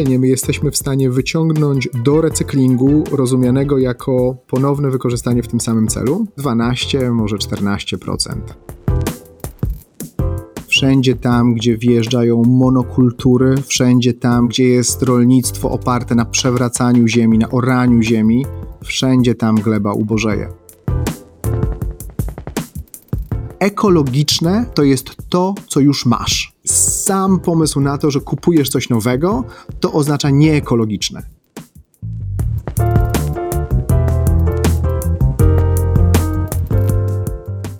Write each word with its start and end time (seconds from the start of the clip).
zwyczajnie 0.00 0.18
my 0.18 0.28
jesteśmy 0.28 0.70
w 0.70 0.76
stanie 0.76 1.10
wyciągnąć 1.10 1.88
do 2.04 2.20
recyklingu, 2.20 3.04
rozumianego 3.12 3.78
jako 3.78 4.36
ponowne 4.46 4.90
wykorzystanie 4.90 5.42
w 5.42 5.48
tym 5.48 5.60
samym 5.60 5.88
celu, 5.88 6.26
12, 6.36 7.10
może 7.10 7.36
14%. 7.36 8.16
Wszędzie 10.68 11.16
tam, 11.16 11.54
gdzie 11.54 11.76
wjeżdżają 11.76 12.42
monokultury, 12.44 13.54
wszędzie 13.66 14.14
tam, 14.14 14.48
gdzie 14.48 14.64
jest 14.64 15.02
rolnictwo 15.02 15.70
oparte 15.70 16.14
na 16.14 16.24
przewracaniu 16.24 17.08
ziemi, 17.08 17.38
na 17.38 17.50
oraniu 17.50 18.02
ziemi, 18.02 18.46
wszędzie 18.84 19.34
tam 19.34 19.54
gleba 19.54 19.92
ubożeje 19.92 20.59
ekologiczne 23.60 24.64
to 24.74 24.82
jest 24.82 25.16
to, 25.28 25.54
co 25.68 25.80
już 25.80 26.06
masz. 26.06 26.52
Sam 26.66 27.40
pomysł 27.40 27.80
na 27.80 27.98
to, 27.98 28.10
że 28.10 28.20
kupujesz 28.20 28.68
coś 28.68 28.88
nowego, 28.88 29.44
to 29.80 29.92
oznacza 29.92 30.30
nieekologiczne. 30.30 31.22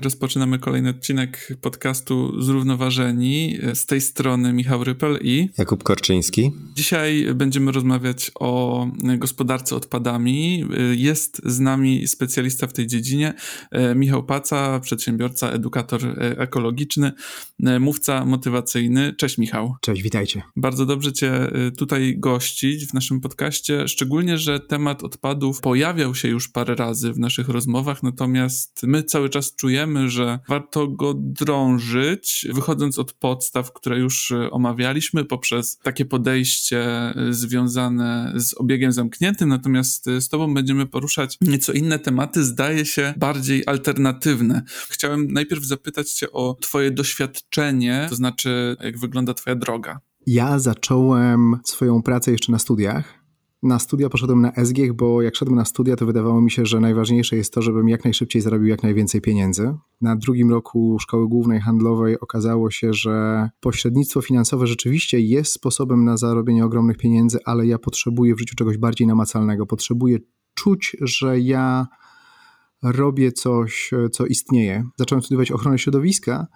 Rozpoczynamy 0.03 0.59
kolejny 0.59 0.91
odcinek 0.91 1.57
podcastu 1.61 2.43
Zrównoważeni. 2.43 3.59
Z 3.75 3.87
tej 3.87 4.01
strony 4.01 4.53
Michał 4.53 4.85
Rypel 4.85 5.19
i 5.23 5.49
Jakub 5.59 5.83
Korczyński. 5.83 6.51
Dzisiaj 6.75 7.27
będziemy 7.35 7.73
rozmawiać 7.73 8.31
o 8.35 8.87
gospodarce 9.19 9.77
odpadami. 9.77 10.65
Jest 10.93 11.43
z 11.45 11.61
nami 11.61 12.09
specjalista 12.09 12.67
w 12.67 12.73
tej 12.73 12.87
dziedzinie, 12.87 13.35
Michał 13.95 14.25
Paca, 14.25 14.81
przedsiębiorca, 14.81 15.51
edukator 15.51 16.01
ekologiczny, 16.19 17.13
mówca 17.81 18.25
motywacyjny. 18.25 19.15
Cześć 19.15 19.39
Michał. 19.39 19.75
Cześć, 19.81 20.03
witajcie. 20.03 20.43
Bardzo 20.57 20.87
dobrze 20.87 21.13
Cię 21.13 21.51
tutaj 21.77 22.15
gościć 22.19 22.87
w 22.87 22.95
naszym 22.95 23.21
podcaście, 23.21 23.89
szczególnie, 23.89 24.39
że 24.39 24.61
temat 24.61 25.03
odpadów 25.05 25.61
pojawiał 25.61 26.15
się 26.15 26.29
już 26.29 26.49
parę 26.49 26.75
razy 26.75 27.13
w 27.13 27.19
naszych 27.19 27.49
rozmowach, 27.49 28.03
natomiast 28.03 28.81
my 28.83 29.03
cały 29.03 29.29
czas 29.29 29.57
czujemy, 29.57 29.90
wiemy, 29.91 30.11
że 30.11 30.39
warto 30.49 30.89
go 30.89 31.15
drążyć, 31.15 32.47
wychodząc 32.53 32.99
od 32.99 33.13
podstaw, 33.13 33.73
które 33.73 33.99
już 33.99 34.31
e, 34.31 34.51
omawialiśmy, 34.51 35.25
poprzez 35.25 35.79
takie 35.83 36.05
podejście 36.05 36.81
e, 36.81 37.15
związane 37.31 38.33
z 38.37 38.55
obiegiem 38.55 38.93
zamkniętym, 38.93 39.49
natomiast 39.49 40.09
e, 40.09 40.21
z 40.21 40.29
Tobą 40.29 40.55
będziemy 40.55 40.87
poruszać 40.87 41.39
nieco 41.41 41.73
inne 41.73 41.99
tematy, 41.99 42.45
zdaje 42.45 42.87
się 42.87 43.15
bardziej 43.17 43.63
alternatywne. 43.67 44.63
Chciałem 44.89 45.33
najpierw 45.33 45.65
zapytać 45.65 46.11
Cię 46.11 46.33
o 46.33 46.57
Twoje 46.61 46.91
doświadczenie, 46.91 48.07
to 48.09 48.15
znaczy, 48.15 48.77
jak 48.81 48.99
wygląda 48.99 49.35
Twoja 49.35 49.57
droga. 49.57 50.01
Ja 50.27 50.59
zacząłem 50.59 51.57
swoją 51.65 52.03
pracę 52.03 52.33
jeszcze 52.33 52.53
na 52.53 52.59
studiach 52.59 53.20
na 53.63 53.79
studia 53.79 54.09
poszedłem 54.09 54.41
na 54.41 54.53
SGH, 54.65 54.93
bo 54.93 55.23
jak 55.23 55.37
szedłem 55.37 55.57
na 55.57 55.65
studia, 55.65 55.97
to 55.97 56.07
wydawało 56.07 56.41
mi 56.41 56.51
się, 56.51 56.67
że 56.67 56.81
najważniejsze 56.81 57.37
jest 57.37 57.53
to, 57.55 57.63
żebym 57.63 57.89
jak 57.89 58.05
najszybciej 58.05 58.43
zarobił 58.43 58.69
jak 58.69 58.83
najwięcej 58.83 59.21
pieniędzy. 59.21 59.75
Na 60.01 60.17
drugim 60.17 60.51
roku 60.51 60.97
szkoły 61.01 61.29
głównej 61.29 61.61
handlowej 61.61 62.21
okazało 62.21 62.71
się, 62.71 62.93
że 62.93 63.49
pośrednictwo 63.61 64.21
finansowe 64.23 64.67
rzeczywiście 64.67 65.21
jest 65.21 65.53
sposobem 65.53 66.05
na 66.05 66.17
zarobienie 66.17 66.65
ogromnych 66.65 66.97
pieniędzy, 66.97 67.39
ale 67.45 67.67
ja 67.67 67.79
potrzebuję 67.79 68.35
w 68.35 68.39
życiu 68.39 68.55
czegoś 68.57 68.79
bardziej 68.79 69.07
namacalnego. 69.07 69.67
Potrzebuję 69.67 70.19
czuć, 70.55 70.97
że 71.01 71.41
ja 71.41 71.87
robię 72.83 73.33
coś, 73.33 73.91
co 74.13 74.27
istnieje. 74.27 74.85
Zacząłem 74.99 75.23
studiować 75.23 75.51
ochronę 75.53 75.79
środowiska 75.79 76.47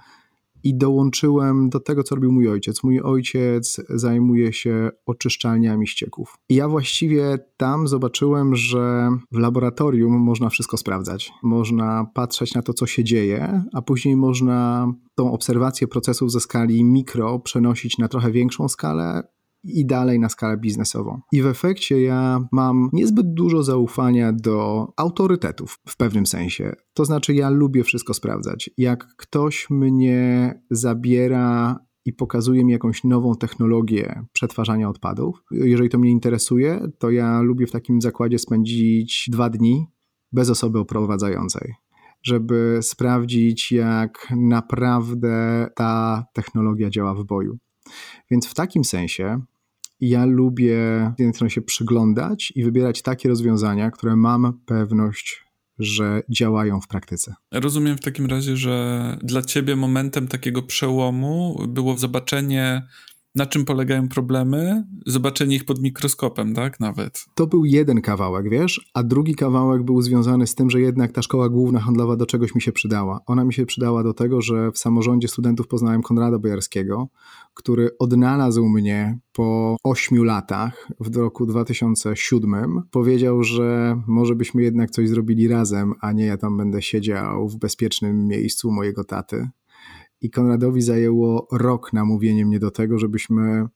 i 0.64 0.76
dołączyłem 0.76 1.68
do 1.68 1.80
tego, 1.80 2.02
co 2.02 2.14
robił 2.14 2.32
mój 2.32 2.48
ojciec. 2.48 2.82
Mój 2.84 3.00
ojciec 3.00 3.80
zajmuje 3.88 4.52
się 4.52 4.90
oczyszczalniami 5.06 5.86
ścieków. 5.86 6.34
I 6.48 6.54
ja 6.54 6.68
właściwie 6.68 7.38
tam 7.56 7.88
zobaczyłem, 7.88 8.56
że 8.56 9.10
w 9.32 9.38
laboratorium 9.38 10.12
można 10.12 10.48
wszystko 10.48 10.76
sprawdzać. 10.76 11.32
Można 11.42 12.06
patrzeć 12.14 12.54
na 12.54 12.62
to, 12.62 12.72
co 12.72 12.86
się 12.86 13.04
dzieje, 13.04 13.62
a 13.72 13.82
później 13.82 14.16
można 14.16 14.88
tą 15.14 15.32
obserwację 15.32 15.88
procesów 15.88 16.32
ze 16.32 16.40
skali 16.40 16.84
mikro 16.84 17.38
przenosić 17.38 17.98
na 17.98 18.08
trochę 18.08 18.30
większą 18.30 18.68
skalę 18.68 19.22
i 19.64 19.86
dalej 19.86 20.20
na 20.20 20.28
skalę 20.28 20.56
biznesową. 20.56 21.20
I 21.32 21.42
w 21.42 21.46
efekcie 21.46 22.02
ja 22.02 22.40
mam 22.52 22.90
niezbyt 22.92 23.34
dużo 23.34 23.62
zaufania 23.62 24.32
do 24.32 24.88
autorytetów 24.96 25.78
w 25.88 25.96
pewnym 25.96 26.26
sensie. 26.26 26.72
To 26.94 27.04
znaczy, 27.04 27.34
ja 27.34 27.50
lubię 27.50 27.84
wszystko 27.84 28.14
sprawdzać. 28.14 28.70
Jak 28.78 29.06
ktoś 29.16 29.70
mnie 29.70 30.54
zabiera 30.70 31.78
i 32.04 32.12
pokazuje 32.12 32.64
mi 32.64 32.72
jakąś 32.72 33.04
nową 33.04 33.34
technologię 33.34 34.24
przetwarzania 34.32 34.88
odpadów, 34.88 35.44
jeżeli 35.50 35.88
to 35.88 35.98
mnie 35.98 36.10
interesuje, 36.10 36.80
to 36.98 37.10
ja 37.10 37.40
lubię 37.40 37.66
w 37.66 37.70
takim 37.70 38.00
zakładzie 38.00 38.38
spędzić 38.38 39.28
dwa 39.32 39.50
dni 39.50 39.86
bez 40.32 40.50
osoby 40.50 40.78
oprowadzającej 40.78 41.74
żeby 42.24 42.78
sprawdzić, 42.82 43.72
jak 43.72 44.28
naprawdę 44.36 45.66
ta 45.74 46.24
technologia 46.32 46.90
działa 46.90 47.14
w 47.14 47.24
boju. 47.24 47.58
Więc 48.30 48.46
w 48.46 48.54
takim 48.54 48.84
sensie 48.84 49.40
ja 50.00 50.24
lubię 50.24 50.76
z 51.16 51.20
jednej 51.20 51.34
strony 51.34 51.50
się 51.50 51.62
przyglądać 51.62 52.52
i 52.56 52.64
wybierać 52.64 53.02
takie 53.02 53.28
rozwiązania, 53.28 53.90
które 53.90 54.16
mam 54.16 54.60
pewność, 54.66 55.44
że 55.78 56.22
działają 56.30 56.80
w 56.80 56.88
praktyce. 56.88 57.34
Rozumiem 57.52 57.96
w 57.96 58.00
takim 58.00 58.26
razie, 58.26 58.56
że 58.56 59.18
dla 59.22 59.42
ciebie 59.42 59.76
momentem 59.76 60.28
takiego 60.28 60.62
przełomu 60.62 61.66
było 61.68 61.98
zobaczenie 61.98 62.82
na 63.34 63.46
czym 63.46 63.64
polegają 63.64 64.08
problemy, 64.08 64.84
zobaczenie 65.06 65.56
ich 65.56 65.64
pod 65.64 65.82
mikroskopem, 65.82 66.54
tak? 66.54 66.80
Nawet. 66.80 67.24
To 67.34 67.46
był 67.46 67.64
jeden 67.64 68.00
kawałek, 68.00 68.50
wiesz, 68.50 68.90
a 68.94 69.02
drugi 69.02 69.34
kawałek 69.34 69.82
był 69.82 70.02
związany 70.02 70.46
z 70.46 70.54
tym, 70.54 70.70
że 70.70 70.80
jednak 70.80 71.12
ta 71.12 71.22
szkoła 71.22 71.48
główna 71.48 71.80
handlowa 71.80 72.16
do 72.16 72.26
czegoś 72.26 72.54
mi 72.54 72.62
się 72.62 72.72
przydała. 72.72 73.20
Ona 73.26 73.44
mi 73.44 73.52
się 73.52 73.66
przydała 73.66 74.02
do 74.02 74.14
tego, 74.14 74.42
że 74.42 74.72
w 74.72 74.78
samorządzie 74.78 75.28
studentów 75.28 75.68
poznałem 75.68 76.02
Konrada 76.02 76.38
Bojarskiego, 76.38 77.08
który 77.54 77.98
odnalazł 77.98 78.68
mnie 78.68 79.18
po 79.32 79.76
ośmiu 79.84 80.24
latach 80.24 80.88
w 81.00 81.16
roku 81.16 81.46
2007. 81.46 82.82
Powiedział, 82.90 83.42
że 83.42 84.00
może 84.06 84.34
byśmy 84.34 84.62
jednak 84.62 84.90
coś 84.90 85.08
zrobili 85.08 85.48
razem, 85.48 85.94
a 86.00 86.12
nie 86.12 86.24
ja 86.24 86.36
tam 86.36 86.56
będę 86.56 86.82
siedział 86.82 87.48
w 87.48 87.56
bezpiecznym 87.56 88.28
miejscu 88.28 88.70
mojego 88.70 89.04
taty 89.04 89.48
i 90.24 90.30
Konradowi 90.30 90.82
zajęło 90.82 91.48
rok 91.52 91.92
namówienie 91.92 92.46
mnie 92.46 92.58
do 92.58 92.70
tego, 92.70 92.98
żebyśmy 92.98 93.66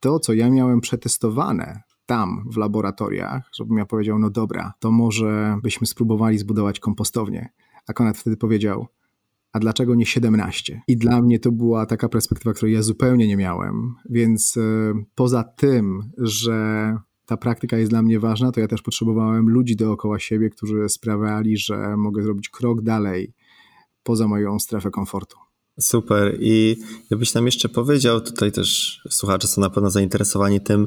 to, 0.00 0.18
co 0.18 0.32
ja 0.32 0.50
miałem 0.50 0.80
przetestowane 0.80 1.82
tam 2.06 2.44
w 2.52 2.56
laboratoriach, 2.56 3.50
żebym 3.52 3.78
ja 3.78 3.86
powiedział, 3.86 4.18
no 4.18 4.30
dobra, 4.30 4.72
to 4.78 4.90
może 4.90 5.58
byśmy 5.62 5.86
spróbowali 5.86 6.38
zbudować 6.38 6.80
kompostownię. 6.80 7.48
A 7.86 7.92
Konrad 7.92 8.18
wtedy 8.18 8.36
powiedział, 8.36 8.86
a 9.52 9.58
dlaczego 9.58 9.94
nie 9.94 10.06
17? 10.06 10.80
I 10.88 10.96
dla 10.96 11.22
mnie 11.22 11.38
to 11.38 11.52
była 11.52 11.86
taka 11.86 12.08
perspektywa, 12.08 12.54
której 12.54 12.74
ja 12.74 12.82
zupełnie 12.82 13.28
nie 13.28 13.36
miałem, 13.36 13.94
więc 14.10 14.56
y, 14.56 14.94
poza 15.14 15.44
tym, 15.44 16.10
że 16.18 16.96
ta 17.26 17.36
praktyka 17.36 17.78
jest 17.78 17.90
dla 17.90 18.02
mnie 18.02 18.20
ważna, 18.20 18.52
to 18.52 18.60
ja 18.60 18.68
też 18.68 18.82
potrzebowałem 18.82 19.48
ludzi 19.48 19.76
dookoła 19.76 20.18
siebie, 20.18 20.50
którzy 20.50 20.88
sprawiali, 20.88 21.56
że 21.56 21.96
mogę 21.96 22.22
zrobić 22.22 22.48
krok 22.48 22.82
dalej 22.82 23.34
poza 24.02 24.28
moją 24.28 24.58
strefę 24.58 24.90
komfortu. 24.90 25.47
Super. 25.80 26.36
I 26.40 26.76
jakbyś 27.10 27.34
nam 27.34 27.46
jeszcze 27.46 27.68
powiedział, 27.68 28.20
tutaj 28.20 28.52
też 28.52 29.00
słuchacze 29.10 29.48
są 29.48 29.60
na 29.60 29.70
pewno 29.70 29.90
zainteresowani 29.90 30.60
tym, 30.60 30.86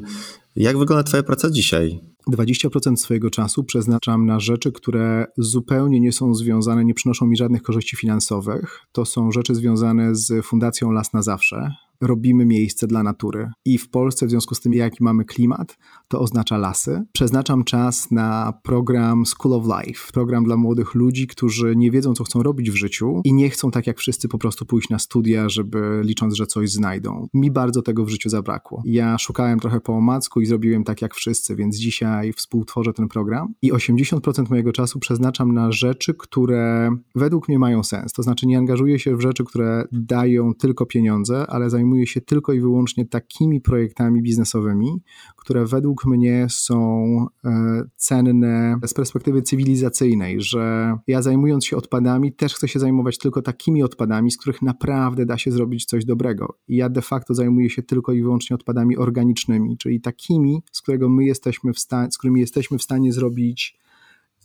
jak 0.56 0.78
wygląda 0.78 1.02
Twoja 1.02 1.22
praca 1.22 1.50
dzisiaj? 1.50 2.00
20% 2.30 2.96
swojego 2.96 3.30
czasu 3.30 3.64
przeznaczam 3.64 4.26
na 4.26 4.40
rzeczy, 4.40 4.72
które 4.72 5.26
zupełnie 5.38 6.00
nie 6.00 6.12
są 6.12 6.34
związane, 6.34 6.84
nie 6.84 6.94
przynoszą 6.94 7.26
mi 7.26 7.36
żadnych 7.36 7.62
korzyści 7.62 7.96
finansowych. 7.96 8.80
To 8.92 9.04
są 9.04 9.32
rzeczy 9.32 9.54
związane 9.54 10.14
z 10.14 10.46
Fundacją 10.46 10.90
Las 10.90 11.12
na 11.12 11.22
Zawsze 11.22 11.74
robimy 12.02 12.44
miejsce 12.44 12.86
dla 12.86 13.02
natury. 13.02 13.50
I 13.64 13.78
w 13.78 13.90
Polsce, 13.90 14.26
w 14.26 14.30
związku 14.30 14.54
z 14.54 14.60
tym, 14.60 14.74
jaki 14.74 15.04
mamy 15.04 15.24
klimat, 15.24 15.78
to 16.08 16.20
oznacza 16.20 16.58
lasy. 16.58 17.02
Przeznaczam 17.12 17.64
czas 17.64 18.10
na 18.10 18.52
program 18.62 19.26
School 19.26 19.54
of 19.54 19.64
Life, 19.64 20.12
program 20.12 20.44
dla 20.44 20.56
młodych 20.56 20.94
ludzi, 20.94 21.26
którzy 21.26 21.76
nie 21.76 21.90
wiedzą, 21.90 22.14
co 22.14 22.24
chcą 22.24 22.42
robić 22.42 22.70
w 22.70 22.74
życiu 22.74 23.20
i 23.24 23.32
nie 23.32 23.50
chcą, 23.50 23.70
tak 23.70 23.86
jak 23.86 23.98
wszyscy, 23.98 24.28
po 24.28 24.38
prostu 24.38 24.66
pójść 24.66 24.88
na 24.88 24.98
studia, 24.98 25.48
żeby 25.48 26.00
licząc, 26.04 26.34
że 26.34 26.46
coś 26.46 26.70
znajdą. 26.70 27.26
Mi 27.34 27.50
bardzo 27.50 27.82
tego 27.82 28.04
w 28.04 28.08
życiu 28.08 28.28
zabrakło. 28.28 28.82
Ja 28.84 29.18
szukałem 29.18 29.60
trochę 29.60 29.80
po 29.80 29.92
omacku 29.92 30.40
i 30.40 30.46
zrobiłem 30.46 30.84
tak 30.84 31.02
jak 31.02 31.14
wszyscy, 31.14 31.56
więc 31.56 31.76
dzisiaj 31.76 32.32
współtworzę 32.32 32.92
ten 32.92 33.08
program 33.08 33.54
i 33.62 33.72
80% 33.72 34.50
mojego 34.50 34.72
czasu 34.72 34.98
przeznaczam 34.98 35.52
na 35.52 35.72
rzeczy, 35.72 36.14
które 36.14 36.90
według 37.14 37.48
mnie 37.48 37.58
mają 37.58 37.82
sens. 37.82 38.12
To 38.12 38.22
znaczy, 38.22 38.46
nie 38.46 38.58
angażuję 38.58 38.98
się 38.98 39.16
w 39.16 39.20
rzeczy, 39.20 39.44
które 39.44 39.84
dają 39.92 40.54
tylko 40.54 40.86
pieniądze, 40.86 41.46
ale 41.48 41.70
zajmuję 41.70 41.91
zajmuję 41.92 42.06
się 42.06 42.20
tylko 42.20 42.52
i 42.52 42.60
wyłącznie 42.60 43.06
takimi 43.06 43.60
projektami 43.60 44.22
biznesowymi, 44.22 45.02
które 45.36 45.66
według 45.66 46.06
mnie 46.06 46.46
są 46.50 47.26
e, 47.44 47.84
cenne 47.96 48.76
z 48.86 48.94
perspektywy 48.94 49.42
cywilizacyjnej, 49.42 50.40
że 50.40 50.96
ja 51.06 51.22
zajmując 51.22 51.66
się 51.66 51.76
odpadami, 51.76 52.32
też 52.32 52.54
chcę 52.54 52.68
się 52.68 52.78
zajmować 52.78 53.18
tylko 53.18 53.42
takimi 53.42 53.82
odpadami, 53.82 54.30
z 54.30 54.36
których 54.36 54.62
naprawdę 54.62 55.26
da 55.26 55.38
się 55.38 55.52
zrobić 55.52 55.84
coś 55.84 56.04
dobrego. 56.04 56.58
I 56.68 56.76
ja 56.76 56.88
de 56.88 57.02
facto 57.02 57.34
zajmuję 57.34 57.70
się 57.70 57.82
tylko 57.82 58.12
i 58.12 58.22
wyłącznie 58.22 58.56
odpadami 58.56 58.96
organicznymi, 58.96 59.78
czyli 59.78 60.00
takimi, 60.00 60.62
z, 60.72 60.82
którego 60.82 61.08
my 61.08 61.24
jesteśmy 61.24 61.72
w 61.72 61.78
stanie, 61.78 62.10
z 62.10 62.18
którymi 62.18 62.40
jesteśmy 62.40 62.78
w 62.78 62.82
stanie 62.82 63.12
zrobić 63.12 63.81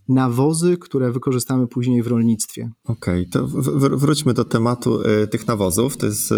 nawozy, 0.10 0.78
które 0.78 1.12
wykorzystamy 1.12 1.68
później 1.68 2.04
w 2.04 2.08
rolnictwie. 2.08 2.70
Okej, 2.84 3.28
okay, 3.30 3.32
to 3.32 3.48
wróćmy 3.98 4.34
do 4.34 4.46
tematu 4.46 5.02
y, 5.02 5.28
tych 5.28 5.48
nawozów. 5.48 5.98
To 5.98 6.06
jest 6.06 6.32
y, 6.32 6.36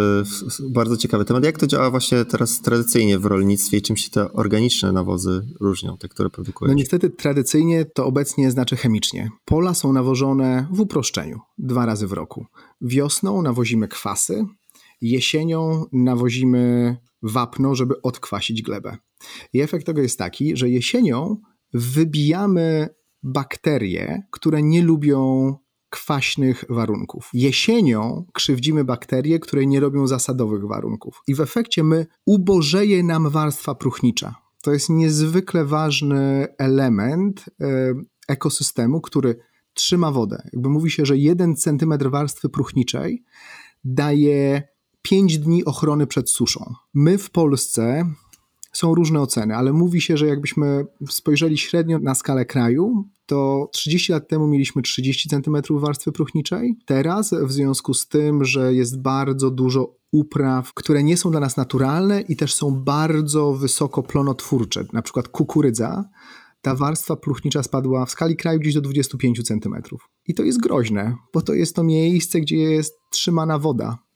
bardzo 0.69 0.97
ciekawy 0.97 1.25
temat. 1.25 1.43
Jak 1.43 1.57
to 1.57 1.67
działa 1.67 1.91
właśnie 1.91 2.25
teraz 2.25 2.61
tradycyjnie 2.61 3.19
w 3.19 3.25
rolnictwie 3.25 3.77
i 3.77 3.81
czym 3.81 3.97
się 3.97 4.09
te 4.09 4.33
organiczne 4.33 4.91
nawozy 4.91 5.47
różnią, 5.59 5.97
te, 5.97 6.07
które 6.07 6.29
produkujesz? 6.29 6.69
No 6.69 6.75
niestety 6.75 7.09
tradycyjnie 7.09 7.85
to 7.85 8.05
obecnie 8.05 8.51
znaczy 8.51 8.75
chemicznie. 8.75 9.29
Pola 9.45 9.73
są 9.73 9.93
nawożone 9.93 10.67
w 10.71 10.79
uproszczeniu 10.79 11.39
dwa 11.57 11.85
razy 11.85 12.07
w 12.07 12.13
roku. 12.13 12.45
Wiosną 12.81 13.41
nawozimy 13.41 13.87
kwasy, 13.87 14.45
jesienią 15.01 15.85
nawozimy 15.91 16.97
wapno, 17.21 17.75
żeby 17.75 18.01
odkwasić 18.01 18.61
glebę. 18.61 18.97
I 19.53 19.61
efekt 19.61 19.85
tego 19.85 20.01
jest 20.01 20.17
taki, 20.17 20.57
że 20.57 20.69
jesienią 20.69 21.37
wybijamy 21.73 22.89
bakterie, 23.23 24.23
które 24.31 24.63
nie 24.63 24.81
lubią 24.81 25.55
kwaśnych 25.89 26.65
warunków. 26.69 27.29
Jesienią 27.33 28.25
krzywdzimy 28.33 28.83
bakterie, 28.83 29.39
które 29.39 29.65
nie 29.65 29.79
robią 29.79 30.07
zasadowych 30.07 30.67
warunków. 30.67 31.21
I 31.27 31.35
w 31.35 31.41
efekcie 31.41 31.83
my 31.83 32.05
ubożeje 32.25 33.03
nam 33.03 33.29
warstwa 33.29 33.75
próchnicza. 33.75 34.35
To 34.61 34.73
jest 34.73 34.89
niezwykle 34.89 35.65
ważny 35.65 36.47
element 36.57 37.45
e, 37.61 37.93
ekosystemu, 38.27 39.01
który 39.01 39.35
trzyma 39.73 40.11
wodę. 40.11 40.49
Jakby 40.53 40.69
mówi 40.69 40.91
się, 40.91 41.05
że 41.05 41.17
jeden 41.17 41.55
centymetr 41.55 42.09
warstwy 42.09 42.49
próchniczej 42.49 43.23
daje 43.83 44.63
5 45.01 45.37
dni 45.37 45.65
ochrony 45.65 46.07
przed 46.07 46.29
suszą. 46.29 46.73
My 46.93 47.17
w 47.17 47.29
Polsce 47.31 48.05
są 48.79 48.95
różne 48.95 49.21
oceny, 49.21 49.55
ale 49.55 49.73
mówi 49.73 50.01
się, 50.01 50.17
że 50.17 50.27
jakbyśmy 50.27 50.85
spojrzeli 51.09 51.57
średnio 51.57 51.99
na 51.99 52.15
skalę 52.15 52.45
kraju, 52.45 53.05
to 53.25 53.69
30 53.73 54.11
lat 54.11 54.27
temu 54.27 54.47
mieliśmy 54.47 54.81
30 54.81 55.29
cm 55.29 55.57
warstwy 55.69 56.11
próchniczej. 56.11 56.77
Teraz, 56.85 57.33
w 57.43 57.51
związku 57.51 57.93
z 57.93 58.07
tym, 58.07 58.45
że 58.45 58.73
jest 58.73 59.01
bardzo 59.01 59.51
dużo 59.51 59.95
upraw, 60.11 60.73
które 60.73 61.03
nie 61.03 61.17
są 61.17 61.31
dla 61.31 61.39
nas 61.39 61.57
naturalne 61.57 62.21
i 62.21 62.35
też 62.35 62.53
są 62.53 62.71
bardzo 62.83 63.53
wysoko 63.53 64.03
plonotwórcze, 64.03 64.83
na 64.93 65.01
przykład 65.01 65.27
kukurydza, 65.27 66.09
ta 66.61 66.75
warstwa 66.75 67.15
próchnicza 67.15 67.63
spadła 67.63 68.05
w 68.05 68.11
skali 68.11 68.35
kraju 68.35 68.59
gdzieś 68.59 68.73
do 68.73 68.81
25 68.81 69.43
cm. 69.47 69.75
I 70.27 70.33
to 70.33 70.43
jest 70.43 70.61
groźne, 70.61 71.15
bo 71.33 71.41
to 71.41 71.53
jest 71.53 71.75
to 71.75 71.83
miejsce, 71.83 72.41
gdzie 72.41 72.57
jest 72.57 72.93
trzymana 73.11 73.59
woda 73.59 74.08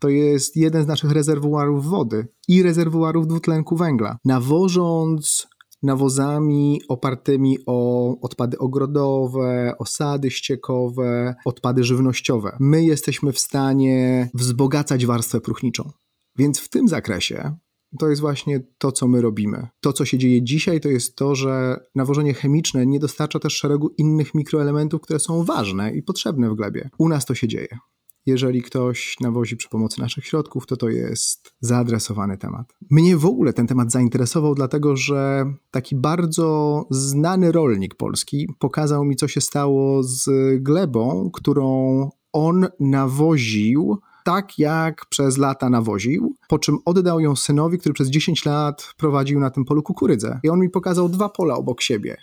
to 0.00 0.08
jest 0.08 0.56
jeden 0.56 0.84
z 0.84 0.86
naszych 0.86 1.10
rezerwuarów 1.10 1.86
wody 1.86 2.28
i 2.48 2.62
rezerwuarów 2.62 3.26
dwutlenku 3.26 3.76
węgla. 3.76 4.16
Nawożąc 4.24 5.46
nawozami 5.82 6.80
opartymi 6.88 7.58
o 7.66 8.16
odpady 8.20 8.58
ogrodowe, 8.58 9.74
osady 9.78 10.30
ściekowe, 10.30 11.34
odpady 11.44 11.84
żywnościowe. 11.84 12.56
My 12.60 12.84
jesteśmy 12.84 13.32
w 13.32 13.38
stanie 13.38 14.30
wzbogacać 14.34 15.06
warstwę 15.06 15.40
próchniczą. 15.40 15.90
Więc 16.36 16.60
w 16.60 16.68
tym 16.68 16.88
zakresie 16.88 17.56
to 17.98 18.08
jest 18.08 18.20
właśnie 18.20 18.60
to, 18.78 18.92
co 18.92 19.08
my 19.08 19.20
robimy. 19.20 19.68
To, 19.80 19.92
co 19.92 20.04
się 20.04 20.18
dzieje 20.18 20.42
dzisiaj, 20.42 20.80
to 20.80 20.88
jest 20.88 21.16
to, 21.16 21.34
że 21.34 21.80
nawożenie 21.94 22.34
chemiczne 22.34 22.86
nie 22.86 23.00
dostarcza 23.00 23.38
też 23.38 23.56
szeregu 23.56 23.94
innych 23.98 24.34
mikroelementów, 24.34 25.00
które 25.00 25.18
są 25.18 25.44
ważne 25.44 25.92
i 25.92 26.02
potrzebne 26.02 26.50
w 26.50 26.54
glebie. 26.54 26.90
U 26.98 27.08
nas 27.08 27.26
to 27.26 27.34
się 27.34 27.48
dzieje. 27.48 27.78
Jeżeli 28.26 28.62
ktoś 28.62 29.16
nawozi 29.20 29.56
przy 29.56 29.68
pomocy 29.68 30.00
naszych 30.00 30.26
środków, 30.26 30.66
to 30.66 30.76
to 30.76 30.88
jest 30.88 31.54
zaadresowany 31.60 32.38
temat. 32.38 32.74
Mnie 32.90 33.16
w 33.16 33.26
ogóle 33.26 33.52
ten 33.52 33.66
temat 33.66 33.92
zainteresował, 33.92 34.54
dlatego 34.54 34.96
że 34.96 35.44
taki 35.70 35.96
bardzo 35.96 36.86
znany 36.90 37.52
rolnik 37.52 37.94
polski 37.94 38.48
pokazał 38.58 39.04
mi, 39.04 39.16
co 39.16 39.28
się 39.28 39.40
stało 39.40 40.02
z 40.02 40.30
glebą, 40.62 41.30
którą 41.32 42.08
on 42.32 42.66
nawoził 42.80 43.98
tak 44.24 44.58
jak 44.58 45.06
przez 45.06 45.38
lata 45.38 45.70
nawoził, 45.70 46.34
po 46.48 46.58
czym 46.58 46.78
oddał 46.84 47.20
ją 47.20 47.36
synowi, 47.36 47.78
który 47.78 47.92
przez 47.92 48.08
10 48.08 48.44
lat 48.44 48.94
prowadził 48.96 49.40
na 49.40 49.50
tym 49.50 49.64
polu 49.64 49.82
kukurydzę. 49.82 50.40
I 50.42 50.48
on 50.48 50.60
mi 50.60 50.70
pokazał 50.70 51.08
dwa 51.08 51.28
pola 51.28 51.54
obok 51.54 51.80
siebie. 51.80 52.16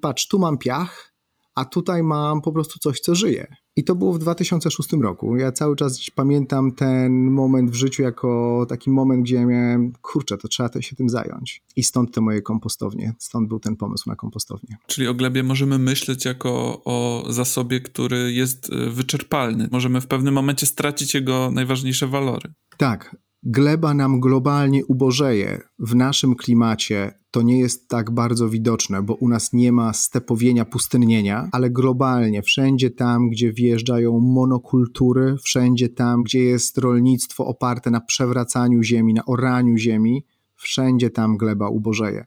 Patrz, 0.00 0.28
tu 0.28 0.38
mam 0.38 0.58
piach, 0.58 1.12
a 1.56 1.64
tutaj 1.64 2.02
mam 2.02 2.42
po 2.42 2.52
prostu 2.52 2.78
coś, 2.78 3.00
co 3.00 3.14
żyje. 3.14 3.56
I 3.76 3.84
to 3.84 3.94
było 3.94 4.12
w 4.12 4.18
2006 4.18 4.92
roku. 4.92 5.36
Ja 5.36 5.52
cały 5.52 5.76
czas 5.76 6.00
pamiętam 6.14 6.72
ten 6.72 7.30
moment 7.30 7.70
w 7.70 7.74
życiu 7.74 8.02
jako 8.02 8.66
taki 8.68 8.90
moment, 8.90 9.22
gdzie 9.22 9.34
ja 9.34 9.46
miałem, 9.46 9.92
kurczę, 10.02 10.38
to 10.38 10.48
trzeba 10.48 10.82
się 10.82 10.96
tym 10.96 11.08
zająć. 11.08 11.62
I 11.76 11.82
stąd 11.82 12.14
te 12.14 12.20
moje 12.20 12.42
kompostownie, 12.42 13.14
stąd 13.18 13.48
był 13.48 13.60
ten 13.60 13.76
pomysł 13.76 14.08
na 14.08 14.16
kompostownię. 14.16 14.76
Czyli 14.86 15.08
o 15.08 15.14
glebie 15.14 15.42
możemy 15.42 15.78
myśleć 15.78 16.24
jako 16.24 16.82
o 16.84 17.26
zasobie, 17.28 17.80
który 17.80 18.32
jest 18.32 18.72
y, 18.72 18.90
wyczerpalny. 18.90 19.68
Możemy 19.72 20.00
w 20.00 20.06
pewnym 20.06 20.34
momencie 20.34 20.66
stracić 20.66 21.14
jego 21.14 21.50
najważniejsze 21.50 22.06
walory. 22.06 22.52
Tak, 22.76 23.16
gleba 23.48 23.94
nam 23.94 24.20
globalnie 24.20 24.86
ubożeje. 24.86 25.60
W 25.78 25.94
naszym 25.94 26.34
klimacie 26.34 27.12
to 27.30 27.42
nie 27.42 27.58
jest 27.58 27.88
tak 27.88 28.10
bardzo 28.10 28.48
widoczne, 28.48 29.02
bo 29.02 29.14
u 29.14 29.28
nas 29.28 29.52
nie 29.52 29.72
ma 29.72 29.92
stepowienia, 29.92 30.64
pustynnienia, 30.64 31.48
ale 31.52 31.70
globalnie, 31.70 32.42
wszędzie 32.42 32.90
tam, 32.90 33.28
gdzie 33.30 33.52
wjeżdżają 33.52 34.20
monokultury, 34.20 35.36
wszędzie 35.44 35.88
tam, 35.88 36.22
gdzie 36.22 36.40
jest 36.44 36.78
rolnictwo 36.78 37.46
oparte 37.46 37.90
na 37.90 38.00
przewracaniu 38.00 38.82
ziemi, 38.82 39.14
na 39.14 39.24
oraniu 39.24 39.76
ziemi, 39.76 40.24
wszędzie 40.56 41.10
tam 41.10 41.36
gleba 41.36 41.68
ubożeje. 41.68 42.26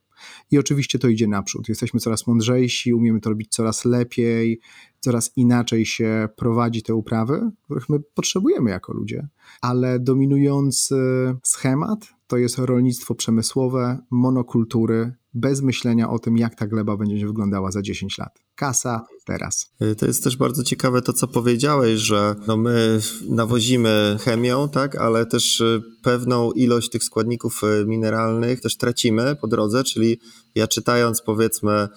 I 0.52 0.58
oczywiście 0.58 1.00
to 1.00 1.08
idzie 1.08 1.28
naprzód. 1.28 1.70
Jesteśmy 1.70 2.00
coraz 2.00 2.28
mądrzejsi, 2.28 2.94
umiemy 2.94 3.20
to 3.20 3.30
robić 3.30 3.50
coraz 3.52 3.86
lepiej, 3.86 4.60
coraz 5.00 5.32
inaczej 5.36 5.86
się 5.86 6.30
prowadzi 6.36 6.84
te 6.84 6.96
uprawy, 6.96 7.52
których 7.66 7.90
my 7.90 8.00
potrzebujemy 8.14 8.70
jako 8.70 8.94
ludzie. 8.94 9.28
Ale 9.62 10.00
dominujący 10.00 10.96
schemat 11.44 12.08
to 12.28 12.38
jest 12.38 12.58
rolnictwo 12.58 13.16
przemysłowe, 13.16 13.98
monokultury, 14.12 15.14
bez 15.34 15.62
myślenia 15.62 16.10
o 16.10 16.20
tym, 16.20 16.38
jak 16.38 16.56
ta 16.56 16.68
gleba 16.68 16.98
będzie 16.98 17.28
wyglądała 17.28 17.72
za 17.72 17.82
10 17.82 18.18
lat. 18.18 18.40
Kasa 18.56 19.06
teraz. 19.26 19.74
To 19.98 20.06
jest 20.06 20.24
też 20.24 20.38
bardzo 20.38 20.64
ciekawe 20.64 21.02
to, 21.02 21.14
co 21.14 21.28
powiedziałeś, 21.28 22.00
że 22.00 22.36
no 22.48 22.58
my 22.58 23.00
nawozimy 23.30 24.18
chemią, 24.22 24.70
tak, 24.70 24.96
ale 24.96 25.26
też 25.26 25.62
y, 25.62 25.82
pewną 26.04 26.52
ilość 26.52 26.90
tych 26.90 27.04
składników 27.04 27.62
y, 27.64 27.86
mineralnych 27.86 28.62
też 28.62 28.78
tracimy 28.78 29.36
po 29.42 29.48
drodze, 29.48 29.84
czyli 29.84 30.20
ja 30.56 30.68
czytając 30.68 31.22
powiedzmy 31.22 31.88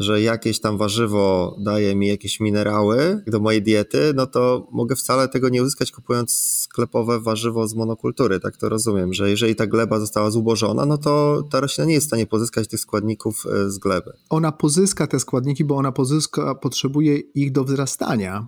że 0.00 0.22
jakieś 0.22 0.60
tam 0.60 0.78
warzywo 0.78 1.56
daje 1.58 1.96
mi 1.96 2.06
jakieś 2.06 2.40
minerały 2.40 3.22
do 3.26 3.40
mojej 3.40 3.62
diety, 3.62 4.12
no 4.14 4.26
to 4.26 4.68
mogę 4.72 4.96
wcale 4.96 5.28
tego 5.28 5.48
nie 5.48 5.62
uzyskać 5.62 5.92
kupując 5.92 6.32
sklepowe 6.62 7.20
warzywo 7.20 7.68
z 7.68 7.74
monokultury, 7.74 8.40
tak 8.40 8.56
to 8.56 8.68
rozumiem, 8.68 9.14
że 9.14 9.30
jeżeli 9.30 9.54
ta 9.54 9.66
gleba 9.66 10.00
została 10.00 10.30
zubożona, 10.30 10.86
no 10.86 10.98
to 10.98 11.42
ta 11.50 11.60
roślina 11.60 11.88
nie 11.88 11.94
jest 11.94 12.06
w 12.06 12.10
stanie 12.10 12.26
pozyskać 12.26 12.68
tych 12.68 12.80
składników 12.80 13.46
e, 13.46 13.70
z 13.70 13.78
gleby. 13.78 14.12
Ona 14.30 14.52
pozyska 14.52 15.06
te 15.06 15.20
składniki, 15.20 15.64
bo 15.64 15.76
ona 15.76 15.92
pozyska, 15.92 16.54
potrzebuje 16.54 17.18
ich 17.18 17.52
do 17.52 17.64
wzrastania 17.64 18.46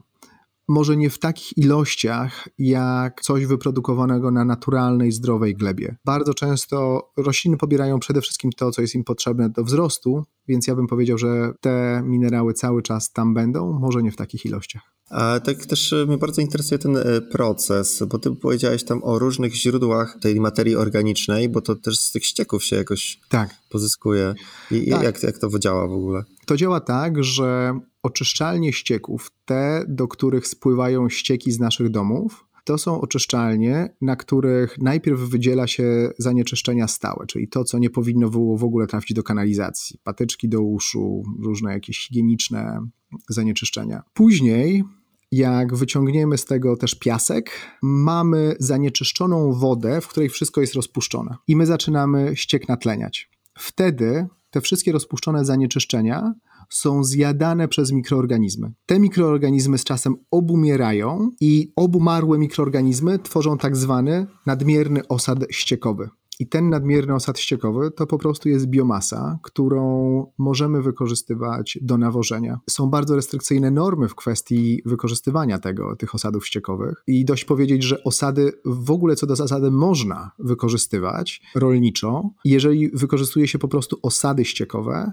może 0.72 0.96
nie 0.96 1.10
w 1.10 1.18
takich 1.18 1.58
ilościach 1.58 2.48
jak 2.58 3.20
coś 3.20 3.46
wyprodukowanego 3.46 4.30
na 4.30 4.44
naturalnej, 4.44 5.12
zdrowej 5.12 5.54
glebie. 5.54 5.96
Bardzo 6.04 6.34
często 6.34 7.08
rośliny 7.16 7.56
pobierają 7.56 7.98
przede 7.98 8.20
wszystkim 8.20 8.52
to, 8.52 8.70
co 8.70 8.82
jest 8.82 8.94
im 8.94 9.04
potrzebne 9.04 9.50
do 9.50 9.64
wzrostu, 9.64 10.24
więc 10.48 10.66
ja 10.66 10.74
bym 10.74 10.86
powiedział, 10.86 11.18
że 11.18 11.52
te 11.60 12.02
minerały 12.04 12.54
cały 12.54 12.82
czas 12.82 13.12
tam 13.12 13.34
będą, 13.34 13.72
może 13.72 14.02
nie 14.02 14.12
w 14.12 14.16
takich 14.16 14.44
ilościach. 14.44 14.82
A 15.10 15.40
tak 15.40 15.66
też 15.66 15.92
e, 15.92 16.06
mnie 16.06 16.18
bardzo 16.18 16.40
interesuje 16.40 16.78
ten 16.78 16.96
e, 16.96 17.20
proces, 17.20 18.02
bo 18.08 18.18
ty 18.18 18.36
powiedziałeś 18.36 18.84
tam 18.84 19.04
o 19.04 19.18
różnych 19.18 19.54
źródłach 19.54 20.18
tej 20.20 20.40
materii 20.40 20.76
organicznej, 20.76 21.48
bo 21.48 21.60
to 21.60 21.76
też 21.76 21.98
z 21.98 22.12
tych 22.12 22.24
ścieków 22.24 22.64
się 22.64 22.76
jakoś 22.76 23.20
tak. 23.28 23.54
pozyskuje. 23.70 24.34
I 24.70 24.90
tak. 24.90 25.02
Jak, 25.02 25.22
jak 25.22 25.38
to 25.38 25.58
działa 25.58 25.88
w 25.88 25.92
ogóle? 25.92 26.24
To 26.46 26.56
działa 26.56 26.80
tak, 26.80 27.24
że 27.24 27.80
oczyszczalnie 28.02 28.72
ścieków, 28.72 29.30
te, 29.44 29.84
do 29.88 30.08
których 30.08 30.46
spływają 30.46 31.08
ścieki 31.08 31.52
z 31.52 31.60
naszych 31.60 31.90
domów, 31.90 32.44
to 32.64 32.78
są 32.78 33.00
oczyszczalnie, 33.00 33.96
na 34.00 34.16
których 34.16 34.78
najpierw 34.78 35.20
wydziela 35.20 35.66
się 35.66 36.10
zanieczyszczenia 36.18 36.88
stałe, 36.88 37.26
czyli 37.26 37.48
to, 37.48 37.64
co 37.64 37.78
nie 37.78 37.90
powinno 37.90 38.30
było 38.30 38.56
w 38.58 38.64
ogóle 38.64 38.86
trafić 38.86 39.16
do 39.16 39.22
kanalizacji. 39.22 39.98
Patyczki 40.04 40.48
do 40.48 40.62
uszu, 40.62 41.22
różne 41.42 41.72
jakieś 41.72 41.98
higieniczne 41.98 42.86
zanieczyszczenia. 43.28 44.02
Później 44.14 44.84
Jak 45.32 45.76
wyciągniemy 45.76 46.38
z 46.38 46.44
tego 46.44 46.76
też 46.76 46.94
piasek, 46.94 47.50
mamy 47.82 48.56
zanieczyszczoną 48.58 49.52
wodę, 49.52 50.00
w 50.00 50.08
której 50.08 50.28
wszystko 50.28 50.60
jest 50.60 50.74
rozpuszczone. 50.74 51.36
I 51.48 51.56
my 51.56 51.66
zaczynamy 51.66 52.36
ściek 52.36 52.68
natleniać. 52.68 53.30
Wtedy 53.58 54.26
te 54.50 54.60
wszystkie 54.60 54.92
rozpuszczone 54.92 55.44
zanieczyszczenia 55.44 56.34
są 56.72 57.04
zjadane 57.04 57.68
przez 57.68 57.92
mikroorganizmy. 57.92 58.72
Te 58.86 58.98
mikroorganizmy 58.98 59.78
z 59.78 59.84
czasem 59.84 60.16
obumierają 60.30 61.30
i 61.40 61.72
obumarłe 61.76 62.38
mikroorganizmy 62.38 63.18
tworzą 63.18 63.58
tak 63.58 63.76
zwany 63.76 64.26
nadmierny 64.46 65.08
osad 65.08 65.38
ściekowy. 65.50 66.08
I 66.42 66.46
ten 66.46 66.70
nadmierny 66.70 67.14
osad 67.14 67.38
ściekowy 67.38 67.90
to 67.90 68.06
po 68.06 68.18
prostu 68.18 68.48
jest 68.48 68.66
biomasa, 68.66 69.38
którą 69.42 70.26
możemy 70.38 70.82
wykorzystywać 70.82 71.78
do 71.82 71.98
nawożenia. 71.98 72.60
Są 72.70 72.90
bardzo 72.90 73.16
restrykcyjne 73.16 73.70
normy 73.70 74.08
w 74.08 74.14
kwestii 74.14 74.82
wykorzystywania 74.86 75.58
tego, 75.58 75.96
tych 75.96 76.14
osadów 76.14 76.46
ściekowych 76.46 77.02
i 77.06 77.24
dość 77.24 77.44
powiedzieć, 77.44 77.82
że 77.82 78.04
osady 78.04 78.52
w 78.64 78.90
ogóle 78.90 79.16
co 79.16 79.26
do 79.26 79.36
zasady 79.36 79.70
można 79.70 80.30
wykorzystywać 80.38 81.42
rolniczo. 81.54 82.30
Jeżeli 82.44 82.90
wykorzystuje 82.90 83.48
się 83.48 83.58
po 83.58 83.68
prostu 83.68 83.98
osady 84.02 84.44
ściekowe, 84.44 85.12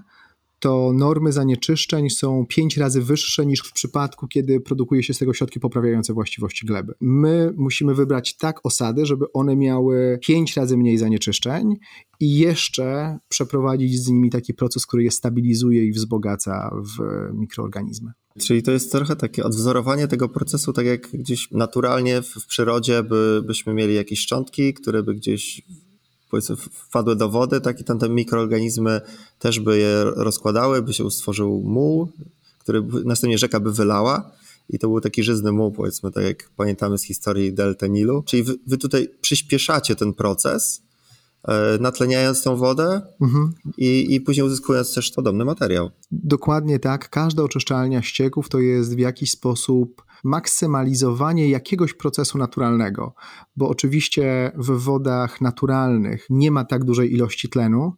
to 0.60 0.92
normy 0.94 1.32
zanieczyszczeń 1.32 2.10
są 2.10 2.46
pięć 2.48 2.76
razy 2.76 3.02
wyższe 3.02 3.46
niż 3.46 3.60
w 3.60 3.72
przypadku, 3.72 4.28
kiedy 4.28 4.60
produkuje 4.60 5.02
się 5.02 5.14
z 5.14 5.18
tego 5.18 5.34
środki 5.34 5.60
poprawiające 5.60 6.12
właściwości 6.12 6.66
gleby. 6.66 6.94
My 7.00 7.52
musimy 7.56 7.94
wybrać 7.94 8.36
tak 8.36 8.66
osady, 8.66 9.06
żeby 9.06 9.32
one 9.32 9.56
miały 9.56 10.18
pięć 10.22 10.56
razy 10.56 10.76
mniej 10.76 10.98
zanieczyszczeń 10.98 11.76
i 12.20 12.38
jeszcze 12.38 13.18
przeprowadzić 13.28 14.02
z 14.02 14.08
nimi 14.08 14.30
taki 14.30 14.54
proces, 14.54 14.86
który 14.86 15.02
je 15.04 15.10
stabilizuje 15.10 15.84
i 15.84 15.92
wzbogaca 15.92 16.70
w 16.74 17.02
mikroorganizmy. 17.34 18.12
Czyli 18.38 18.62
to 18.62 18.70
jest 18.70 18.92
trochę 18.92 19.16
takie 19.16 19.44
odwzorowanie 19.44 20.08
tego 20.08 20.28
procesu, 20.28 20.72
tak 20.72 20.86
jak 20.86 21.10
gdzieś 21.10 21.50
naturalnie 21.50 22.22
w, 22.22 22.26
w 22.26 22.46
przyrodzie 22.46 23.02
by, 23.02 23.42
byśmy 23.46 23.74
mieli 23.74 23.94
jakieś 23.94 24.20
szczątki, 24.20 24.74
które 24.74 25.02
by 25.02 25.14
gdzieś 25.14 25.62
powiedzmy 26.30 26.56
wpadły 26.56 27.16
do 27.16 27.28
wody, 27.28 27.60
tak 27.60 27.80
i 27.80 27.84
tam 27.84 27.98
te 27.98 28.08
mikroorganizmy 28.08 29.00
też 29.38 29.60
by 29.60 29.78
je 29.78 30.04
rozkładały, 30.04 30.82
by 30.82 30.94
się 30.94 31.10
stworzył 31.10 31.62
muł, 31.64 32.08
który 32.58 32.82
następnie 33.04 33.38
rzeka 33.38 33.60
by 33.60 33.72
wylała 33.72 34.32
i 34.68 34.78
to 34.78 34.88
był 34.88 35.00
taki 35.00 35.22
żyzny 35.22 35.52
muł, 35.52 35.72
powiedzmy, 35.72 36.10
tak 36.10 36.24
jak 36.24 36.50
pamiętamy 36.56 36.98
z 36.98 37.02
historii 37.02 37.52
Delta 37.52 37.86
Nilu. 37.86 38.22
Czyli 38.26 38.42
wy, 38.42 38.54
wy 38.66 38.78
tutaj 38.78 39.08
przyspieszacie 39.20 39.96
ten 39.96 40.14
proces, 40.14 40.82
natleniając 41.80 42.42
tą 42.42 42.56
wodę 42.56 43.02
mhm. 43.20 43.52
i, 43.76 44.14
i 44.14 44.20
później 44.20 44.46
uzyskując 44.46 44.94
też 44.94 45.10
podobny 45.10 45.44
materiał. 45.44 45.90
Dokładnie 46.10 46.78
tak. 46.78 47.10
Każda 47.10 47.42
oczyszczalnia 47.42 48.02
ścieków 48.02 48.48
to 48.48 48.58
jest 48.58 48.96
w 48.96 48.98
jakiś 48.98 49.30
sposób 49.30 50.02
maksymalizowanie 50.24 51.48
jakiegoś 51.48 51.94
procesu 51.94 52.38
naturalnego, 52.38 53.14
bo 53.56 53.68
oczywiście 53.68 54.52
w 54.54 54.70
wodach 54.70 55.40
naturalnych 55.40 56.26
nie 56.30 56.50
ma 56.50 56.64
tak 56.64 56.84
dużej 56.84 57.12
ilości 57.12 57.48
tlenu, 57.48 57.92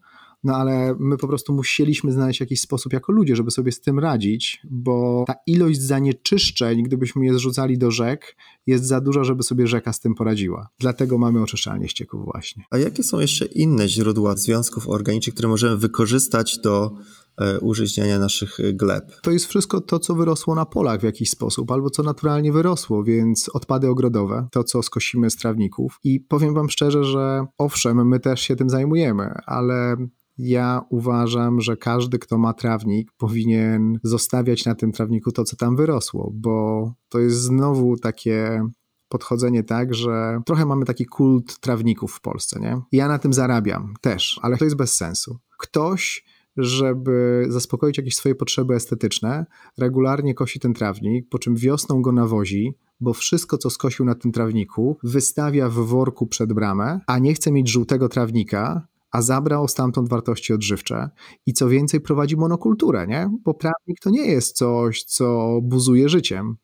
no 0.44 0.56
ale 0.56 0.94
my 0.98 1.16
po 1.16 1.28
prostu 1.28 1.54
musieliśmy 1.54 2.12
znaleźć 2.12 2.40
jakiś 2.40 2.60
sposób 2.60 2.92
jako 2.92 3.12
ludzie, 3.12 3.36
żeby 3.36 3.50
sobie 3.50 3.72
z 3.72 3.80
tym 3.80 3.98
radzić, 3.98 4.60
bo 4.70 5.24
ta 5.26 5.34
ilość 5.46 5.80
zanieczyszczeń, 5.80 6.82
gdybyśmy 6.82 7.26
je 7.26 7.34
zrzucali 7.34 7.78
do 7.78 7.90
rzek, 7.90 8.36
jest 8.66 8.84
za 8.84 9.00
duża, 9.00 9.24
żeby 9.24 9.42
sobie 9.42 9.66
rzeka 9.66 9.92
z 9.92 10.00
tym 10.00 10.14
poradziła. 10.14 10.68
Dlatego 10.80 11.18
mamy 11.18 11.42
oczyszczalnie 11.42 11.88
ścieków 11.88 12.24
właśnie. 12.24 12.64
A 12.70 12.78
jakie 12.78 13.02
są 13.02 13.18
jeszcze 13.18 13.46
inne 13.46 13.88
źródła 13.88 14.36
związków 14.36 14.88
organicznych, 14.88 15.34
które 15.34 15.48
możemy 15.48 15.76
wykorzystać 15.76 16.58
do 16.58 16.96
E, 17.40 17.60
użyźniania 17.60 18.18
naszych 18.18 18.58
gleb. 18.74 19.20
To 19.22 19.30
jest 19.30 19.46
wszystko 19.46 19.80
to, 19.80 19.98
co 19.98 20.14
wyrosło 20.14 20.54
na 20.54 20.66
polach 20.66 21.00
w 21.00 21.02
jakiś 21.02 21.30
sposób, 21.30 21.70
albo 21.70 21.90
co 21.90 22.02
naturalnie 22.02 22.52
wyrosło, 22.52 23.04
więc 23.04 23.48
odpady 23.48 23.88
ogrodowe, 23.88 24.48
to 24.52 24.64
co 24.64 24.82
skosimy 24.82 25.30
z 25.30 25.36
trawników. 25.36 25.98
I 26.04 26.20
powiem 26.20 26.54
Wam 26.54 26.70
szczerze, 26.70 27.04
że 27.04 27.46
owszem, 27.58 28.08
my 28.08 28.20
też 28.20 28.40
się 28.40 28.56
tym 28.56 28.70
zajmujemy, 28.70 29.34
ale 29.46 29.96
ja 30.42 30.84
uważam, 30.90 31.60
że 31.60 31.76
każdy, 31.76 32.18
kto 32.18 32.38
ma 32.38 32.52
trawnik, 32.52 33.12
powinien 33.16 33.98
zostawiać 34.02 34.64
na 34.64 34.74
tym 34.74 34.92
trawniku 34.92 35.32
to, 35.32 35.44
co 35.44 35.56
tam 35.56 35.76
wyrosło, 35.76 36.30
bo 36.34 36.92
to 37.08 37.18
jest 37.18 37.36
znowu 37.36 37.96
takie 37.96 38.62
podchodzenie 39.08 39.62
tak, 39.62 39.94
że 39.94 40.40
trochę 40.46 40.66
mamy 40.66 40.84
taki 40.84 41.06
kult 41.06 41.60
trawników 41.60 42.12
w 42.12 42.20
Polsce, 42.20 42.60
nie? 42.60 42.80
Ja 42.92 43.08
na 43.08 43.18
tym 43.18 43.32
zarabiam 43.32 43.94
też, 44.00 44.40
ale 44.42 44.56
to 44.56 44.64
jest 44.64 44.76
bez 44.76 44.94
sensu. 44.94 45.38
Ktoś 45.58 46.24
żeby 46.56 47.46
zaspokoić 47.48 47.98
jakieś 47.98 48.16
swoje 48.16 48.34
potrzeby 48.34 48.74
estetyczne, 48.74 49.46
regularnie 49.78 50.34
kosi 50.34 50.60
ten 50.60 50.74
trawnik, 50.74 51.28
po 51.28 51.38
czym 51.38 51.56
wiosną 51.56 52.02
go 52.02 52.12
nawozi, 52.12 52.74
bo 53.00 53.12
wszystko, 53.12 53.58
co 53.58 53.70
skosił 53.70 54.04
na 54.04 54.14
tym 54.14 54.32
trawniku, 54.32 54.98
wystawia 55.02 55.68
w 55.68 55.74
worku 55.74 56.26
przed 56.26 56.52
bramę, 56.52 57.00
a 57.06 57.18
nie 57.18 57.34
chce 57.34 57.52
mieć 57.52 57.68
żółtego 57.68 58.08
trawnika, 58.08 58.86
a 59.12 59.22
zabrał 59.22 59.68
stamtąd 59.68 60.08
wartości 60.08 60.52
odżywcze 60.52 61.10
i 61.46 61.52
co 61.52 61.68
więcej 61.68 62.00
prowadzi 62.00 62.36
monokulturę, 62.36 63.06
nie? 63.06 63.30
Bo 63.44 63.54
trawnik 63.54 64.00
to 64.02 64.10
nie 64.10 64.26
jest 64.26 64.56
coś, 64.56 65.04
co 65.04 65.58
buzuje 65.62 66.08
życiem 66.08 66.56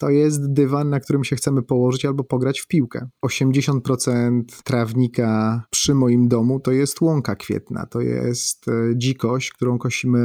to 0.00 0.10
jest 0.10 0.52
dywan, 0.52 0.90
na 0.90 1.00
którym 1.00 1.24
się 1.24 1.36
chcemy 1.36 1.62
położyć 1.62 2.04
albo 2.04 2.24
pograć 2.24 2.60
w 2.60 2.66
piłkę. 2.66 3.08
80% 3.26 4.42
trawnika 4.64 5.62
przy 5.70 5.94
moim 5.94 6.28
domu 6.28 6.60
to 6.60 6.72
jest 6.72 7.00
łąka 7.00 7.36
kwietna, 7.36 7.86
to 7.86 8.00
jest 8.00 8.68
e, 8.68 8.72
dzikość, 8.96 9.50
którą 9.50 9.78
kosimy 9.78 10.20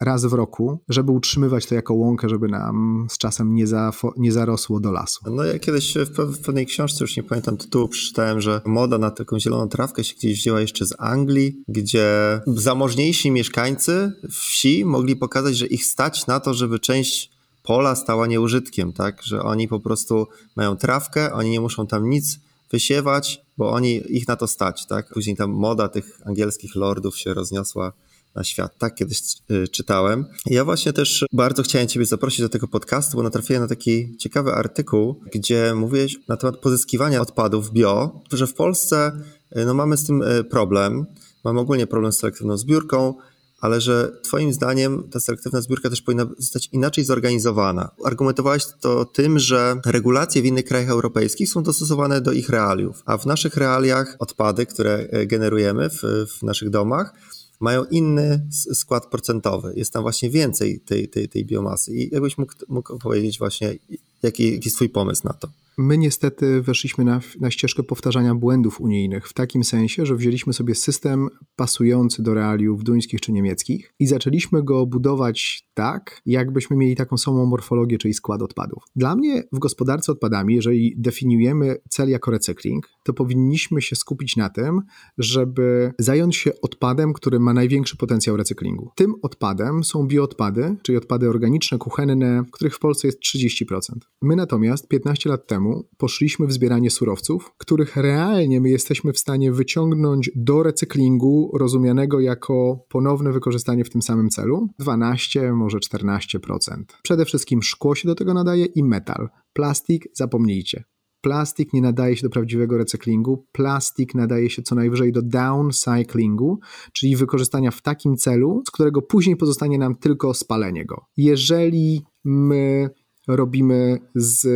raz 0.00 0.24
w 0.24 0.32
roku, 0.32 0.82
żeby 0.88 1.12
utrzymywać 1.12 1.66
to 1.66 1.74
jako 1.74 1.94
łąkę, 1.94 2.28
żeby 2.28 2.48
nam 2.48 3.06
z 3.10 3.18
czasem 3.18 3.54
nie, 3.54 3.66
za, 3.66 3.92
nie 4.16 4.32
zarosło 4.32 4.80
do 4.80 4.92
lasu. 4.92 5.20
No 5.30 5.44
ja 5.44 5.58
kiedyś 5.58 5.94
w, 5.94 6.40
pewnej 6.44 6.66
książce, 6.66 7.04
już 7.04 7.16
nie 7.16 7.22
pamiętam 7.22 7.56
tytułu, 7.56 7.88
przeczytałem, 7.88 8.40
że 8.40 8.60
moda 8.66 8.98
na 8.98 9.10
taką 9.10 9.38
zieloną 9.38 9.68
trawkę 9.68 10.04
się 10.04 10.14
gdzieś 10.14 10.38
wzięła 10.38 10.60
jeszcze 10.60 10.86
z 10.86 10.94
Anglii, 10.98 11.62
gdzie 11.68 12.40
zamożniejsi 12.46 13.30
mieszkańcy 13.30 14.12
wsi 14.30 14.84
mogli 14.84 15.16
pokazać, 15.16 15.56
że 15.56 15.66
ich 15.66 15.84
stać 15.84 16.26
na 16.26 16.40
to, 16.40 16.54
żeby 16.54 16.78
część 16.78 17.39
pola 17.70 17.94
stała 17.94 18.26
nieużytkiem, 18.26 18.92
tak? 18.92 19.22
Że 19.22 19.42
oni 19.42 19.68
po 19.68 19.80
prostu 19.80 20.26
mają 20.56 20.76
trawkę, 20.76 21.32
oni 21.32 21.50
nie 21.50 21.60
muszą 21.60 21.86
tam 21.86 22.10
nic 22.10 22.38
wysiewać, 22.70 23.42
bo 23.58 23.70
oni 23.70 24.02
ich 24.08 24.28
na 24.28 24.36
to 24.36 24.46
stać, 24.46 24.86
tak? 24.86 25.08
Później 25.14 25.36
tam 25.36 25.50
moda 25.50 25.88
tych 25.88 26.20
angielskich 26.24 26.74
lordów 26.74 27.18
się 27.18 27.34
rozniosła 27.34 27.92
na 28.34 28.44
świat. 28.44 28.78
Tak 28.78 28.94
kiedyś 28.94 29.20
y, 29.50 29.68
czytałem. 29.68 30.26
Ja 30.46 30.64
właśnie 30.64 30.92
też 30.92 31.24
bardzo 31.32 31.62
chciałem 31.62 31.88
Ciebie 31.88 32.06
zaprosić 32.06 32.40
do 32.40 32.48
tego 32.48 32.68
podcastu, 32.68 33.16
bo 33.16 33.22
natrafiłem 33.22 33.62
na 33.62 33.68
taki 33.68 34.16
ciekawy 34.16 34.52
artykuł, 34.52 35.20
gdzie 35.32 35.74
mówiłeś 35.74 36.16
na 36.28 36.36
temat 36.36 36.56
pozyskiwania 36.56 37.20
odpadów 37.20 37.72
bio, 37.72 38.20
że 38.32 38.46
w 38.46 38.54
Polsce 38.54 39.12
y, 39.56 39.64
no, 39.64 39.74
mamy 39.74 39.96
z 39.96 40.06
tym 40.06 40.22
y, 40.22 40.44
problem. 40.44 41.06
Mamy 41.44 41.60
ogólnie 41.60 41.86
problem 41.86 42.12
z 42.12 42.18
selektywną 42.18 42.56
zbiórką, 42.56 43.14
ale 43.60 43.80
że 43.80 44.12
Twoim 44.22 44.52
zdaniem 44.52 45.08
ta 45.10 45.20
selektywna 45.20 45.60
zbiórka 45.60 45.90
też 45.90 46.02
powinna 46.02 46.26
zostać 46.38 46.68
inaczej 46.72 47.04
zorganizowana. 47.04 47.90
Argumentowałeś 48.04 48.62
to 48.80 49.04
tym, 49.04 49.38
że 49.38 49.80
regulacje 49.86 50.42
w 50.42 50.46
innych 50.46 50.64
krajach 50.64 50.88
europejskich 50.88 51.48
są 51.48 51.62
dostosowane 51.62 52.20
do 52.20 52.32
ich 52.32 52.48
realiów, 52.48 53.02
a 53.06 53.18
w 53.18 53.26
naszych 53.26 53.56
realiach 53.56 54.16
odpady, 54.18 54.66
które 54.66 54.94
e, 54.94 55.26
generujemy 55.26 55.90
w, 55.90 56.02
w 56.38 56.42
naszych 56.42 56.70
domach, 56.70 57.14
mają 57.60 57.84
inny 57.84 58.46
skład 58.72 59.06
procentowy. 59.06 59.72
Jest 59.76 59.92
tam 59.92 60.02
właśnie 60.02 60.30
więcej 60.30 60.80
tej, 60.80 61.08
tej, 61.08 61.28
tej 61.28 61.44
biomasy. 61.44 61.94
I 61.94 62.14
jakbyś 62.14 62.38
mógł, 62.38 62.52
mógł 62.68 62.98
powiedzieć 62.98 63.38
właśnie, 63.38 63.78
jaki, 64.22 64.52
jaki 64.52 64.64
jest 64.64 64.76
Twój 64.76 64.88
pomysł 64.88 65.22
na 65.24 65.32
to? 65.32 65.48
My 65.82 65.98
niestety 65.98 66.62
weszliśmy 66.62 67.04
na, 67.04 67.20
na 67.40 67.50
ścieżkę 67.50 67.82
powtarzania 67.82 68.34
błędów 68.34 68.80
unijnych, 68.80 69.28
w 69.28 69.32
takim 69.32 69.64
sensie, 69.64 70.06
że 70.06 70.16
wzięliśmy 70.16 70.52
sobie 70.52 70.74
system 70.74 71.28
pasujący 71.56 72.22
do 72.22 72.34
realiów 72.34 72.84
duńskich 72.84 73.20
czy 73.20 73.32
niemieckich 73.32 73.94
i 73.98 74.06
zaczęliśmy 74.06 74.62
go 74.62 74.86
budować 74.86 75.68
tak, 75.74 76.20
jakbyśmy 76.26 76.76
mieli 76.76 76.96
taką 76.96 77.18
samą 77.18 77.46
morfologię, 77.46 77.98
czyli 77.98 78.14
skład 78.14 78.42
odpadów. 78.42 78.82
Dla 78.96 79.16
mnie 79.16 79.42
w 79.52 79.58
gospodarce 79.58 80.12
odpadami, 80.12 80.54
jeżeli 80.54 80.94
definiujemy 80.98 81.76
cel 81.88 82.08
jako 82.08 82.30
recykling, 82.30 82.88
to 83.04 83.12
powinniśmy 83.12 83.82
się 83.82 83.96
skupić 83.96 84.36
na 84.36 84.50
tym, 84.50 84.80
żeby 85.18 85.92
zająć 85.98 86.36
się 86.36 86.60
odpadem, 86.62 87.12
który 87.12 87.40
ma 87.40 87.52
największy 87.52 87.96
potencjał 87.96 88.36
recyklingu. 88.36 88.90
Tym 88.94 89.14
odpadem 89.22 89.84
są 89.84 90.06
bioodpady, 90.06 90.76
czyli 90.82 90.98
odpady 90.98 91.28
organiczne, 91.28 91.78
kuchenne, 91.78 92.42
których 92.52 92.74
w 92.74 92.78
Polsce 92.78 93.08
jest 93.08 93.18
30%. 93.20 93.78
My 94.22 94.36
natomiast 94.36 94.88
15 94.88 95.30
lat 95.30 95.46
temu 95.46 95.69
poszliśmy 95.96 96.46
w 96.46 96.52
zbieranie 96.52 96.90
surowców, 96.90 97.52
których 97.58 97.96
realnie 97.96 98.60
my 98.60 98.70
jesteśmy 98.70 99.12
w 99.12 99.18
stanie 99.18 99.52
wyciągnąć 99.52 100.30
do 100.36 100.62
recyklingu, 100.62 101.50
rozumianego 101.54 102.20
jako 102.20 102.86
ponowne 102.88 103.32
wykorzystanie 103.32 103.84
w 103.84 103.90
tym 103.90 104.02
samym 104.02 104.28
celu, 104.28 104.68
12, 104.78 105.52
może 105.52 105.78
14%. 105.78 106.58
Przede 107.02 107.24
wszystkim 107.24 107.62
szkło 107.62 107.94
się 107.94 108.08
do 108.08 108.14
tego 108.14 108.34
nadaje 108.34 108.64
i 108.64 108.84
metal. 108.84 109.28
Plastik 109.52 110.08
zapomnijcie. 110.14 110.84
Plastik 111.20 111.72
nie 111.72 111.82
nadaje 111.82 112.16
się 112.16 112.22
do 112.22 112.30
prawdziwego 112.30 112.78
recyklingu, 112.78 113.46
plastik 113.52 114.14
nadaje 114.14 114.50
się 114.50 114.62
co 114.62 114.74
najwyżej 114.74 115.12
do 115.12 115.22
downcyclingu, 115.22 116.58
czyli 116.92 117.16
wykorzystania 117.16 117.70
w 117.70 117.82
takim 117.82 118.16
celu, 118.16 118.62
z 118.68 118.70
którego 118.70 119.02
później 119.02 119.36
pozostanie 119.36 119.78
nam 119.78 119.96
tylko 119.96 120.34
spalenie 120.34 120.86
go. 120.86 121.04
Jeżeli 121.16 122.02
my 122.24 122.90
robimy 123.36 123.98
z 124.14 124.46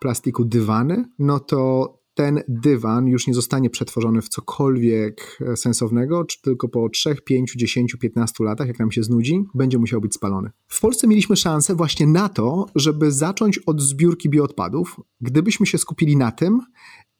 plastiku 0.00 0.44
dywany, 0.44 1.04
no 1.18 1.40
to 1.40 1.94
ten 2.14 2.40
dywan 2.48 3.06
już 3.06 3.26
nie 3.26 3.34
zostanie 3.34 3.70
przetworzony 3.70 4.22
w 4.22 4.28
cokolwiek 4.28 5.38
e, 5.40 5.56
sensownego, 5.56 6.24
czy 6.24 6.42
tylko 6.42 6.68
po 6.68 6.88
3, 6.88 7.16
5, 7.24 7.54
10, 7.56 7.96
15 8.00 8.44
latach, 8.44 8.68
jak 8.68 8.78
nam 8.78 8.92
się 8.92 9.02
znudzi, 9.02 9.44
będzie 9.54 9.78
musiał 9.78 10.00
być 10.00 10.14
spalony. 10.14 10.50
W 10.68 10.80
Polsce 10.80 11.06
mieliśmy 11.06 11.36
szansę 11.36 11.74
właśnie 11.74 12.06
na 12.06 12.28
to, 12.28 12.66
żeby 12.74 13.12
zacząć 13.12 13.58
od 13.58 13.80
zbiórki 13.80 14.30
bioodpadów. 14.30 15.00
Gdybyśmy 15.20 15.66
się 15.66 15.78
skupili 15.78 16.16
na 16.16 16.32
tym, 16.32 16.60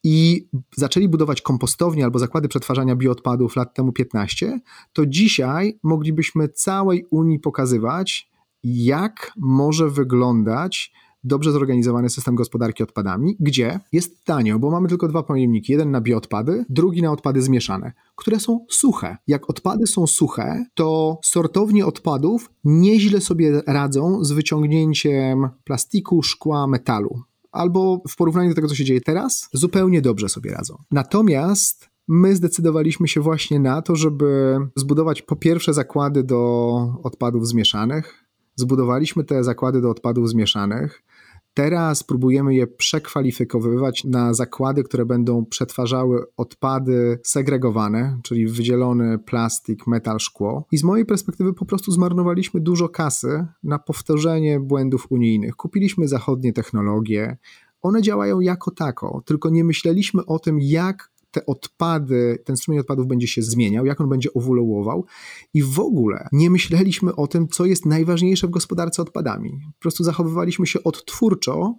i 0.07 0.49
zaczęli 0.77 1.09
budować 1.09 1.43
kompostownie 1.43 2.05
albo 2.05 2.19
zakłady 2.19 2.49
przetwarzania 2.49 2.97
bioodpadów 2.97 3.57
lat 3.57 3.75
temu 3.75 3.93
15, 3.93 4.61
to 4.93 5.07
dzisiaj 5.07 5.79
moglibyśmy 5.83 6.49
całej 6.49 7.07
Unii 7.11 7.39
pokazywać, 7.39 8.31
jak 8.65 9.33
może 9.37 9.91
wyglądać 9.91 10.93
dobrze 11.25 11.53
zorganizowany 11.53 12.11
system 12.11 12.35
gospodarki 12.35 12.83
odpadami, 12.83 13.37
gdzie 13.41 13.81
jest 13.93 14.25
tanio, 14.25 14.59
bo 14.59 14.71
mamy 14.71 14.89
tylko 14.89 15.09
dwa 15.09 15.23
pojemniki, 15.23 15.73
jeden 15.73 15.91
na 15.91 16.01
bioodpady, 16.01 16.65
drugi 16.69 17.03
na 17.03 17.13
odpady 17.13 17.43
zmieszane, 17.43 17.93
które 18.17 18.41
są 18.41 18.67
suche. 18.71 19.17
Jak 19.27 19.51
odpady 19.51 19.87
są 19.87 20.07
suche, 20.07 20.65
to 20.75 21.19
sortownie 21.25 21.87
odpadów 21.87 22.51
nieźle 22.65 23.21
sobie 23.21 23.63
radzą 23.67 24.25
z 24.25 24.33
wyciągnięciem 24.33 25.49
plastiku, 25.65 26.23
szkła, 26.23 26.67
metalu. 26.67 27.21
Albo 27.53 28.03
w 28.09 28.17
porównaniu 28.17 28.49
do 28.49 28.55
tego, 28.55 28.69
co 28.69 28.75
się 28.75 28.85
dzieje 28.85 29.01
teraz, 29.01 29.49
zupełnie 29.53 30.03
dobrze 30.03 30.29
sobie 30.29 30.51
radzą. 30.51 30.77
Natomiast 30.91 31.89
my 32.09 32.37
zdecydowaliśmy 32.37 33.09
się 33.09 33.21
właśnie 33.21 33.61
na 33.61 33.83
to, 33.83 33.97
żeby 33.97 34.59
zbudować 34.77 35.23
po 35.23 35.37
pierwsze 35.37 35.75
zakłady 35.75 36.23
do 36.23 36.73
odpadów 37.03 37.49
zmieszanych. 37.49 38.25
Zbudowaliśmy 38.57 39.25
te 39.25 39.45
zakłady 39.45 39.81
do 39.81 39.91
odpadów 39.91 40.29
zmieszanych. 40.29 41.03
Teraz 41.55 42.03
próbujemy 42.03 42.55
je 42.55 42.67
przekwalifikowywać 42.67 44.05
na 44.05 44.35
zakłady, 44.35 44.85
które 44.85 45.07
będą 45.07 45.45
przetwarzały 45.45 46.25
odpady 46.37 47.19
segregowane, 47.25 48.19
czyli 48.23 48.47
wydzielony 48.47 49.19
plastik, 49.19 49.87
metal, 49.87 50.19
szkło. 50.19 50.67
I 50.73 50.79
z 50.79 50.85
mojej 50.85 51.07
perspektywy 51.07 51.53
po 51.55 51.65
prostu 51.65 51.93
zmarnowaliśmy 51.93 52.61
dużo 52.61 52.89
kasy 52.89 53.47
na 53.63 53.79
powtórzenie 53.79 54.61
błędów 54.61 55.07
unijnych. 55.11 55.57
Kupiliśmy 55.57 56.09
zachodnie 56.09 56.53
technologie, 56.53 57.37
one 57.83 58.03
działają 58.03 58.41
jako 58.41 58.71
tako, 58.71 59.23
tylko 59.27 59.51
nie 59.51 59.65
myśleliśmy 59.65 60.27
o 60.27 60.39
tym, 60.39 60.59
jak 60.61 61.11
te 61.35 61.47
odpady, 61.47 62.39
ten 62.45 62.57
strumień 62.57 62.81
odpadów 62.81 63.07
będzie 63.07 63.27
się 63.27 63.43
zmieniał, 63.43 63.87
jak 63.87 64.01
on 64.01 64.09
będzie 64.09 64.29
ewoluował 64.37 65.05
i 65.55 65.63
w 65.63 65.81
ogóle 65.81 66.29
nie 66.33 66.51
myśleliśmy 66.51 67.17
o 67.17 67.27
tym, 67.27 67.49
co 67.49 67.65
jest 67.65 67.87
najważniejsze 67.87 68.47
w 68.47 68.51
gospodarce 68.51 69.03
odpadami. 69.03 69.51
Po 69.51 69.81
prostu 69.81 70.05
zachowywaliśmy 70.05 70.67
się 70.67 70.83
odtwórczo, 70.83 71.75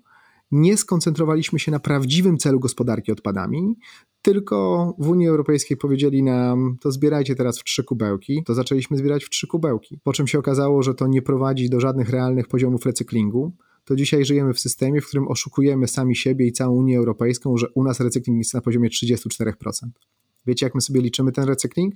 nie 0.51 0.77
skoncentrowaliśmy 0.77 1.59
się 1.59 1.71
na 1.71 1.79
prawdziwym 1.79 2.37
celu 2.37 2.59
gospodarki 2.59 3.11
odpadami, 3.11 3.75
tylko 4.21 4.93
w 4.99 5.09
Unii 5.09 5.27
Europejskiej 5.27 5.77
powiedzieli 5.77 6.23
nam, 6.23 6.77
to 6.81 6.91
zbierajcie 6.91 7.35
teraz 7.35 7.59
w 7.59 7.63
trzy 7.63 7.83
kubełki, 7.83 8.43
to 8.45 8.53
zaczęliśmy 8.53 8.97
zbierać 8.97 9.23
w 9.23 9.29
trzy 9.29 9.47
kubełki. 9.47 9.99
Po 10.03 10.13
czym 10.13 10.27
się 10.27 10.39
okazało, 10.39 10.83
że 10.83 10.93
to 10.93 11.07
nie 11.07 11.21
prowadzi 11.21 11.69
do 11.69 11.79
żadnych 11.79 12.09
realnych 12.09 12.47
poziomów 12.47 12.85
recyklingu 12.85 13.55
to 13.85 13.95
dzisiaj 13.95 14.25
żyjemy 14.25 14.53
w 14.53 14.59
systemie, 14.59 15.01
w 15.01 15.07
którym 15.07 15.27
oszukujemy 15.27 15.87
sami 15.87 16.15
siebie 16.15 16.47
i 16.47 16.51
całą 16.51 16.75
Unię 16.75 16.97
Europejską, 16.97 17.57
że 17.57 17.67
u 17.69 17.83
nas 17.83 17.99
recykling 17.99 18.37
jest 18.37 18.53
na 18.53 18.61
poziomie 18.61 18.89
34%. 18.89 19.51
Wiecie, 20.47 20.65
jak 20.65 20.75
my 20.75 20.81
sobie 20.81 21.01
liczymy 21.01 21.31
ten 21.31 21.43
recykling? 21.43 21.95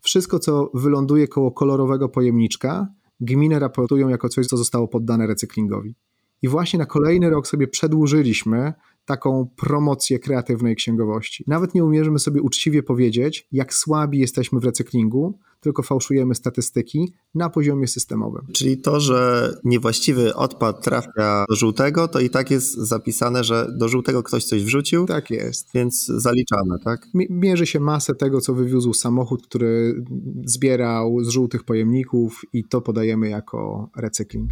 Wszystko, 0.00 0.38
co 0.38 0.70
wyląduje 0.74 1.28
koło 1.28 1.52
kolorowego 1.52 2.08
pojemniczka, 2.08 2.88
gminy 3.20 3.58
raportują 3.58 4.08
jako 4.08 4.28
coś, 4.28 4.46
co 4.46 4.56
zostało 4.56 4.88
poddane 4.88 5.26
recyklingowi. 5.26 5.94
I 6.42 6.48
właśnie 6.48 6.78
na 6.78 6.86
kolejny 6.86 7.30
rok 7.30 7.46
sobie 7.46 7.68
przedłużyliśmy 7.68 8.72
taką 9.04 9.48
promocję 9.56 10.18
kreatywnej 10.18 10.76
księgowości. 10.76 11.44
Nawet 11.46 11.74
nie 11.74 11.84
umierzymy 11.84 12.18
sobie 12.18 12.42
uczciwie 12.42 12.82
powiedzieć, 12.82 13.48
jak 13.52 13.74
słabi 13.74 14.18
jesteśmy 14.18 14.60
w 14.60 14.64
recyklingu, 14.64 15.38
tylko 15.60 15.82
fałszujemy 15.82 16.34
statystyki 16.34 17.12
na 17.34 17.50
poziomie 17.50 17.88
systemowym. 17.88 18.46
Czyli 18.52 18.78
to, 18.78 19.00
że 19.00 19.50
niewłaściwy 19.64 20.34
odpad 20.34 20.84
trafia 20.84 21.44
do 21.48 21.56
żółtego, 21.56 22.08
to 22.08 22.20
i 22.20 22.30
tak 22.30 22.50
jest 22.50 22.74
zapisane, 22.74 23.44
że 23.44 23.66
do 23.78 23.88
żółtego 23.88 24.22
ktoś 24.22 24.44
coś 24.44 24.64
wrzucił. 24.64 25.06
Tak 25.06 25.30
jest. 25.30 25.68
Więc 25.74 26.06
zaliczane, 26.06 26.78
tak? 26.84 27.06
Mierzy 27.14 27.66
się 27.66 27.80
masę 27.80 28.14
tego, 28.14 28.40
co 28.40 28.54
wywiózł 28.54 28.92
samochód, 28.92 29.46
który 29.46 30.04
zbierał 30.44 31.24
z 31.24 31.28
żółtych 31.28 31.64
pojemników 31.64 32.42
i 32.52 32.64
to 32.64 32.80
podajemy 32.80 33.28
jako 33.28 33.90
recykling. 33.96 34.50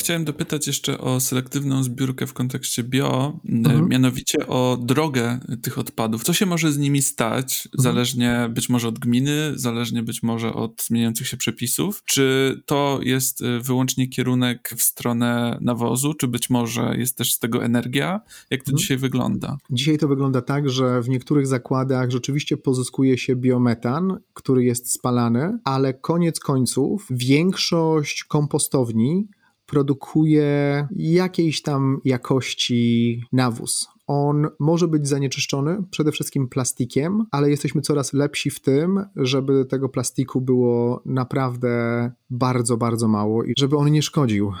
Chciałem 0.00 0.24
dopytać 0.24 0.66
jeszcze 0.66 0.98
o 0.98 1.20
selektywną 1.20 1.82
zbiórkę 1.82 2.26
w 2.26 2.32
kontekście 2.32 2.84
bio, 2.84 3.40
mhm. 3.48 3.88
mianowicie 3.88 4.46
o 4.46 4.78
drogę 4.82 5.40
tych 5.62 5.78
odpadów. 5.78 6.24
Co 6.24 6.32
się 6.32 6.46
może 6.46 6.72
z 6.72 6.78
nimi 6.78 7.02
stać, 7.02 7.66
mhm. 7.66 7.82
zależnie 7.82 8.50
być 8.50 8.68
może 8.68 8.88
od 8.88 8.98
gminy, 8.98 9.52
zależnie 9.54 10.02
być 10.02 10.22
może 10.22 10.54
od 10.54 10.82
zmieniających 10.82 11.28
się 11.28 11.36
przepisów? 11.36 12.02
Czy 12.04 12.56
to 12.66 13.00
jest 13.02 13.40
y, 13.40 13.60
wyłącznie 13.60 14.08
kierunek 14.08 14.74
w 14.76 14.82
stronę 14.82 15.58
nawozu, 15.60 16.14
czy 16.14 16.28
być 16.28 16.50
może 16.50 16.94
jest 16.98 17.16
też 17.16 17.32
z 17.32 17.38
tego 17.38 17.64
energia? 17.64 18.20
Jak 18.50 18.60
to 18.62 18.70
mhm. 18.70 18.78
dzisiaj 18.78 18.96
wygląda? 18.96 19.58
Dzisiaj 19.70 19.98
to 19.98 20.08
wygląda 20.08 20.42
tak, 20.42 20.70
że 20.70 21.02
w 21.02 21.08
niektórych 21.08 21.46
zakładach 21.46 22.10
rzeczywiście 22.10 22.56
pozyskuje 22.56 23.18
się 23.18 23.36
biometan, 23.36 24.18
który 24.34 24.64
jest 24.64 24.92
spalany, 24.92 25.58
ale 25.64 25.94
koniec 25.94 26.40
końców 26.40 27.06
większość 27.10 28.24
kompostowni 28.24 29.28
produkuje 29.70 30.88
jakiejś 30.96 31.62
tam 31.62 32.00
jakości 32.04 33.22
nawóz. 33.32 33.88
On 34.06 34.48
może 34.58 34.88
być 34.88 35.08
zanieczyszczony 35.08 35.82
przede 35.90 36.12
wszystkim 36.12 36.48
plastikiem, 36.48 37.26
ale 37.30 37.50
jesteśmy 37.50 37.80
coraz 37.80 38.12
lepsi 38.12 38.50
w 38.50 38.60
tym, 38.60 39.04
żeby 39.16 39.64
tego 39.64 39.88
plastiku 39.88 40.40
było 40.40 41.02
naprawdę 41.06 42.10
bardzo, 42.30 42.76
bardzo 42.76 43.08
mało 43.08 43.44
i 43.44 43.54
żeby 43.58 43.76
on 43.76 43.92
nie 43.92 44.02
szkodził, 44.02 44.52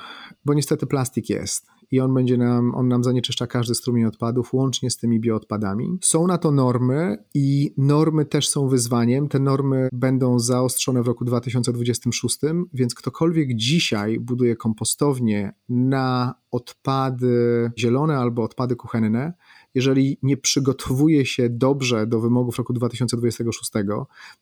bo 0.44 0.54
niestety 0.54 0.86
plastik 0.86 1.30
jest 1.30 1.66
i 1.90 2.00
on 2.00 2.14
będzie 2.14 2.36
nam, 2.36 2.74
on 2.74 2.88
nam 2.88 3.04
zanieczyszcza 3.04 3.46
każdy 3.46 3.74
strumień 3.74 4.04
odpadów, 4.04 4.52
łącznie 4.52 4.90
z 4.90 4.96
tymi 4.96 5.20
bioodpadami. 5.20 5.98
Są 6.02 6.26
na 6.26 6.38
to 6.38 6.50
normy 6.50 7.24
i 7.34 7.74
normy 7.76 8.24
też 8.24 8.48
są 8.48 8.68
wyzwaniem. 8.68 9.28
Te 9.28 9.38
normy 9.38 9.88
będą 9.92 10.38
zaostrzone 10.38 11.02
w 11.02 11.06
roku 11.06 11.24
2026, 11.24 12.38
więc 12.74 12.94
ktokolwiek 12.94 13.54
dzisiaj 13.54 14.20
buduje 14.20 14.56
kompostownię 14.56 15.52
na 15.68 16.34
odpady 16.50 17.70
zielone 17.78 18.18
albo 18.18 18.42
odpady 18.42 18.76
kuchenne, 18.76 19.32
jeżeli 19.74 20.18
nie 20.22 20.36
przygotowuje 20.36 21.26
się 21.26 21.48
dobrze 21.50 22.06
do 22.06 22.20
wymogów 22.20 22.58
roku 22.58 22.72
2026, 22.72 23.72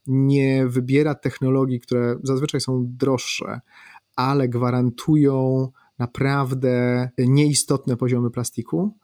nie 0.06 0.66
wybiera 0.66 1.14
technologii, 1.14 1.80
które 1.80 2.16
zazwyczaj 2.22 2.60
są 2.60 2.84
droższe, 2.86 3.60
ale 4.16 4.48
gwarantują 4.48 5.68
naprawdę 5.98 7.08
nieistotne 7.18 7.96
poziomy 7.96 8.30
plastiku, 8.30 8.96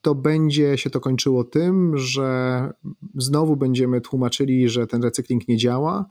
to 0.00 0.14
będzie 0.14 0.78
się 0.78 0.90
to 0.90 1.00
kończyło 1.00 1.44
tym, 1.44 1.96
że 1.96 2.70
znowu 3.14 3.56
będziemy 3.56 4.00
tłumaczyli, 4.00 4.68
że 4.68 4.86
ten 4.86 5.02
recykling 5.02 5.48
nie 5.48 5.56
działa, 5.56 6.06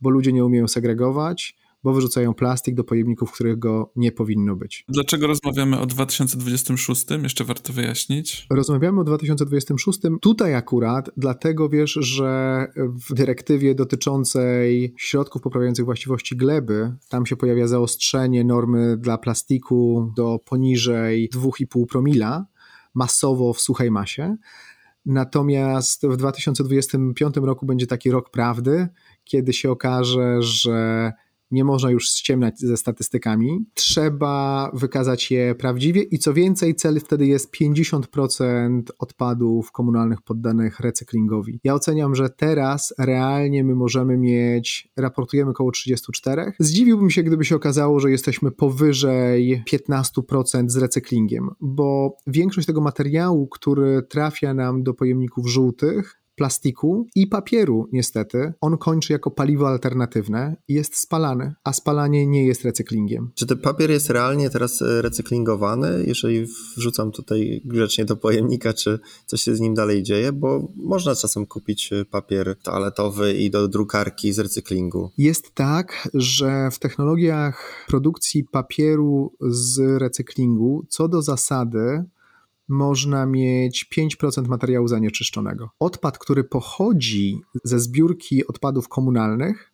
bo 0.00 0.10
ludzie 0.10 0.32
nie 0.32 0.44
umieją 0.44 0.68
segregować, 0.68 1.56
bo 1.82 1.92
wyrzucają 1.92 2.34
plastik 2.34 2.74
do 2.74 2.84
pojemników, 2.84 3.30
w 3.30 3.32
których 3.32 3.58
go 3.58 3.92
nie 3.96 4.12
powinno 4.12 4.56
być. 4.56 4.84
Dlaczego 4.88 5.26
rozmawiamy 5.26 5.80
o 5.80 5.86
2026? 5.86 7.06
Jeszcze 7.22 7.44
warto 7.44 7.72
wyjaśnić. 7.72 8.46
Rozmawiamy 8.50 9.00
o 9.00 9.04
2026. 9.04 10.00
Tutaj 10.20 10.54
akurat 10.54 11.10
dlatego 11.16 11.68
wiesz, 11.68 11.92
że 11.92 12.66
w 12.76 13.14
dyrektywie 13.14 13.74
dotyczącej 13.74 14.94
środków 14.98 15.42
poprawiających 15.42 15.84
właściwości 15.84 16.36
gleby, 16.36 16.92
tam 17.08 17.26
się 17.26 17.36
pojawia 17.36 17.66
zaostrzenie 17.66 18.44
normy 18.44 18.96
dla 18.96 19.18
plastiku 19.18 20.12
do 20.16 20.38
poniżej 20.44 21.30
2,5 21.34 21.86
promila 21.86 22.46
masowo 22.94 23.52
w 23.52 23.60
suchej 23.60 23.90
masie. 23.90 24.36
Natomiast 25.06 26.06
w 26.06 26.16
2025 26.16 27.36
roku 27.36 27.66
będzie 27.66 27.86
taki 27.86 28.10
rok 28.10 28.30
prawdy, 28.30 28.88
kiedy 29.24 29.52
się 29.52 29.70
okaże, 29.70 30.42
że 30.42 31.12
nie 31.50 31.64
można 31.64 31.90
już 31.90 32.08
ściemniać 32.08 32.60
ze 32.60 32.76
statystykami. 32.76 33.66
Trzeba 33.74 34.70
wykazać 34.74 35.30
je 35.30 35.54
prawdziwie 35.54 36.02
i 36.02 36.18
co 36.18 36.34
więcej, 36.34 36.74
cel 36.74 37.00
wtedy 37.00 37.26
jest 37.26 37.54
50% 37.54 38.82
odpadów 38.98 39.72
komunalnych 39.72 40.22
poddanych 40.22 40.80
recyklingowi. 40.80 41.60
Ja 41.64 41.74
oceniam, 41.74 42.14
że 42.14 42.30
teraz 42.30 42.94
realnie 42.98 43.64
my 43.64 43.74
możemy 43.74 44.16
mieć, 44.16 44.88
raportujemy 44.96 45.50
około 45.50 45.70
34. 45.70 46.52
Zdziwiłbym 46.58 47.10
się, 47.10 47.22
gdyby 47.22 47.44
się 47.44 47.56
okazało, 47.56 48.00
że 48.00 48.10
jesteśmy 48.10 48.50
powyżej 48.50 49.62
15% 49.72 50.68
z 50.68 50.76
recyklingiem, 50.76 51.50
bo 51.60 52.16
większość 52.26 52.66
tego 52.66 52.80
materiału, 52.80 53.46
który 53.46 54.02
trafia 54.02 54.54
nam 54.54 54.82
do 54.82 54.94
pojemników 54.94 55.48
żółtych, 55.48 56.18
plastiku 56.38 57.06
i 57.14 57.26
papieru, 57.26 57.88
niestety, 57.92 58.52
on 58.60 58.78
kończy 58.78 59.12
jako 59.12 59.30
paliwo 59.30 59.68
alternatywne 59.68 60.56
i 60.68 60.74
jest 60.74 60.96
spalany, 60.96 61.54
a 61.64 61.72
spalanie 61.72 62.26
nie 62.26 62.46
jest 62.46 62.64
recyklingiem. 62.64 63.30
Czy 63.34 63.46
ten 63.46 63.58
papier 63.58 63.90
jest 63.90 64.10
realnie 64.10 64.50
teraz 64.50 64.82
e, 64.82 65.02
recyklingowany, 65.02 66.04
jeżeli 66.06 66.46
wrzucam 66.76 67.12
tutaj 67.12 67.62
grzecznie 67.64 68.04
do 68.04 68.16
pojemnika, 68.16 68.72
czy 68.72 68.98
coś 69.26 69.42
się 69.42 69.56
z 69.56 69.60
nim 69.60 69.74
dalej 69.74 70.02
dzieje? 70.02 70.32
Bo 70.32 70.68
można 70.76 71.14
czasem 71.14 71.46
kupić 71.46 71.92
e, 71.92 72.04
papier 72.04 72.56
toaletowy 72.62 73.34
i 73.34 73.50
do 73.50 73.68
drukarki 73.68 74.32
z 74.32 74.38
recyklingu. 74.38 75.10
Jest 75.18 75.54
tak, 75.54 76.08
że 76.14 76.70
w 76.70 76.78
technologiach 76.78 77.84
produkcji 77.88 78.44
papieru 78.44 79.32
z 79.40 80.00
recyklingu, 80.00 80.86
co 80.88 81.08
do 81.08 81.22
zasady, 81.22 82.04
można 82.68 83.26
mieć 83.26 83.90
5% 83.98 84.48
materiału 84.48 84.88
zanieczyszczonego. 84.88 85.70
Odpad, 85.78 86.18
który 86.18 86.44
pochodzi 86.44 87.40
ze 87.64 87.80
zbiórki 87.80 88.46
odpadów 88.46 88.88
komunalnych, 88.88 89.72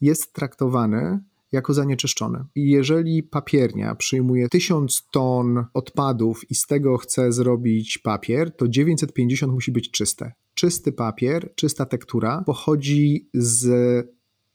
jest 0.00 0.32
traktowany 0.32 1.20
jako 1.52 1.74
zanieczyszczony. 1.74 2.44
I 2.54 2.70
jeżeli 2.70 3.22
papiernia 3.22 3.94
przyjmuje 3.94 4.48
1000 4.48 5.06
ton 5.12 5.64
odpadów 5.74 6.50
i 6.50 6.54
z 6.54 6.66
tego 6.66 6.98
chce 6.98 7.32
zrobić 7.32 7.98
papier, 7.98 8.56
to 8.56 8.68
950 8.68 9.52
musi 9.52 9.72
być 9.72 9.90
czyste. 9.90 10.32
Czysty 10.54 10.92
papier, 10.92 11.54
czysta 11.54 11.86
tektura 11.86 12.42
pochodzi 12.46 13.28
z 13.34 13.66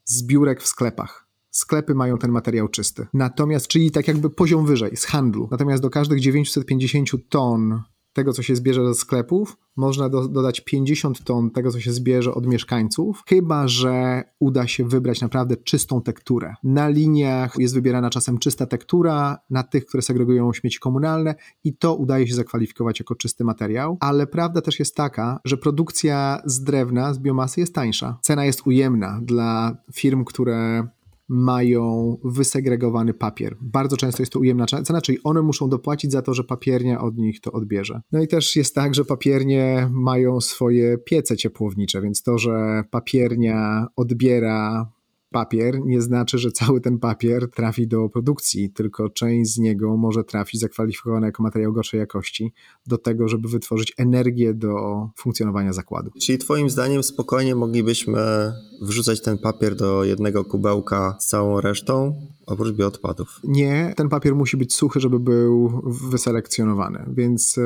zbiórek 0.06 0.62
w 0.62 0.68
sklepach 0.68 1.27
sklepy 1.58 1.96
mają 1.96 2.18
ten 2.18 2.32
materiał 2.32 2.68
czysty. 2.68 3.08
Natomiast, 3.14 3.68
czyli 3.68 3.92
tak 3.92 4.08
jakby 4.08 4.30
poziom 4.30 4.66
wyżej, 4.66 4.98
z 4.98 5.06
handlu. 5.06 5.48
Natomiast 5.52 5.84
do 5.84 5.90
każdych 5.90 6.20
950 6.20 7.12
ton 7.30 7.82
tego, 8.18 8.34
co 8.34 8.44
się 8.44 8.56
zbierze 8.56 8.86
ze 8.86 8.96
sklepów, 8.96 9.58
można 9.76 10.10
do, 10.10 10.28
dodać 10.28 10.62
50 10.62 11.24
ton 11.24 11.52
tego, 11.52 11.72
co 11.72 11.80
się 11.80 11.94
zbierze 11.94 12.34
od 12.34 12.48
mieszkańców, 12.48 13.24
chyba 13.28 13.68
że 13.68 14.24
uda 14.40 14.68
się 14.68 14.88
wybrać 14.88 15.22
naprawdę 15.22 15.58
czystą 15.58 16.02
tekturę. 16.02 16.54
Na 16.64 16.90
liniach 16.90 17.54
jest 17.58 17.74
wybierana 17.74 18.10
czasem 18.10 18.38
czysta 18.38 18.66
tektura, 18.66 19.38
na 19.50 19.64
tych, 19.64 19.86
które 19.86 20.04
segregują 20.04 20.54
śmieci 20.54 20.80
komunalne 20.80 21.36
i 21.64 21.78
to 21.78 21.96
udaje 21.96 22.28
się 22.28 22.36
zakwalifikować 22.36 23.00
jako 23.00 23.16
czysty 23.16 23.44
materiał, 23.44 23.98
ale 24.00 24.28
prawda 24.28 24.62
też 24.62 24.80
jest 24.80 24.96
taka, 24.96 25.40
że 25.46 25.58
produkcja 25.58 26.42
z 26.46 26.64
drewna, 26.64 27.14
z 27.14 27.20
biomasy 27.20 27.60
jest 27.60 27.76
tańsza. 27.76 28.18
Cena 28.22 28.46
jest 28.46 28.68
ujemna 28.68 29.20
dla 29.24 29.78
firm, 29.94 30.24
które 30.24 30.88
mają 31.30 32.18
wysegregowany 32.24 33.14
papier. 33.14 33.58
Bardzo 33.62 33.98
często 33.98 34.22
jest 34.22 34.34
to 34.34 34.40
ujemna 34.40 34.66
cena, 34.66 35.02
czyli 35.02 35.18
one 35.24 35.42
muszą 35.42 35.70
dopłacić 35.70 36.12
za 36.12 36.22
to, 36.22 36.34
że 36.34 36.44
papiernia 36.44 37.02
od 37.02 37.18
nich 37.18 37.42
to 37.42 37.52
odbierze. 37.52 38.02
No 38.12 38.22
i 38.22 38.28
też 38.28 38.56
jest 38.56 38.76
tak, 38.76 38.96
że 38.96 39.06
papiernie 39.06 39.90
mają 39.92 40.42
swoje 40.42 40.98
piece 40.98 41.38
ciepłownicze, 41.38 42.02
więc 42.02 42.24
to, 42.24 42.38
że 42.38 42.84
papiernia 42.92 43.88
odbiera 43.96 44.92
papier 45.30 45.80
nie 45.86 46.02
znaczy, 46.02 46.38
że 46.38 46.52
cały 46.52 46.82
ten 46.82 47.00
papier 47.00 47.52
trafi 47.52 47.88
do 47.88 48.10
produkcji, 48.10 48.70
tylko 48.70 49.10
część 49.10 49.54
z 49.54 49.58
niego 49.58 49.98
może 49.98 50.24
trafić 50.24 50.62
zakwalifikowana 50.62 51.26
jako 51.26 51.44
materiał 51.44 51.74
gorszej 51.74 52.00
jakości 52.00 52.54
do 52.88 52.98
tego, 52.98 53.28
żeby 53.28 53.50
wytworzyć 53.50 53.94
energię 53.98 54.54
do 54.54 54.74
funkcjonowania 55.18 55.74
zakładu. 55.74 56.12
Czyli 56.22 56.38
Twoim 56.38 56.70
zdaniem 56.70 57.04
spokojnie 57.04 57.56
moglibyśmy 57.56 58.18
wrzucać 58.82 59.22
ten 59.22 59.38
papier 59.38 59.76
do 59.76 60.04
jednego 60.04 60.46
kubełka 60.46 61.16
z 61.20 61.28
całą 61.28 61.62
resztą, 61.62 62.16
oprócz 62.46 62.72
bioodpadów. 62.72 63.40
Nie, 63.44 63.94
ten 63.96 64.10
papier 64.10 64.36
musi 64.36 64.58
być 64.58 64.76
suchy, 64.76 65.00
żeby 65.00 65.20
był 65.20 65.82
wyselekcjonowany, 66.10 67.06
więc 67.14 67.58
e, 67.58 67.62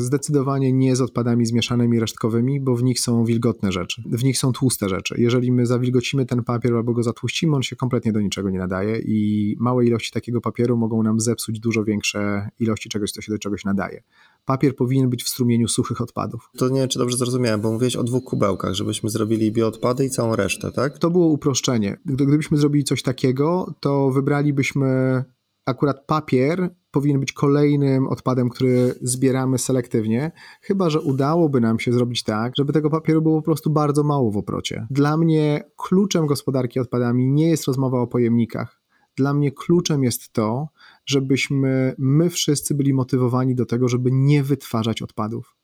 zdecydowanie 0.00 0.72
nie 0.72 0.96
z 0.96 1.00
odpadami 1.00 1.46
zmieszanymi 1.46 2.00
resztkowymi, 2.00 2.60
bo 2.60 2.76
w 2.76 2.82
nich 2.82 3.00
są 3.00 3.24
wilgotne 3.24 3.72
rzeczy, 3.72 4.02
w 4.06 4.24
nich 4.24 4.38
są 4.38 4.52
tłuste 4.52 4.88
rzeczy. 4.88 5.14
Jeżeli 5.18 5.52
my 5.52 5.66
zawilgocimy 5.66 6.26
ten 6.26 6.44
papier 6.44 6.74
albo 6.74 6.92
go 6.92 7.01
zatłuścimy, 7.02 7.56
on 7.56 7.62
się 7.62 7.76
kompletnie 7.76 8.12
do 8.12 8.20
niczego 8.20 8.50
nie 8.50 8.58
nadaje 8.58 8.98
i 8.98 9.56
małe 9.60 9.86
ilości 9.86 10.12
takiego 10.12 10.40
papieru 10.40 10.76
mogą 10.76 11.02
nam 11.02 11.20
zepsuć 11.20 11.60
dużo 11.60 11.84
większe 11.84 12.48
ilości 12.58 12.88
czegoś, 12.88 13.12
co 13.12 13.20
się 13.20 13.32
do 13.32 13.38
czegoś 13.38 13.64
nadaje 13.64 14.02
papier 14.44 14.76
powinien 14.76 15.10
być 15.10 15.24
w 15.24 15.28
strumieniu 15.28 15.68
suchych 15.68 16.00
odpadów. 16.00 16.50
To 16.58 16.68
nie 16.68 16.80
wiem, 16.80 16.88
czy 16.88 16.98
dobrze 16.98 17.16
zrozumiałem, 17.16 17.60
bo 17.60 17.72
mówiłeś 17.72 17.96
o 17.96 18.04
dwóch 18.04 18.24
kubełkach, 18.24 18.74
żebyśmy 18.74 19.10
zrobili 19.10 19.52
bioodpady 19.52 20.04
i 20.04 20.10
całą 20.10 20.36
resztę, 20.36 20.72
tak? 20.72 20.98
To 20.98 21.10
było 21.10 21.26
uproszczenie. 21.26 21.96
Gdybyśmy 22.04 22.58
zrobili 22.58 22.84
coś 22.84 23.02
takiego, 23.02 23.74
to 23.80 24.10
wybralibyśmy 24.10 25.24
akurat 25.66 26.06
papier 26.06 26.74
powinien 26.92 27.20
być 27.20 27.32
kolejnym 27.32 28.06
odpadem, 28.06 28.48
który 28.48 28.94
zbieramy 29.02 29.58
selektywnie, 29.58 30.32
chyba 30.60 30.90
że 30.90 31.00
udałoby 31.00 31.60
nam 31.60 31.78
się 31.78 31.92
zrobić 31.92 32.22
tak, 32.22 32.52
żeby 32.56 32.72
tego 32.72 32.90
papieru 32.90 33.22
było 33.22 33.36
po 33.36 33.44
prostu 33.44 33.70
bardzo 33.70 34.02
mało 34.02 34.30
w 34.30 34.36
oprocie. 34.36 34.86
Dla 34.90 35.16
mnie 35.16 35.64
kluczem 35.76 36.26
gospodarki 36.26 36.80
odpadami 36.80 37.28
nie 37.28 37.48
jest 37.48 37.64
rozmowa 37.64 38.00
o 38.00 38.06
pojemnikach. 38.06 38.82
Dla 39.16 39.34
mnie 39.34 39.52
kluczem 39.52 40.04
jest 40.04 40.32
to, 40.32 40.68
żebyśmy 41.06 41.94
my 41.98 42.30
wszyscy 42.30 42.74
byli 42.74 42.94
motywowani 42.94 43.54
do 43.54 43.66
tego, 43.66 43.88
żeby 43.88 44.10
nie 44.12 44.42
wytwarzać 44.42 45.02
odpadów. 45.02 45.56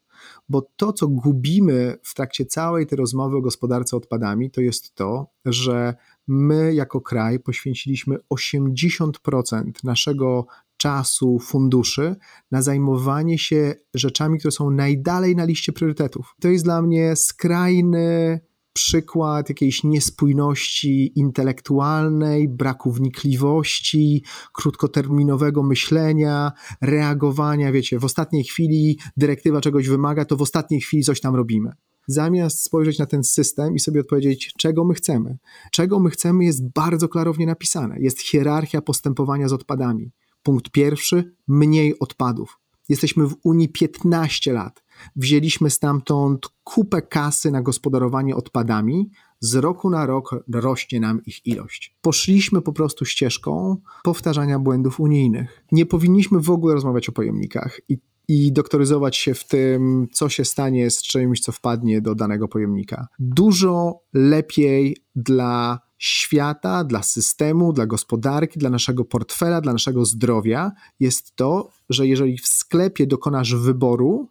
Bo 0.48 0.62
to, 0.76 0.92
co 0.92 1.08
gubimy 1.08 1.98
w 2.02 2.14
trakcie 2.14 2.46
całej 2.46 2.86
tej 2.86 2.96
rozmowy 2.96 3.36
o 3.36 3.40
gospodarce 3.40 3.96
odpadami, 3.96 4.50
to 4.50 4.60
jest 4.60 4.94
to, 4.94 5.26
że 5.44 5.94
my 6.28 6.74
jako 6.74 7.00
kraj 7.00 7.40
poświęciliśmy 7.40 8.16
80% 8.34 9.70
naszego 9.84 10.46
czasu, 10.78 11.38
funduszy 11.38 12.16
na 12.50 12.62
zajmowanie 12.62 13.38
się 13.38 13.74
rzeczami, 13.94 14.38
które 14.38 14.52
są 14.52 14.70
najdalej 14.70 15.36
na 15.36 15.44
liście 15.44 15.72
priorytetów. 15.72 16.34
To 16.40 16.48
jest 16.48 16.64
dla 16.64 16.82
mnie 16.82 17.16
skrajny 17.16 18.40
przykład 18.72 19.48
jakiejś 19.48 19.84
niespójności 19.84 21.12
intelektualnej, 21.18 22.48
braku 22.48 22.92
wnikliwości, 22.92 24.24
krótkoterminowego 24.52 25.62
myślenia, 25.62 26.52
reagowania, 26.80 27.72
wiecie, 27.72 27.98
w 27.98 28.04
ostatniej 28.04 28.44
chwili 28.44 28.98
dyrektywa 29.16 29.60
czegoś 29.60 29.88
wymaga, 29.88 30.24
to 30.24 30.36
w 30.36 30.42
ostatniej 30.42 30.80
chwili 30.80 31.02
coś 31.02 31.20
tam 31.20 31.34
robimy. 31.34 31.70
Zamiast 32.06 32.64
spojrzeć 32.64 32.98
na 32.98 33.06
ten 33.06 33.24
system 33.24 33.74
i 33.74 33.80
sobie 33.80 34.00
odpowiedzieć, 34.00 34.52
czego 34.58 34.84
my 34.84 34.94
chcemy. 34.94 35.38
Czego 35.72 36.00
my 36.00 36.10
chcemy 36.10 36.44
jest 36.44 36.72
bardzo 36.72 37.08
klarownie 37.08 37.46
napisane. 37.46 38.00
Jest 38.00 38.20
hierarchia 38.20 38.82
postępowania 38.82 39.48
z 39.48 39.52
odpadami. 39.52 40.12
Punkt 40.42 40.70
pierwszy, 40.70 41.34
mniej 41.48 41.98
odpadów. 41.98 42.58
Jesteśmy 42.88 43.26
w 43.26 43.36
Unii 43.42 43.68
15 43.68 44.52
lat. 44.52 44.84
Wzięliśmy 45.16 45.70
stamtąd 45.70 46.48
kupę 46.64 47.02
kasy 47.02 47.50
na 47.50 47.62
gospodarowanie 47.62 48.36
odpadami. 48.36 49.10
Z 49.40 49.54
roku 49.54 49.90
na 49.90 50.06
rok 50.06 50.44
rośnie 50.52 51.00
nam 51.00 51.24
ich 51.24 51.46
ilość. 51.46 51.96
Poszliśmy 52.00 52.62
po 52.62 52.72
prostu 52.72 53.04
ścieżką 53.04 53.76
powtarzania 54.02 54.58
błędów 54.58 55.00
unijnych. 55.00 55.64
Nie 55.72 55.86
powinniśmy 55.86 56.40
w 56.40 56.50
ogóle 56.50 56.74
rozmawiać 56.74 57.08
o 57.08 57.12
pojemnikach 57.12 57.80
i 57.88 57.98
i 58.28 58.52
doktoryzować 58.52 59.16
się 59.16 59.34
w 59.34 59.44
tym, 59.44 60.06
co 60.12 60.28
się 60.28 60.44
stanie 60.44 60.90
z 60.90 61.02
czymś, 61.02 61.40
co 61.40 61.52
wpadnie 61.52 62.00
do 62.00 62.14
danego 62.14 62.48
pojemnika. 62.48 63.06
Dużo 63.18 64.00
lepiej 64.14 64.96
dla 65.16 65.80
świata, 65.98 66.84
dla 66.84 67.02
systemu, 67.02 67.72
dla 67.72 67.86
gospodarki, 67.86 68.58
dla 68.58 68.70
naszego 68.70 69.04
portfela, 69.04 69.60
dla 69.60 69.72
naszego 69.72 70.04
zdrowia 70.04 70.72
jest 71.00 71.36
to, 71.36 71.68
że 71.90 72.06
jeżeli 72.06 72.38
w 72.38 72.46
sklepie 72.46 73.06
dokonasz 73.06 73.54
wyboru 73.54 74.28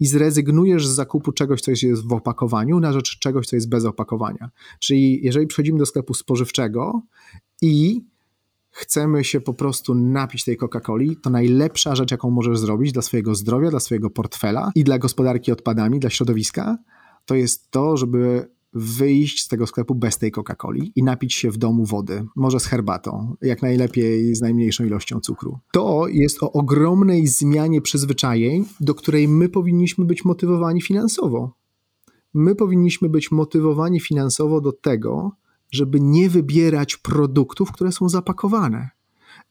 i 0.00 0.06
zrezygnujesz 0.06 0.86
z 0.86 0.94
zakupu 0.94 1.32
czegoś, 1.32 1.60
co 1.60 1.70
jest 1.70 2.08
w 2.08 2.12
opakowaniu, 2.12 2.80
na 2.80 2.92
rzecz 2.92 3.18
czegoś, 3.18 3.46
co 3.46 3.56
jest 3.56 3.68
bez 3.68 3.84
opakowania. 3.84 4.50
Czyli 4.78 5.20
jeżeli 5.24 5.46
przychodzimy 5.46 5.78
do 5.78 5.86
sklepu 5.86 6.14
spożywczego 6.14 7.02
i 7.62 8.00
chcemy 8.72 9.24
się 9.24 9.40
po 9.40 9.54
prostu 9.54 9.94
napić 9.94 10.44
tej 10.44 10.58
Coca-Coli, 10.58 11.16
to 11.22 11.30
najlepsza 11.30 11.96
rzecz, 11.96 12.10
jaką 12.10 12.30
możesz 12.30 12.58
zrobić 12.58 12.92
dla 12.92 13.02
swojego 13.02 13.34
zdrowia, 13.34 13.70
dla 13.70 13.80
swojego 13.80 14.10
portfela 14.10 14.72
i 14.74 14.84
dla 14.84 14.98
gospodarki 14.98 15.52
odpadami, 15.52 16.00
dla 16.00 16.10
środowiska, 16.10 16.78
to 17.26 17.34
jest 17.34 17.70
to, 17.70 17.96
żeby 17.96 18.48
wyjść 18.74 19.44
z 19.44 19.48
tego 19.48 19.66
sklepu 19.66 19.94
bez 19.94 20.18
tej 20.18 20.32
Coca-Coli 20.32 20.92
i 20.96 21.02
napić 21.02 21.34
się 21.34 21.50
w 21.50 21.56
domu 21.56 21.84
wody, 21.84 22.24
może 22.36 22.60
z 22.60 22.66
herbatą, 22.66 23.36
jak 23.42 23.62
najlepiej 23.62 24.34
z 24.34 24.40
najmniejszą 24.40 24.84
ilością 24.84 25.20
cukru. 25.20 25.58
To 25.72 26.08
jest 26.08 26.42
o 26.42 26.52
ogromnej 26.52 27.26
zmianie 27.26 27.80
przyzwyczajeń, 27.80 28.64
do 28.80 28.94
której 28.94 29.28
my 29.28 29.48
powinniśmy 29.48 30.04
być 30.04 30.24
motywowani 30.24 30.82
finansowo. 30.82 31.52
My 32.34 32.54
powinniśmy 32.54 33.08
być 33.08 33.30
motywowani 33.30 34.00
finansowo 34.00 34.60
do 34.60 34.72
tego, 34.72 35.32
żeby 35.72 36.00
nie 36.00 36.30
wybierać 36.30 36.96
produktów, 36.96 37.72
które 37.72 37.92
są 37.92 38.08
zapakowane. 38.08 38.90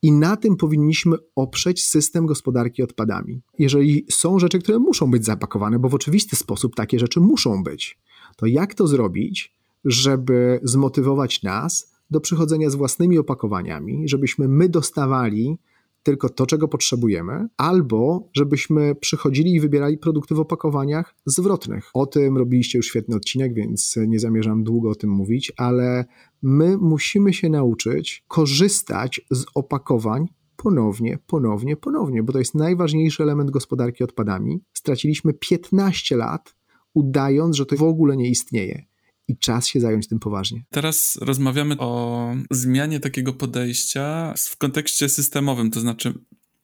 I 0.01 0.11
na 0.11 0.37
tym 0.37 0.57
powinniśmy 0.57 1.17
oprzeć 1.35 1.87
system 1.87 2.25
gospodarki 2.25 2.83
odpadami. 2.83 3.41
Jeżeli 3.59 4.05
są 4.11 4.39
rzeczy, 4.39 4.59
które 4.59 4.79
muszą 4.79 5.11
być 5.11 5.25
zapakowane, 5.25 5.79
bo 5.79 5.89
w 5.89 5.95
oczywisty 5.95 6.35
sposób 6.35 6.75
takie 6.75 6.99
rzeczy 6.99 7.19
muszą 7.19 7.63
być, 7.63 7.99
to 8.35 8.45
jak 8.45 8.73
to 8.73 8.87
zrobić, 8.87 9.55
żeby 9.85 10.59
zmotywować 10.63 11.43
nas 11.43 11.91
do 12.11 12.21
przychodzenia 12.21 12.69
z 12.69 12.75
własnymi 12.75 13.17
opakowaniami, 13.17 14.09
żebyśmy 14.09 14.47
my 14.47 14.69
dostawali 14.69 15.57
tylko 16.03 16.29
to, 16.29 16.45
czego 16.45 16.67
potrzebujemy, 16.67 17.47
albo 17.57 18.29
żebyśmy 18.33 18.95
przychodzili 18.95 19.53
i 19.53 19.59
wybierali 19.59 19.97
produkty 19.97 20.35
w 20.35 20.39
opakowaniach 20.39 21.15
zwrotnych. 21.25 21.89
O 21.93 22.05
tym 22.05 22.37
robiliście 22.37 22.79
już 22.79 22.87
świetny 22.87 23.15
odcinek, 23.15 23.53
więc 23.53 23.95
nie 24.07 24.19
zamierzam 24.19 24.63
długo 24.63 24.89
o 24.89 24.95
tym 24.95 25.09
mówić, 25.09 25.51
ale 25.57 26.05
my 26.41 26.77
musimy 26.77 27.33
się 27.33 27.49
nauczyć 27.49 28.25
korzystać 28.27 29.21
z 29.31 29.45
opakowań 29.55 30.27
ponownie, 30.55 31.17
ponownie, 31.27 31.77
ponownie, 31.77 32.23
bo 32.23 32.33
to 32.33 32.39
jest 32.39 32.55
najważniejszy 32.55 33.23
element 33.23 33.51
gospodarki 33.51 34.03
odpadami. 34.03 34.63
Straciliśmy 34.73 35.33
15 35.33 36.17
lat, 36.17 36.55
udając, 36.93 37.55
że 37.55 37.65
to 37.65 37.75
w 37.75 37.83
ogóle 37.83 38.17
nie 38.17 38.29
istnieje 38.29 38.90
i 39.31 39.37
czas 39.37 39.67
się 39.67 39.79
zająć 39.79 40.07
tym 40.07 40.19
poważnie. 40.19 40.63
Teraz 40.69 41.17
rozmawiamy 41.21 41.77
o 41.77 42.33
zmianie 42.51 42.99
takiego 42.99 43.33
podejścia 43.33 44.33
w 44.37 44.57
kontekście 44.57 45.09
systemowym, 45.09 45.71
to 45.71 45.79
znaczy 45.79 46.13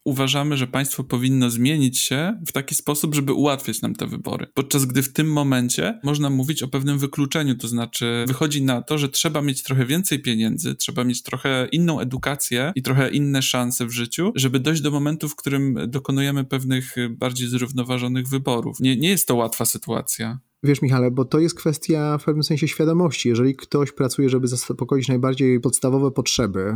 uważamy, 0.08 0.58
że 0.58 0.68
państwo 0.68 1.04
powinno 1.04 1.50
zmienić 1.50 2.00
się 2.00 2.42
w 2.48 2.52
taki 2.52 2.76
sposób, 2.76 3.16
żeby 3.16 3.34
ułatwiać 3.34 3.82
nam 3.82 3.96
te 3.96 4.08
wybory. 4.08 4.48
Podczas 4.54 4.86
gdy 4.86 5.04
w 5.04 5.14
tym 5.14 5.32
momencie 5.32 6.00
można 6.04 6.30
mówić 6.30 6.64
o 6.64 6.68
pewnym 6.68 7.00
wykluczeniu, 7.00 7.56
to 7.56 7.68
znaczy 7.68 8.26
wychodzi 8.28 8.62
na 8.62 8.82
to, 8.82 8.98
że 8.98 9.10
trzeba 9.10 9.42
mieć 9.42 9.64
trochę 9.64 9.86
więcej 9.86 10.22
pieniędzy, 10.22 10.76
trzeba 10.76 11.04
mieć 11.04 11.24
trochę 11.24 11.68
inną 11.72 12.00
edukację 12.00 12.72
i 12.76 12.82
trochę 12.82 13.10
inne 13.10 13.42
szanse 13.42 13.86
w 13.86 13.92
życiu, 13.92 14.32
żeby 14.36 14.60
dojść 14.60 14.82
do 14.82 14.92
momentu, 14.92 15.30
w 15.30 15.36
którym 15.36 15.78
dokonujemy 15.88 16.46
pewnych 16.46 16.96
bardziej 17.10 17.48
zrównoważonych 17.48 18.28
wyborów. 18.28 18.80
Nie, 18.80 18.98
nie 18.98 19.10
jest 19.10 19.28
to 19.28 19.36
łatwa 19.36 19.66
sytuacja. 19.66 20.40
Wiesz, 20.64 20.82
Michale, 20.82 21.12
bo 21.12 21.26
to 21.26 21.40
jest 21.40 21.56
kwestia 21.56 22.18
w 22.18 22.24
pewnym 22.24 22.44
sensie 22.44 22.68
świadomości. 22.68 23.30
Jeżeli 23.30 23.56
ktoś 23.56 23.92
pracuje, 23.92 24.30
żeby 24.30 24.48
zaspokoić 24.48 25.08
najbardziej 25.08 25.60
podstawowe 25.60 26.12
potrzeby, 26.12 26.60
y, 26.60 26.76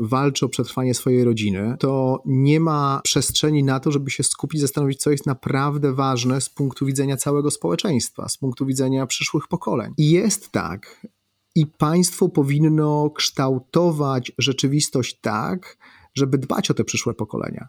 walczy 0.00 0.46
o 0.46 0.48
przetrwanie 0.48 0.94
swojej 0.94 1.24
rodziny, 1.24 1.76
to 1.78 2.22
nie 2.26 2.60
ma 2.60 3.00
przestrzeni 3.04 3.64
na 3.64 3.80
to, 3.80 3.90
żeby 3.90 4.10
się 4.10 4.22
skupić, 4.22 4.60
zastanowić, 4.60 5.00
co 5.00 5.10
jest 5.10 5.26
naprawdę 5.26 5.92
ważne 5.92 6.40
z 6.40 6.48
punktu 6.48 6.86
widzenia 6.86 7.16
całego 7.16 7.50
społeczeństwa, 7.50 8.28
z 8.28 8.36
punktu 8.36 8.66
widzenia 8.66 9.06
przyszłych 9.06 9.48
pokoleń. 9.48 9.92
I 9.98 10.10
jest 10.10 10.50
tak, 10.50 11.06
i 11.54 11.66
państwo 11.66 12.28
powinno 12.28 13.10
kształtować 13.10 14.32
rzeczywistość 14.38 15.18
tak, 15.20 15.76
żeby 16.14 16.38
dbać 16.38 16.70
o 16.70 16.74
te 16.74 16.84
przyszłe 16.84 17.14
pokolenia, 17.14 17.68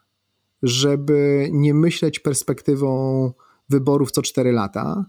żeby 0.63 1.49
nie 1.51 1.73
myśleć 1.73 2.19
perspektywą 2.19 3.31
wyborów 3.69 4.11
co 4.11 4.21
cztery 4.21 4.51
lata, 4.51 5.05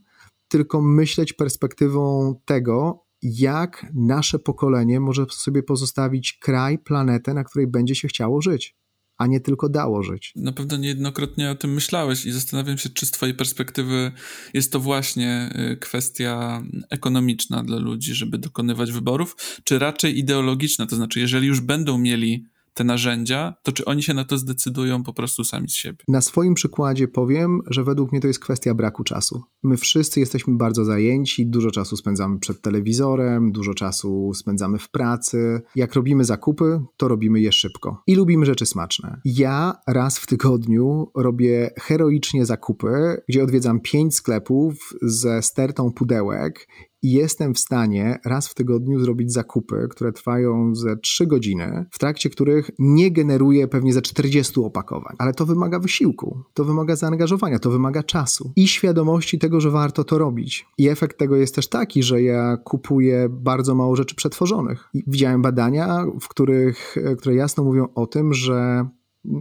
tylko 0.48 0.82
myśleć 0.82 1.32
perspektywą 1.32 2.34
tego, 2.44 3.04
jak 3.22 3.86
nasze 3.94 4.38
pokolenie 4.38 5.00
może 5.00 5.26
sobie 5.30 5.62
pozostawić 5.62 6.32
kraj, 6.32 6.78
planetę, 6.78 7.34
na 7.34 7.44
której 7.44 7.66
będzie 7.66 7.94
się 7.94 8.08
chciało 8.08 8.42
żyć, 8.42 8.76
a 9.18 9.26
nie 9.26 9.40
tylko 9.40 9.68
dało 9.68 10.02
żyć. 10.02 10.32
Na 10.36 10.52
pewno 10.52 10.76
niejednokrotnie 10.76 11.50
o 11.50 11.54
tym 11.54 11.72
myślałeś 11.72 12.26
i 12.26 12.32
zastanawiam 12.32 12.78
się, 12.78 12.88
czy 12.88 13.06
z 13.06 13.10
Twojej 13.10 13.34
perspektywy 13.34 14.12
jest 14.54 14.72
to 14.72 14.80
właśnie 14.80 15.50
y, 15.72 15.76
kwestia 15.76 16.62
ekonomiczna 16.90 17.64
dla 17.64 17.78
ludzi, 17.78 18.14
żeby 18.14 18.38
dokonywać 18.38 18.92
wyborów, 18.92 19.36
czy 19.64 19.78
raczej 19.78 20.18
ideologiczna, 20.18 20.86
to 20.86 20.96
znaczy, 20.96 21.20
jeżeli 21.20 21.46
już 21.46 21.60
będą 21.60 21.98
mieli 21.98 22.44
te 22.74 22.84
narzędzia, 22.84 23.54
to 23.62 23.72
czy 23.72 23.84
oni 23.84 24.02
się 24.02 24.14
na 24.14 24.24
to 24.24 24.38
zdecydują 24.38 25.02
po 25.02 25.12
prostu 25.12 25.44
sami 25.44 25.68
z 25.68 25.74
siebie? 25.74 25.98
Na 26.08 26.20
swoim 26.20 26.54
przykładzie 26.54 27.08
powiem, 27.08 27.60
że 27.66 27.84
według 27.84 28.12
mnie 28.12 28.20
to 28.20 28.26
jest 28.26 28.40
kwestia 28.40 28.74
braku 28.74 29.04
czasu. 29.04 29.42
My 29.62 29.76
wszyscy 29.76 30.20
jesteśmy 30.20 30.56
bardzo 30.56 30.84
zajęci, 30.84 31.46
dużo 31.46 31.70
czasu 31.70 31.96
spędzamy 31.96 32.38
przed 32.38 32.62
telewizorem, 32.62 33.52
dużo 33.52 33.74
czasu 33.74 34.34
spędzamy 34.34 34.78
w 34.78 34.90
pracy. 34.90 35.60
Jak 35.76 35.94
robimy 35.94 36.24
zakupy, 36.24 36.80
to 36.96 37.08
robimy 37.08 37.40
je 37.40 37.52
szybko 37.52 38.02
i 38.06 38.14
lubimy 38.14 38.46
rzeczy 38.46 38.66
smaczne. 38.66 39.20
Ja 39.24 39.74
raz 39.86 40.18
w 40.18 40.26
tygodniu 40.26 41.10
robię 41.14 41.70
heroicznie 41.80 42.46
zakupy, 42.46 43.22
gdzie 43.28 43.42
odwiedzam 43.42 43.80
pięć 43.80 44.14
sklepów 44.14 44.94
ze 45.02 45.42
stertą 45.42 45.92
pudełek 45.92 46.68
i 47.02 47.12
jestem 47.12 47.54
w 47.54 47.58
stanie 47.58 48.18
raz 48.24 48.48
w 48.48 48.54
tygodniu 48.54 49.00
zrobić 49.00 49.32
zakupy, 49.32 49.88
które 49.90 50.12
trwają 50.12 50.74
ze 50.74 50.96
3 50.96 51.26
godziny, 51.26 51.86
w 51.90 51.98
trakcie 51.98 52.30
których 52.30 52.70
nie 52.78 53.10
generuję 53.10 53.68
pewnie 53.68 53.92
ze 53.92 54.02
40 54.02 54.60
opakowań. 54.60 55.16
Ale 55.18 55.32
to 55.32 55.46
wymaga 55.46 55.78
wysiłku, 55.78 56.42
to 56.54 56.64
wymaga 56.64 56.96
zaangażowania, 56.96 57.58
to 57.58 57.70
wymaga 57.70 58.02
czasu 58.02 58.52
i 58.56 58.68
świadomości 58.68 59.38
tego, 59.38 59.60
że 59.60 59.70
warto 59.70 60.04
to 60.04 60.18
robić. 60.18 60.66
I 60.78 60.88
efekt 60.88 61.18
tego 61.18 61.36
jest 61.36 61.54
też 61.54 61.68
taki, 61.68 62.02
że 62.02 62.22
ja 62.22 62.56
kupuję 62.56 63.28
bardzo 63.30 63.74
mało 63.74 63.96
rzeczy 63.96 64.14
przetworzonych. 64.14 64.88
I 64.94 65.04
widziałem 65.06 65.42
badania, 65.42 66.06
w 66.20 66.28
których, 66.28 66.96
które 67.18 67.34
jasno 67.34 67.64
mówią 67.64 67.88
o 67.94 68.06
tym, 68.06 68.34
że 68.34 68.88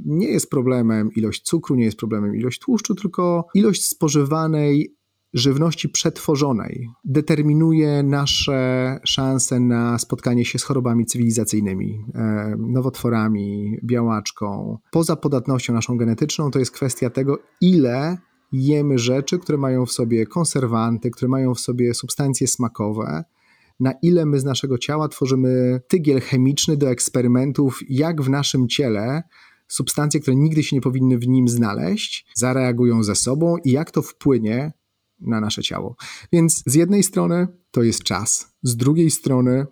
nie 0.06 0.28
jest 0.28 0.50
problemem 0.50 1.10
ilość 1.15 1.41
cukru, 1.41 1.76
nie 1.76 1.86
jest 1.86 1.98
problemem 1.98 2.36
ilość 2.36 2.60
tłuszczu, 2.60 2.96
tylko 2.96 3.48
ilość 3.54 3.86
spożywanej 3.86 4.97
żywności 5.34 5.90
przetworzonej 5.90 6.88
determinuje 7.04 8.04
nasze 8.04 9.00
szanse 9.04 9.60
na 9.60 10.00
spotkanie 10.00 10.46
się 10.46 10.60
z 10.60 10.63
chorobami 10.63 11.06
cywilizacyjnymi, 11.06 12.06
e, 12.16 12.56
nowotworami, 12.60 13.78
białaczką. 13.84 14.78
Poza 14.92 15.16
podatnością 15.16 15.74
naszą 15.74 15.98
genetyczną 15.98 16.52
to 16.52 16.60
jest 16.60 16.72
kwestia 16.72 17.10
tego, 17.10 17.40
ile 17.62 18.18
jemy 18.52 19.00
rzeczy, 19.00 19.40
które 19.40 19.58
mają 19.58 19.86
w 19.86 19.92
sobie 19.92 20.26
konserwanty, 20.26 21.12
które 21.12 21.30
mają 21.30 21.54
w 21.54 21.60
sobie 21.60 21.94
substancje 21.94 22.48
smakowe, 22.48 23.24
na 23.80 23.94
ile 24.02 24.26
my 24.26 24.40
z 24.40 24.44
naszego 24.44 24.78
ciała 24.78 25.08
tworzymy 25.08 25.82
tygiel 25.88 26.22
chemiczny 26.22 26.78
do 26.78 26.90
eksperymentów, 26.90 27.80
jak 27.90 28.22
w 28.22 28.30
naszym 28.30 28.68
ciele 28.68 29.24
substancje, 29.68 30.20
które 30.20 30.36
nigdy 30.36 30.63
się 30.63 30.76
nie 30.76 30.82
powinny 30.82 31.18
w 31.18 31.28
nim 31.28 31.48
znaleźć, 31.48 32.26
zareagują 32.36 33.04
ze 33.04 33.16
sobą 33.16 33.58
i 33.58 33.72
jak 33.72 33.92
to 33.92 34.02
wpłynie 34.02 34.74
na 35.19 35.41
nasze 35.41 35.63
ciało. 35.63 35.95
Więc 36.32 36.63
z 36.65 36.75
jednej 36.75 37.03
strony 37.03 37.47
to 37.71 37.84
jest 37.84 38.03
czas, 38.03 38.56
z 38.63 38.75
drugiej 38.75 39.12
strony 39.12 39.65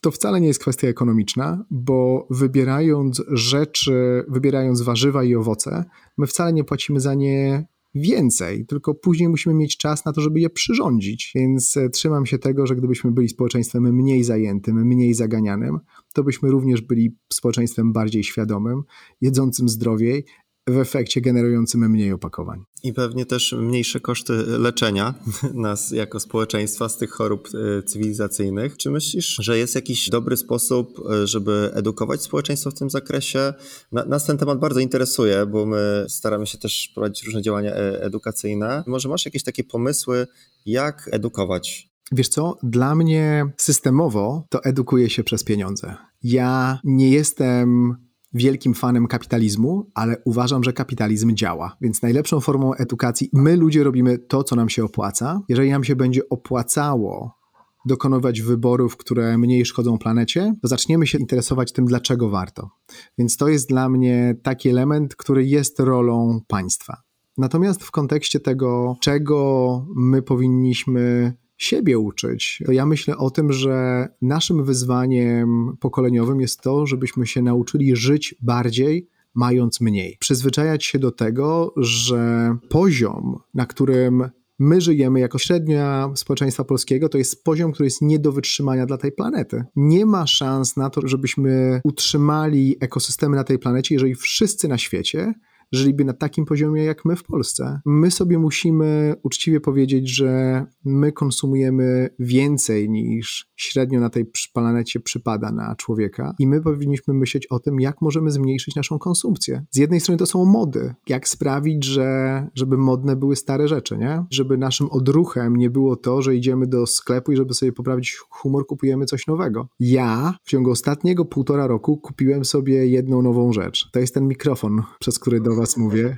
to 0.00 0.10
wcale 0.10 0.40
nie 0.40 0.46
jest 0.46 0.60
kwestia 0.60 0.88
ekonomiczna, 0.88 1.64
bo 1.70 2.26
wybierając 2.30 3.22
rzeczy, 3.28 4.24
wybierając 4.28 4.82
warzywa 4.82 5.24
i 5.24 5.34
owoce, 5.34 5.84
my 6.18 6.26
wcale 6.26 6.52
nie 6.52 6.64
płacimy 6.64 7.00
za 7.00 7.14
nie 7.14 7.66
więcej, 7.94 8.66
tylko 8.66 8.94
później 8.94 9.28
musimy 9.28 9.54
mieć 9.54 9.76
czas 9.76 10.04
na 10.04 10.12
to, 10.12 10.20
żeby 10.20 10.40
je 10.40 10.50
przyrządzić. 10.50 11.32
Więc 11.34 11.76
e, 11.76 11.90
trzymam 11.90 12.26
się 12.26 12.38
tego, 12.38 12.66
że 12.66 12.76
gdybyśmy 12.76 13.12
byli 13.12 13.28
społeczeństwem 13.28 13.94
mniej 13.94 14.24
zajętym, 14.24 14.86
mniej 14.86 15.14
zaganianym, 15.14 15.78
to 16.14 16.24
byśmy 16.24 16.50
również 16.50 16.80
byli 16.80 17.16
społeczeństwem 17.32 17.92
bardziej 17.92 18.24
świadomym, 18.24 18.82
jedzącym 19.20 19.68
zdrowiej, 19.68 20.24
w 20.68 20.78
efekcie 20.78 21.20
generującym 21.20 21.90
mniej 21.90 22.12
opakowań. 22.12 22.64
I 22.82 22.92
pewnie 22.92 23.26
też 23.26 23.52
mniejsze 23.52 24.00
koszty 24.00 24.32
leczenia 24.46 25.14
nas 25.54 25.90
jako 25.90 26.20
społeczeństwa 26.20 26.88
z 26.88 26.96
tych 26.96 27.10
chorób 27.10 27.48
e, 27.78 27.82
cywilizacyjnych. 27.82 28.76
Czy 28.76 28.90
myślisz, 28.90 29.36
że 29.40 29.58
jest 29.58 29.74
jakiś 29.74 30.10
dobry 30.10 30.36
sposób, 30.36 31.00
e, 31.10 31.26
żeby 31.26 31.70
edukować 31.74 32.22
społeczeństwo 32.22 32.70
w 32.70 32.74
tym 32.74 32.90
zakresie? 32.90 33.54
Nas 33.92 34.26
ten 34.26 34.38
temat 34.38 34.58
bardzo 34.58 34.80
interesuje, 34.80 35.46
bo 35.46 35.66
my 35.66 36.06
staramy 36.08 36.46
się 36.46 36.58
też 36.58 36.90
prowadzić 36.94 37.24
różne 37.24 37.42
działania 37.42 37.72
e, 37.74 38.02
edukacyjne. 38.02 38.84
Może 38.86 39.08
masz 39.08 39.24
jakieś 39.24 39.42
takie 39.42 39.64
pomysły, 39.64 40.26
jak 40.66 41.08
edukować 41.12 41.94
Wiesz 42.12 42.28
co, 42.28 42.58
dla 42.62 42.94
mnie 42.94 43.46
systemowo 43.56 44.46
to 44.50 44.64
edukuje 44.64 45.10
się 45.10 45.24
przez 45.24 45.44
pieniądze. 45.44 45.96
Ja 46.22 46.80
nie 46.84 47.10
jestem 47.10 47.96
wielkim 48.34 48.74
fanem 48.74 49.06
kapitalizmu, 49.06 49.90
ale 49.94 50.16
uważam, 50.24 50.64
że 50.64 50.72
kapitalizm 50.72 51.34
działa. 51.34 51.76
Więc 51.80 52.02
najlepszą 52.02 52.40
formą 52.40 52.74
edukacji, 52.74 53.30
my 53.32 53.56
ludzie 53.56 53.84
robimy 53.84 54.18
to, 54.18 54.44
co 54.44 54.56
nam 54.56 54.68
się 54.68 54.84
opłaca. 54.84 55.40
Jeżeli 55.48 55.70
nam 55.70 55.84
się 55.84 55.96
będzie 55.96 56.28
opłacało 56.28 57.44
dokonywać 57.86 58.42
wyborów, 58.42 58.96
które 58.96 59.38
mniej 59.38 59.64
szkodzą 59.64 59.98
planecie, 59.98 60.54
to 60.62 60.68
zaczniemy 60.68 61.06
się 61.06 61.18
interesować 61.18 61.72
tym, 61.72 61.84
dlaczego 61.84 62.30
warto. 62.30 62.70
Więc 63.18 63.36
to 63.36 63.48
jest 63.48 63.68
dla 63.68 63.88
mnie 63.88 64.36
taki 64.42 64.68
element, 64.68 65.16
który 65.16 65.44
jest 65.46 65.80
rolą 65.80 66.40
państwa. 66.48 67.02
Natomiast 67.38 67.82
w 67.82 67.90
kontekście 67.90 68.40
tego, 68.40 68.96
czego 69.00 69.86
my 69.96 70.22
powinniśmy 70.22 71.32
siebie 71.56 71.98
uczyć, 71.98 72.62
to 72.66 72.72
ja 72.72 72.86
myślę 72.86 73.16
o 73.16 73.30
tym, 73.30 73.52
że 73.52 74.08
naszym 74.22 74.64
wyzwaniem 74.64 75.76
pokoleniowym 75.80 76.40
jest 76.40 76.60
to, 76.60 76.86
żebyśmy 76.86 77.26
się 77.26 77.42
nauczyli 77.42 77.96
żyć 77.96 78.34
bardziej, 78.40 79.08
mając 79.34 79.80
mniej. 79.80 80.16
Przyzwyczajać 80.20 80.84
się 80.84 80.98
do 80.98 81.10
tego, 81.10 81.74
że 81.76 82.56
poziom, 82.68 83.38
na 83.54 83.66
którym 83.66 84.30
My 84.58 84.80
żyjemy 84.80 85.20
jako 85.20 85.38
średnia 85.38 86.10
społeczeństwa 86.14 86.64
polskiego, 86.64 87.08
to 87.08 87.18
jest 87.18 87.44
poziom, 87.44 87.72
który 87.72 87.86
jest 87.86 88.02
nie 88.02 88.18
do 88.18 88.32
wytrzymania 88.32 88.86
dla 88.86 88.98
tej 88.98 89.12
planety. 89.12 89.64
Nie 89.76 90.06
ma 90.06 90.26
szans 90.26 90.76
na 90.76 90.90
to, 90.90 91.08
żebyśmy 91.08 91.80
utrzymali 91.84 92.76
ekosystemy 92.80 93.36
na 93.36 93.44
tej 93.44 93.58
planecie, 93.58 93.94
jeżeli 93.94 94.14
wszyscy 94.14 94.68
na 94.68 94.78
świecie 94.78 95.34
żyliby 95.72 96.04
na 96.04 96.12
takim 96.12 96.44
poziomie 96.44 96.84
jak 96.84 97.04
my 97.04 97.16
w 97.16 97.24
Polsce. 97.24 97.80
My 97.86 98.10
sobie 98.10 98.38
musimy 98.38 99.14
uczciwie 99.22 99.60
powiedzieć, 99.60 100.16
że 100.16 100.64
my 100.84 101.12
konsumujemy 101.12 102.08
więcej 102.18 102.90
niż 102.90 103.46
średnio 103.56 104.00
na 104.00 104.10
tej 104.10 104.26
planecie 104.54 105.00
przypada 105.00 105.52
na 105.52 105.76
człowieka 105.76 106.34
i 106.38 106.46
my 106.46 106.60
powinniśmy 106.60 107.14
myśleć 107.14 107.46
o 107.46 107.58
tym, 107.58 107.80
jak 107.80 108.02
możemy 108.02 108.30
zmniejszyć 108.30 108.74
naszą 108.74 108.98
konsumpcję. 108.98 109.64
Z 109.70 109.76
jednej 109.76 110.00
strony 110.00 110.18
to 110.18 110.26
są 110.26 110.44
mody. 110.44 110.94
Jak 111.08 111.28
sprawić, 111.28 111.84
że, 111.84 112.48
żeby 112.54 112.76
modne 112.76 113.16
były 113.16 113.36
stare 113.36 113.68
rzeczy, 113.68 113.98
nie? 113.98 114.24
Żeby 114.30 114.58
naszym 114.58 114.90
odruchem 114.90 115.56
nie 115.56 115.70
było 115.70 115.96
to, 115.96 116.22
że 116.22 116.36
idziemy 116.36 116.66
do 116.66 116.86
sklepu 116.86 117.32
i 117.32 117.36
żeby 117.36 117.54
sobie 117.54 117.72
poprawić 117.72 118.16
humor, 118.30 118.66
kupujemy 118.66 119.04
coś 119.06 119.26
nowego. 119.26 119.68
Ja 119.80 120.34
w 120.44 120.50
ciągu 120.50 120.70
ostatniego 120.70 121.24
półtora 121.24 121.66
roku 121.66 121.96
kupiłem 121.96 122.44
sobie 122.44 122.86
jedną 122.86 123.22
nową 123.22 123.52
rzecz. 123.52 123.90
To 123.92 124.00
jest 124.00 124.14
ten 124.14 124.28
mikrofon, 124.28 124.82
przez 124.98 125.18
który 125.18 125.40
do 125.40 125.53
was 125.54 125.76
mówię. 125.76 126.16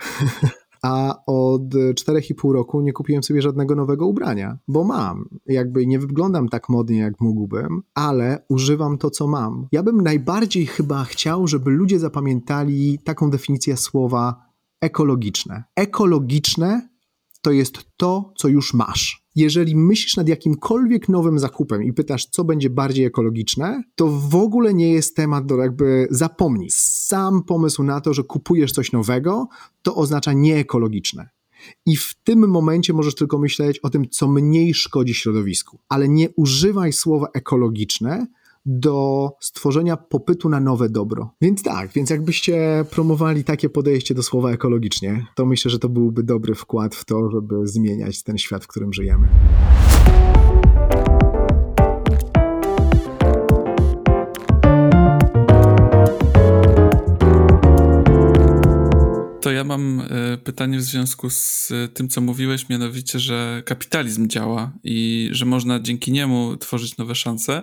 a 0.82 1.14
od 1.26 1.62
4,5 1.74 2.52
roku 2.52 2.80
nie 2.80 2.92
kupiłem 2.92 3.22
sobie 3.22 3.42
żadnego 3.42 3.74
nowego 3.74 4.06
ubrania, 4.06 4.58
bo 4.68 4.84
mam. 4.84 5.28
Jakby 5.46 5.86
nie 5.86 5.98
wyglądam 5.98 6.48
tak 6.48 6.68
modnie, 6.68 6.98
jak 6.98 7.20
mógłbym, 7.20 7.82
ale 7.94 8.44
używam 8.48 8.98
to, 8.98 9.10
co 9.10 9.26
mam. 9.26 9.66
Ja 9.72 9.82
bym 9.82 10.00
najbardziej 10.00 10.66
chyba 10.66 11.04
chciał, 11.04 11.46
żeby 11.46 11.70
ludzie 11.70 11.98
zapamiętali 11.98 12.98
taką 13.04 13.30
definicję 13.30 13.76
słowa 13.76 14.46
ekologiczne. 14.80 15.64
Ekologiczne 15.76 16.88
to 17.42 17.52
jest 17.52 17.78
to, 17.96 18.32
co 18.36 18.48
już 18.48 18.74
masz. 18.74 19.26
Jeżeli 19.34 19.76
myślisz 19.76 20.16
nad 20.16 20.28
jakimkolwiek 20.28 21.08
nowym 21.08 21.38
zakupem 21.38 21.82
i 21.82 21.92
pytasz, 21.92 22.26
co 22.26 22.44
będzie 22.44 22.70
bardziej 22.70 23.04
ekologiczne, 23.04 23.82
to 23.94 24.08
w 24.08 24.34
ogóle 24.34 24.74
nie 24.74 24.92
jest 24.92 25.16
temat 25.16 25.46
do 25.46 25.56
jakby 25.56 26.08
zapomnij. 26.10 26.68
Sam 26.72 27.42
pomysł 27.42 27.82
na 27.82 28.00
to, 28.00 28.14
że 28.14 28.22
kupujesz 28.22 28.72
coś 28.72 28.92
nowego, 28.92 29.48
to 29.82 29.94
oznacza 29.94 30.32
nieekologiczne. 30.32 31.28
I 31.86 31.96
w 31.96 32.14
tym 32.24 32.48
momencie 32.48 32.92
możesz 32.92 33.14
tylko 33.14 33.38
myśleć 33.38 33.78
o 33.78 33.90
tym, 33.90 34.08
co 34.10 34.28
mniej 34.28 34.74
szkodzi 34.74 35.14
środowisku. 35.14 35.80
Ale 35.88 36.08
nie 36.08 36.30
używaj 36.30 36.92
słowa 36.92 37.26
ekologiczne, 37.34 38.26
do 38.66 39.30
stworzenia 39.40 39.96
popytu 39.96 40.48
na 40.48 40.60
nowe 40.60 40.88
dobro. 40.88 41.30
Więc 41.40 41.62
tak, 41.62 41.92
więc 41.92 42.10
jakbyście 42.10 42.84
promowali 42.90 43.44
takie 43.44 43.68
podejście 43.68 44.14
do 44.14 44.22
słowa 44.22 44.50
ekologicznie, 44.50 45.26
to 45.34 45.46
myślę, 45.46 45.70
że 45.70 45.78
to 45.78 45.88
byłby 45.88 46.22
dobry 46.22 46.54
wkład 46.54 46.94
w 46.94 47.04
to, 47.04 47.30
żeby 47.30 47.66
zmieniać 47.66 48.22
ten 48.22 48.38
świat, 48.38 48.64
w 48.64 48.68
którym 48.68 48.92
żyjemy. 48.92 49.28
To 59.46 59.52
ja 59.52 59.64
mam 59.64 60.00
e, 60.00 60.38
pytanie 60.38 60.78
w 60.78 60.82
związku 60.82 61.30
z 61.30 61.72
tym, 61.94 62.08
co 62.08 62.20
mówiłeś, 62.20 62.68
mianowicie, 62.68 63.20
że 63.20 63.62
kapitalizm 63.66 64.28
działa 64.28 64.72
i 64.84 65.28
że 65.32 65.44
można 65.44 65.80
dzięki 65.80 66.12
niemu 66.12 66.56
tworzyć 66.56 66.96
nowe 66.96 67.14
szanse. 67.14 67.62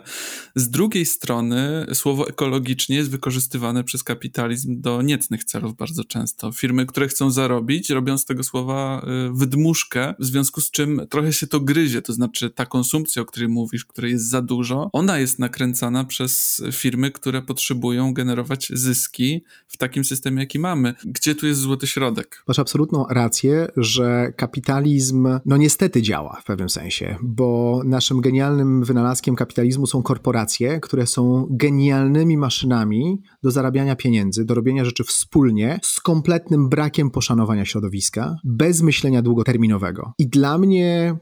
Z 0.56 0.70
drugiej 0.70 1.06
strony, 1.06 1.86
słowo 1.94 2.28
ekologicznie 2.28 2.96
jest 2.96 3.10
wykorzystywane 3.10 3.84
przez 3.84 4.04
kapitalizm 4.04 4.82
do 4.82 5.02
niecnych 5.02 5.44
celów 5.44 5.76
bardzo 5.76 6.04
często. 6.04 6.52
Firmy, 6.52 6.86
które 6.86 7.08
chcą 7.08 7.32
zarobić, 7.32 7.90
robią 7.90 8.18
z 8.18 8.26
tego 8.26 8.44
słowa 8.44 9.06
e, 9.06 9.34
wydmuszkę, 9.34 10.14
w 10.20 10.26
związku 10.26 10.62
z 10.62 10.72
czym 10.72 11.02
trochę 11.10 11.34
się 11.34 11.48
to 11.48 11.60
gryzie. 11.60 12.02
To 12.02 12.14
znaczy, 12.14 12.50
ta 12.50 12.66
konsumpcja, 12.66 13.22
o 13.22 13.26
której 13.26 13.50
mówisz, 13.50 13.86
której 13.86 14.12
jest 14.12 14.30
za 14.30 14.42
dużo, 14.42 14.90
ona 14.94 15.20
jest 15.20 15.40
nakręcana 15.40 16.04
przez 16.04 16.64
firmy, 16.72 17.12
które 17.12 17.42
potrzebują 17.42 18.14
generować 18.14 18.72
zyski 18.74 19.44
w 19.68 19.78
takim 19.78 20.06
systemie, 20.06 20.40
jaki 20.40 20.60
mamy. 20.60 20.94
Gdzie 21.06 21.36
tu 21.36 21.48
jest 21.48 21.60
zło 21.60 21.73
złoty 21.74 21.88
środek. 21.88 22.44
Masz 22.48 22.60
absolutną 22.60 23.06
rację, 23.10 23.68
że 23.78 24.34
kapitalizm, 24.38 25.28
no 25.46 25.58
niestety 25.58 26.02
działa 26.02 26.40
w 26.42 26.46
pewnym 26.46 26.70
sensie, 26.70 27.18
bo 27.24 27.82
naszym 27.86 28.22
genialnym 28.22 28.84
wynalazkiem 28.84 29.36
kapitalizmu 29.36 29.88
są 29.88 30.04
korporacje, 30.04 30.80
które 30.80 31.08
są 31.08 31.48
genialnymi 31.50 32.38
maszynami 32.38 33.22
do 33.44 33.52
zarabiania 33.52 33.96
pieniędzy, 33.96 34.46
do 34.46 34.54
robienia 34.54 34.86
rzeczy 34.86 35.04
wspólnie, 35.04 35.80
z 35.84 36.02
kompletnym 36.02 36.70
brakiem 36.70 37.12
poszanowania 37.12 37.66
środowiska, 37.66 38.36
bez 38.44 38.82
myślenia 38.82 39.22
długoterminowego. 39.22 40.14
I 40.18 40.28
dla 40.28 40.58
mnie 40.58 41.18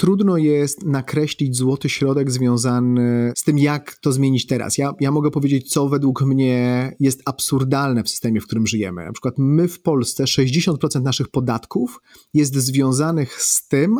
trudno 0.00 0.36
jest 0.36 0.86
nakreślić 0.86 1.56
złoty 1.56 1.88
środek 1.88 2.30
związany 2.30 3.32
z 3.36 3.42
tym, 3.42 3.58
jak 3.58 3.94
to 3.94 4.12
zmienić 4.12 4.46
teraz. 4.46 4.78
Ja, 4.78 4.92
ja 5.00 5.10
mogę 5.10 5.30
powiedzieć, 5.30 5.72
co 5.72 5.88
według 5.88 6.22
mnie 6.22 6.92
jest 7.00 7.22
absurdalne 7.24 8.02
w 8.04 8.08
systemie, 8.08 8.40
w 8.40 8.46
którym 8.46 8.66
żyjemy. 8.66 9.04
Na 9.04 9.12
przykład 9.12 9.34
my 9.38 9.68
w 9.68 9.82
Polsce 9.82 10.24
60% 10.24 11.02
naszych 11.02 11.28
podatków 11.28 12.00
jest 12.34 12.56
związanych 12.56 13.42
z 13.42 13.68
tym, 13.68 13.96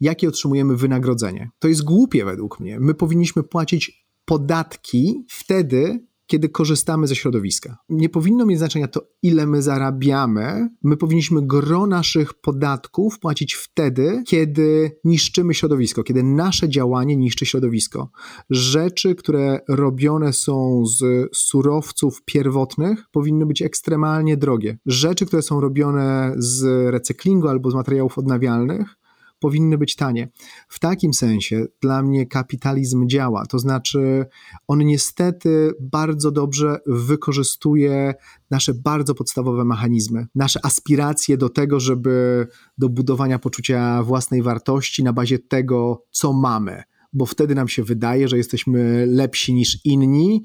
jakie 0.00 0.28
otrzymujemy 0.28 0.76
wynagrodzenie. 0.76 1.50
To 1.58 1.68
jest 1.68 1.84
głupie 1.84 2.24
według 2.24 2.60
mnie. 2.60 2.80
My 2.80 2.94
powinniśmy 2.94 3.42
płacić 3.42 4.06
podatki 4.24 5.24
wtedy, 5.28 6.06
kiedy 6.26 6.48
korzystamy 6.48 7.06
ze 7.06 7.14
środowiska. 7.14 7.76
Nie 7.88 8.08
powinno 8.08 8.46
mieć 8.46 8.58
znaczenia 8.58 8.88
to, 8.88 9.00
ile 9.22 9.46
my 9.46 9.62
zarabiamy. 9.62 10.68
My 10.82 10.96
powinniśmy 10.96 11.46
gro 11.46 11.86
naszych 11.86 12.34
podatków 12.34 13.18
płacić 13.18 13.54
wtedy, 13.54 14.22
kiedy 14.26 14.96
niszczymy 15.04 15.54
środowisko, 15.54 16.02
kiedy 16.02 16.22
nasze 16.22 16.68
działanie 16.68 17.16
niszczy 17.16 17.46
środowisko. 17.46 18.10
Rzeczy, 18.50 19.14
które 19.14 19.60
robione 19.68 20.32
są 20.32 20.82
z 20.86 21.28
surowców 21.36 22.22
pierwotnych, 22.24 23.04
powinny 23.12 23.46
być 23.46 23.62
ekstremalnie 23.62 24.36
drogie. 24.36 24.78
Rzeczy, 24.86 25.26
które 25.26 25.42
są 25.42 25.60
robione 25.60 26.34
z 26.36 26.90
recyklingu 26.90 27.48
albo 27.48 27.70
z 27.70 27.74
materiałów 27.74 28.18
odnawialnych, 28.18 29.01
powinny 29.42 29.78
być 29.78 29.96
tanie. 29.96 30.28
W 30.68 30.78
takim 30.78 31.14
sensie 31.14 31.64
dla 31.80 32.02
mnie 32.02 32.26
kapitalizm 32.26 33.08
działa, 33.08 33.46
to 33.46 33.58
znaczy 33.58 34.26
on 34.68 34.78
niestety 34.78 35.72
bardzo 35.80 36.30
dobrze 36.30 36.78
wykorzystuje 36.86 38.14
nasze 38.50 38.74
bardzo 38.74 39.14
podstawowe 39.14 39.64
mechanizmy, 39.64 40.26
nasze 40.34 40.60
aspiracje 40.66 41.36
do 41.36 41.48
tego, 41.48 41.80
żeby 41.80 42.46
do 42.78 42.88
budowania 42.88 43.38
poczucia 43.38 44.02
własnej 44.02 44.42
wartości 44.42 45.02
na 45.02 45.12
bazie 45.12 45.38
tego, 45.38 46.04
co 46.10 46.32
mamy 46.32 46.82
bo 47.12 47.26
wtedy 47.26 47.54
nam 47.54 47.68
się 47.68 47.82
wydaje, 47.82 48.28
że 48.28 48.36
jesteśmy 48.36 49.06
lepsi 49.06 49.54
niż 49.54 49.78
inni 49.84 50.42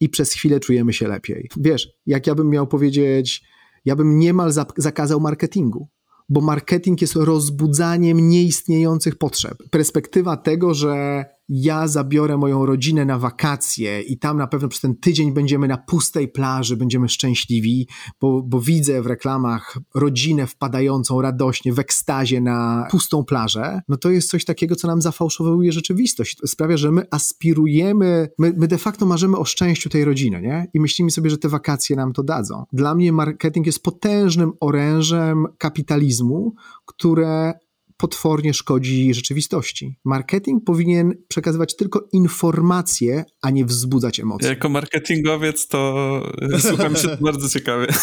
i 0.00 0.08
przez 0.08 0.32
chwilę 0.32 0.60
czujemy 0.60 0.92
się 0.92 1.08
lepiej. 1.08 1.50
Wiesz, 1.56 1.88
jak 2.06 2.26
ja 2.26 2.34
bym 2.34 2.50
miał 2.50 2.66
powiedzieć, 2.66 3.44
ja 3.84 3.96
bym 3.96 4.18
niemal 4.18 4.52
zakazał 4.76 5.20
marketingu 5.20 5.88
bo 6.28 6.40
marketing 6.40 7.00
jest 7.00 7.16
rozbudzaniem 7.16 8.28
nieistniejących 8.28 9.16
potrzeb. 9.18 9.58
Perspektywa 9.70 10.36
tego, 10.36 10.74
że 10.74 11.24
ja 11.48 11.88
zabiorę 11.88 12.36
moją 12.36 12.66
rodzinę 12.66 13.04
na 13.04 13.18
wakacje 13.18 14.00
i 14.00 14.18
tam 14.18 14.36
na 14.38 14.46
pewno 14.46 14.68
przez 14.68 14.80
ten 14.80 14.96
tydzień 14.96 15.32
będziemy 15.32 15.68
na 15.68 15.76
pustej 15.76 16.28
plaży, 16.28 16.76
będziemy 16.76 17.08
szczęśliwi, 17.08 17.88
bo, 18.20 18.42
bo 18.42 18.60
widzę 18.60 19.02
w 19.02 19.06
reklamach 19.06 19.78
rodzinę 19.94 20.46
wpadającą 20.46 21.20
radośnie 21.22 21.72
w 21.72 21.78
ekstazie 21.78 22.40
na 22.40 22.86
pustą 22.90 23.24
plażę, 23.24 23.80
no 23.88 23.96
to 23.96 24.10
jest 24.10 24.30
coś 24.30 24.44
takiego, 24.44 24.76
co 24.76 24.88
nam 24.88 25.02
zafałszowuje 25.02 25.72
rzeczywistość. 25.72 26.36
Sprawia, 26.46 26.76
że 26.76 26.92
my 26.92 27.02
aspirujemy, 27.10 28.28
my, 28.38 28.54
my 28.56 28.68
de 28.68 28.78
facto 28.78 29.06
marzymy 29.06 29.36
o 29.36 29.44
szczęściu 29.44 29.88
tej 29.88 30.04
rodziny, 30.04 30.42
nie? 30.42 30.66
I 30.74 30.80
myślimy 30.80 31.10
sobie, 31.10 31.30
że 31.30 31.38
te 31.38 31.48
wakacje 31.48 31.96
nam 31.96 32.12
to 32.12 32.22
dadzą. 32.22 32.64
Dla 32.72 32.94
mnie 32.94 33.12
marketing 33.12 33.66
jest 33.66 33.82
potężnym 33.82 34.52
orężem 34.60 35.46
kapitalizmu, 35.58 36.54
które 36.86 37.54
potwornie 37.96 38.54
szkodzi 38.54 39.14
rzeczywistości. 39.14 39.98
Marketing 40.04 40.64
powinien 40.64 41.14
przekazywać 41.28 41.76
tylko 41.76 42.08
informacje, 42.12 43.24
a 43.42 43.50
nie 43.50 43.64
wzbudzać 43.64 44.20
emocji. 44.20 44.48
Jako 44.48 44.68
marketingowiec 44.68 45.68
to 45.68 46.22
słucham 46.68 46.96
się 46.96 47.16
bardzo 47.20 47.48
ciekawie. 47.48 47.86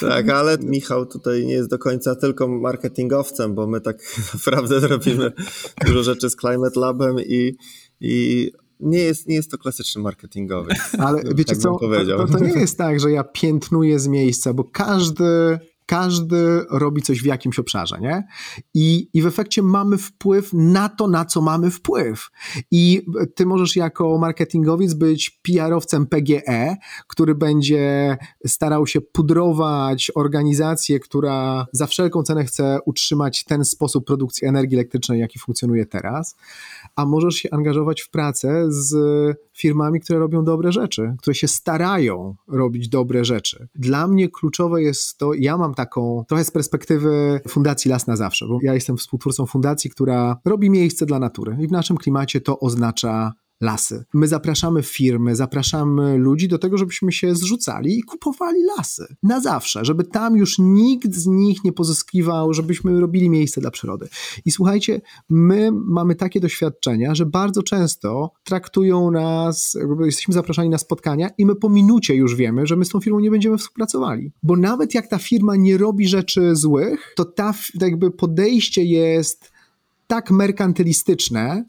Tak, 0.00 0.28
ale 0.28 0.58
Michał 0.58 1.06
tutaj 1.06 1.46
nie 1.46 1.52
jest 1.52 1.70
do 1.70 1.78
końca 1.78 2.16
tylko 2.16 2.48
marketingowcem, 2.48 3.54
bo 3.54 3.66
my 3.66 3.80
tak 3.80 3.96
naprawdę 4.34 4.80
robimy 4.80 5.32
dużo 5.86 6.02
rzeczy 6.02 6.30
z 6.30 6.36
Climate 6.36 6.80
Labem 6.80 7.16
i, 7.20 7.56
i 8.00 8.50
nie 8.80 8.98
jest, 8.98 9.28
nie 9.28 9.34
jest 9.34 9.50
to 9.50 9.58
klasyczny 9.58 10.02
marketingowy. 10.02 10.74
Ale 10.98 11.22
wiecie 11.34 11.44
tak 11.44 11.58
co, 11.58 11.78
to, 11.78 12.26
to, 12.26 12.38
to, 12.38 12.44
nie 12.44 12.60
jest 12.60 12.78
tak, 12.78 13.00
że 13.00 13.10
ja 13.10 13.24
piętnuję 13.24 13.98
z 13.98 14.08
miejsca, 14.08 14.54
bo 14.54 14.64
każdy 14.64 15.58
Każdy 15.88 16.64
robi 16.70 17.02
coś 17.02 17.22
w 17.22 17.24
jakimś 17.24 17.58
obszarze, 17.58 17.98
nie? 18.00 18.26
I, 18.74 19.08
I 19.14 19.22
w 19.22 19.26
efekcie 19.26 19.62
mamy 19.62 19.98
wpływ 19.98 20.52
na 20.52 20.88
to, 20.88 21.08
na 21.08 21.24
co 21.24 21.40
mamy 21.40 21.70
wpływ. 21.70 22.30
I 22.70 23.06
ty 23.34 23.46
możesz 23.46 23.76
jako 23.76 24.18
marketingowiec 24.18 24.94
być 24.94 25.40
PR-owcem 25.42 26.06
PGE, 26.06 26.76
który 27.06 27.34
będzie 27.34 28.16
starał 28.46 28.86
się 28.86 29.00
pudrować 29.00 30.10
organizację, 30.14 31.00
która 31.00 31.66
za 31.72 31.86
wszelką 31.86 32.22
cenę 32.22 32.44
chce 32.44 32.78
utrzymać 32.86 33.44
ten 33.44 33.64
sposób 33.64 34.06
produkcji 34.06 34.48
energii 34.48 34.76
elektrycznej, 34.76 35.20
jaki 35.20 35.38
funkcjonuje 35.38 35.86
teraz, 35.86 36.36
a 36.98 37.06
możesz 37.06 37.34
się 37.34 37.48
angażować 37.50 38.02
w 38.02 38.10
pracę 38.10 38.66
z 38.68 38.96
firmami, 39.56 40.00
które 40.00 40.18
robią 40.18 40.44
dobre 40.44 40.72
rzeczy, 40.72 41.14
które 41.18 41.34
się 41.34 41.48
starają 41.48 42.34
robić 42.48 42.88
dobre 42.88 43.24
rzeczy. 43.24 43.68
Dla 43.74 44.08
mnie 44.08 44.28
kluczowe 44.28 44.82
jest 44.82 45.18
to, 45.18 45.34
ja 45.34 45.56
mam 45.56 45.74
taką 45.74 46.24
trochę 46.28 46.44
z 46.44 46.50
perspektywy 46.50 47.40
Fundacji 47.48 47.90
Las 47.90 48.06
na 48.06 48.16
Zawsze, 48.16 48.46
bo 48.46 48.58
ja 48.62 48.74
jestem 48.74 48.96
współtwórcą 48.96 49.46
fundacji, 49.46 49.90
która 49.90 50.36
robi 50.44 50.70
miejsce 50.70 51.06
dla 51.06 51.18
natury 51.18 51.56
i 51.60 51.66
w 51.66 51.72
naszym 51.72 51.96
klimacie 51.96 52.40
to 52.40 52.60
oznacza 52.60 53.32
lasy. 53.60 54.04
My 54.14 54.28
zapraszamy 54.28 54.82
firmy, 54.82 55.36
zapraszamy 55.36 56.18
ludzi 56.18 56.48
do 56.48 56.58
tego, 56.58 56.78
żebyśmy 56.78 57.12
się 57.12 57.34
zrzucali 57.34 57.98
i 57.98 58.02
kupowali 58.02 58.60
lasy. 58.76 59.06
Na 59.22 59.40
zawsze, 59.40 59.84
żeby 59.84 60.04
tam 60.04 60.36
już 60.36 60.58
nikt 60.58 61.14
z 61.14 61.26
nich 61.26 61.64
nie 61.64 61.72
pozyskiwał, 61.72 62.54
żebyśmy 62.54 63.00
robili 63.00 63.30
miejsce 63.30 63.60
dla 63.60 63.70
przyrody. 63.70 64.08
I 64.44 64.50
słuchajcie, 64.50 65.00
my 65.28 65.70
mamy 65.72 66.14
takie 66.14 66.40
doświadczenia, 66.40 67.14
że 67.14 67.26
bardzo 67.26 67.62
często 67.62 68.32
traktują 68.44 69.10
nas, 69.10 69.78
jesteśmy 70.04 70.34
zapraszani 70.34 70.68
na 70.68 70.78
spotkania 70.78 71.30
i 71.38 71.46
my 71.46 71.56
po 71.56 71.68
minucie 71.68 72.14
już 72.14 72.34
wiemy, 72.34 72.66
że 72.66 72.76
my 72.76 72.84
z 72.84 72.88
tą 72.88 73.00
firmą 73.00 73.20
nie 73.20 73.30
będziemy 73.30 73.58
współpracowali. 73.58 74.32
Bo 74.42 74.56
nawet 74.56 74.94
jak 74.94 75.08
ta 75.08 75.18
firma 75.18 75.56
nie 75.56 75.78
robi 75.78 76.08
rzeczy 76.08 76.56
złych, 76.56 77.12
to 77.16 77.24
ta 77.24 77.54
jakby 77.80 78.10
podejście 78.10 78.84
jest 78.84 79.50
tak 80.06 80.30
merkantylistyczne, 80.30 81.64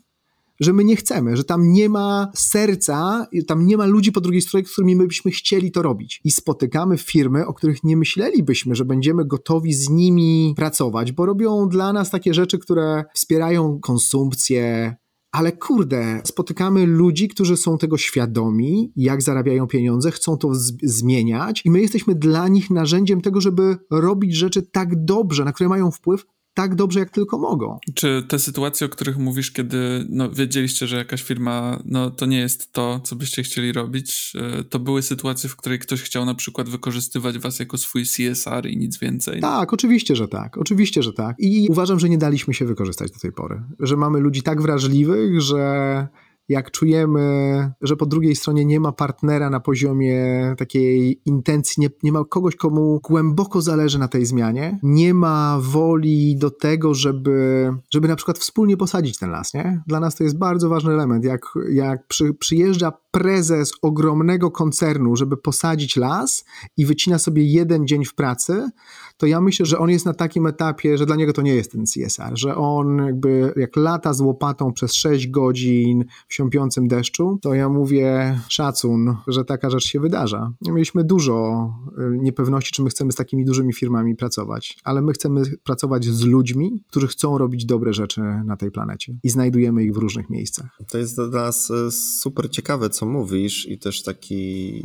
że 0.59 0.73
my 0.73 0.83
nie 0.83 0.95
chcemy, 0.95 1.37
że 1.37 1.43
tam 1.43 1.71
nie 1.71 1.89
ma 1.89 2.31
serca, 2.35 3.27
tam 3.47 3.65
nie 3.65 3.77
ma 3.77 3.85
ludzi 3.85 4.11
po 4.11 4.21
drugiej 4.21 4.41
stronie, 4.41 4.65
z 4.65 4.71
którymi 4.71 4.95
my 4.95 5.07
byśmy 5.07 5.31
chcieli 5.31 5.71
to 5.71 5.81
robić. 5.81 6.21
I 6.23 6.31
spotykamy 6.31 6.97
firmy, 6.97 7.47
o 7.47 7.53
których 7.53 7.83
nie 7.83 7.97
myślelibyśmy, 7.97 8.75
że 8.75 8.85
będziemy 8.85 9.25
gotowi 9.25 9.73
z 9.73 9.89
nimi 9.89 10.53
pracować, 10.57 11.11
bo 11.11 11.25
robią 11.25 11.67
dla 11.69 11.93
nas 11.93 12.09
takie 12.09 12.33
rzeczy, 12.33 12.59
które 12.59 13.03
wspierają 13.13 13.79
konsumpcję, 13.79 14.95
ale 15.31 15.51
kurde, 15.51 16.21
spotykamy 16.25 16.85
ludzi, 16.85 17.27
którzy 17.27 17.57
są 17.57 17.77
tego 17.77 17.97
świadomi, 17.97 18.91
jak 18.95 19.21
zarabiają 19.21 19.67
pieniądze, 19.67 20.11
chcą 20.11 20.37
to 20.37 20.51
zmieniać, 20.83 21.61
i 21.65 21.71
my 21.71 21.81
jesteśmy 21.81 22.15
dla 22.15 22.47
nich 22.47 22.69
narzędziem 22.69 23.21
tego, 23.21 23.41
żeby 23.41 23.77
robić 23.91 24.35
rzeczy 24.35 24.61
tak 24.61 25.05
dobrze, 25.05 25.45
na 25.45 25.53
które 25.53 25.69
mają 25.69 25.91
wpływ, 25.91 26.25
tak 26.59 26.75
dobrze, 26.75 26.99
jak 26.99 27.09
tylko 27.09 27.37
mogą. 27.37 27.79
Czy 27.93 28.23
te 28.27 28.39
sytuacje, 28.39 28.87
o 28.87 28.89
których 28.89 29.17
mówisz, 29.17 29.51
kiedy 29.51 30.05
no, 30.09 30.31
wiedzieliście, 30.31 30.87
że 30.87 30.97
jakaś 30.97 31.23
firma, 31.23 31.79
no 31.85 32.11
to 32.11 32.25
nie 32.25 32.39
jest 32.39 32.73
to, 32.73 32.99
co 33.03 33.15
byście 33.15 33.43
chcieli 33.43 33.71
robić, 33.71 34.33
e, 34.59 34.63
to 34.63 34.79
były 34.79 35.01
sytuacje, 35.01 35.49
w 35.49 35.55
której 35.55 35.79
ktoś 35.79 36.01
chciał 36.01 36.25
na 36.25 36.35
przykład 36.35 36.69
wykorzystywać 36.69 37.37
was 37.37 37.59
jako 37.59 37.77
swój 37.77 38.03
CSR 38.05 38.65
i 38.65 38.77
nic 38.77 38.97
więcej? 38.97 39.41
Tak, 39.41 39.73
oczywiście, 39.73 40.15
że 40.15 40.27
tak. 40.27 40.57
Oczywiście, 40.57 41.03
że 41.03 41.13
tak. 41.13 41.35
I 41.39 41.67
uważam, 41.69 41.99
że 41.99 42.09
nie 42.09 42.17
daliśmy 42.17 42.53
się 42.53 42.65
wykorzystać 42.65 43.11
do 43.11 43.19
tej 43.19 43.31
pory. 43.31 43.61
Że 43.79 43.97
mamy 43.97 44.19
ludzi 44.19 44.41
tak 44.41 44.61
wrażliwych, 44.61 45.41
że 45.41 46.07
jak 46.49 46.71
czujemy, 46.71 47.71
że 47.81 47.95
po 47.95 48.05
drugiej 48.05 48.35
stronie 48.35 48.65
nie 48.65 48.79
ma 48.79 48.91
partnera 48.91 49.49
na 49.49 49.59
poziomie 49.59 50.55
takiej 50.57 51.21
intencji, 51.25 51.81
nie, 51.81 51.89
nie 52.03 52.11
ma 52.11 52.23
kogoś, 52.25 52.55
komu 52.55 52.99
głęboko 53.03 53.61
zależy 53.61 53.99
na 53.99 54.07
tej 54.07 54.25
zmianie, 54.25 54.79
nie 54.83 55.13
ma 55.13 55.57
woli 55.61 56.37
do 56.37 56.51
tego, 56.51 56.93
żeby, 56.93 57.69
żeby 57.93 58.07
na 58.07 58.15
przykład 58.15 58.37
wspólnie 58.37 58.77
posadzić 58.77 59.17
ten 59.17 59.29
las, 59.29 59.53
nie? 59.53 59.81
Dla 59.87 59.99
nas 59.99 60.15
to 60.15 60.23
jest 60.23 60.37
bardzo 60.37 60.69
ważny 60.69 60.93
element. 60.93 61.25
Jak, 61.25 61.41
jak 61.71 62.07
przy, 62.07 62.33
przyjeżdża 62.33 62.91
prezes 63.11 63.71
ogromnego 63.81 64.51
koncernu, 64.51 65.15
żeby 65.15 65.37
posadzić 65.37 65.95
las 65.95 66.45
i 66.77 66.85
wycina 66.85 67.19
sobie 67.19 67.43
jeden 67.43 67.87
dzień 67.87 68.05
w 68.05 68.15
pracy, 68.15 68.69
to 69.17 69.25
ja 69.25 69.41
myślę, 69.41 69.65
że 69.65 69.79
on 69.79 69.89
jest 69.89 70.05
na 70.05 70.13
takim 70.13 70.47
etapie, 70.47 70.97
że 70.97 71.05
dla 71.05 71.15
niego 71.15 71.33
to 71.33 71.41
nie 71.41 71.55
jest 71.55 71.71
ten 71.71 71.85
CSR, 71.85 72.31
że 72.33 72.55
on 72.55 72.97
jakby 72.97 73.53
jak 73.55 73.75
lata 73.75 74.13
z 74.13 74.21
łopatą 74.21 74.73
przez 74.73 74.93
6 74.93 75.27
godzin 75.27 76.05
w 76.27 76.33
siąpiącym 76.33 76.87
deszczu, 76.87 77.39
to 77.41 77.53
ja 77.53 77.69
mówię 77.69 78.39
szacun, 78.49 79.15
że 79.27 79.45
taka 79.45 79.69
rzecz 79.69 79.85
się 79.85 79.99
wydarza. 79.99 80.51
Mieliśmy 80.61 81.03
dużo 81.03 81.69
y, 82.13 82.17
niepewności, 82.17 82.71
czy 82.71 82.83
my 82.83 82.89
chcemy 82.89 83.11
z 83.11 83.15
takimi 83.15 83.45
dużymi 83.45 83.73
firmami 83.73 84.15
pracować, 84.15 84.77
ale 84.83 85.01
my 85.01 85.13
chcemy 85.13 85.41
pracować 85.63 86.05
z 86.05 86.23
ludźmi, 86.23 86.83
którzy 86.87 87.07
chcą 87.07 87.37
robić 87.37 87.65
dobre 87.65 87.93
rzeczy 87.93 88.21
na 88.45 88.57
tej 88.57 88.71
planecie 88.71 89.15
i 89.23 89.29
znajdujemy 89.29 89.83
ich 89.83 89.93
w 89.93 89.97
różnych 89.97 90.29
miejscach. 90.29 90.77
To 90.91 90.97
jest 90.97 91.15
dla 91.15 91.27
nas 91.27 91.69
y, 91.69 91.91
super 91.91 92.49
ciekawe, 92.49 92.89
co 92.99 93.05
mówisz 93.05 93.65
i 93.65 93.79
też 93.79 94.03
taki 94.03 94.83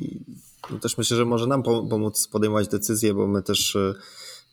no 0.70 0.78
też 0.78 0.98
myślę, 0.98 1.16
że 1.16 1.24
może 1.24 1.46
nam 1.46 1.62
pomóc 1.62 2.28
podejmować 2.28 2.68
decyzje, 2.68 3.14
bo 3.14 3.26
my 3.26 3.42
też 3.42 3.74
y, 3.74 3.94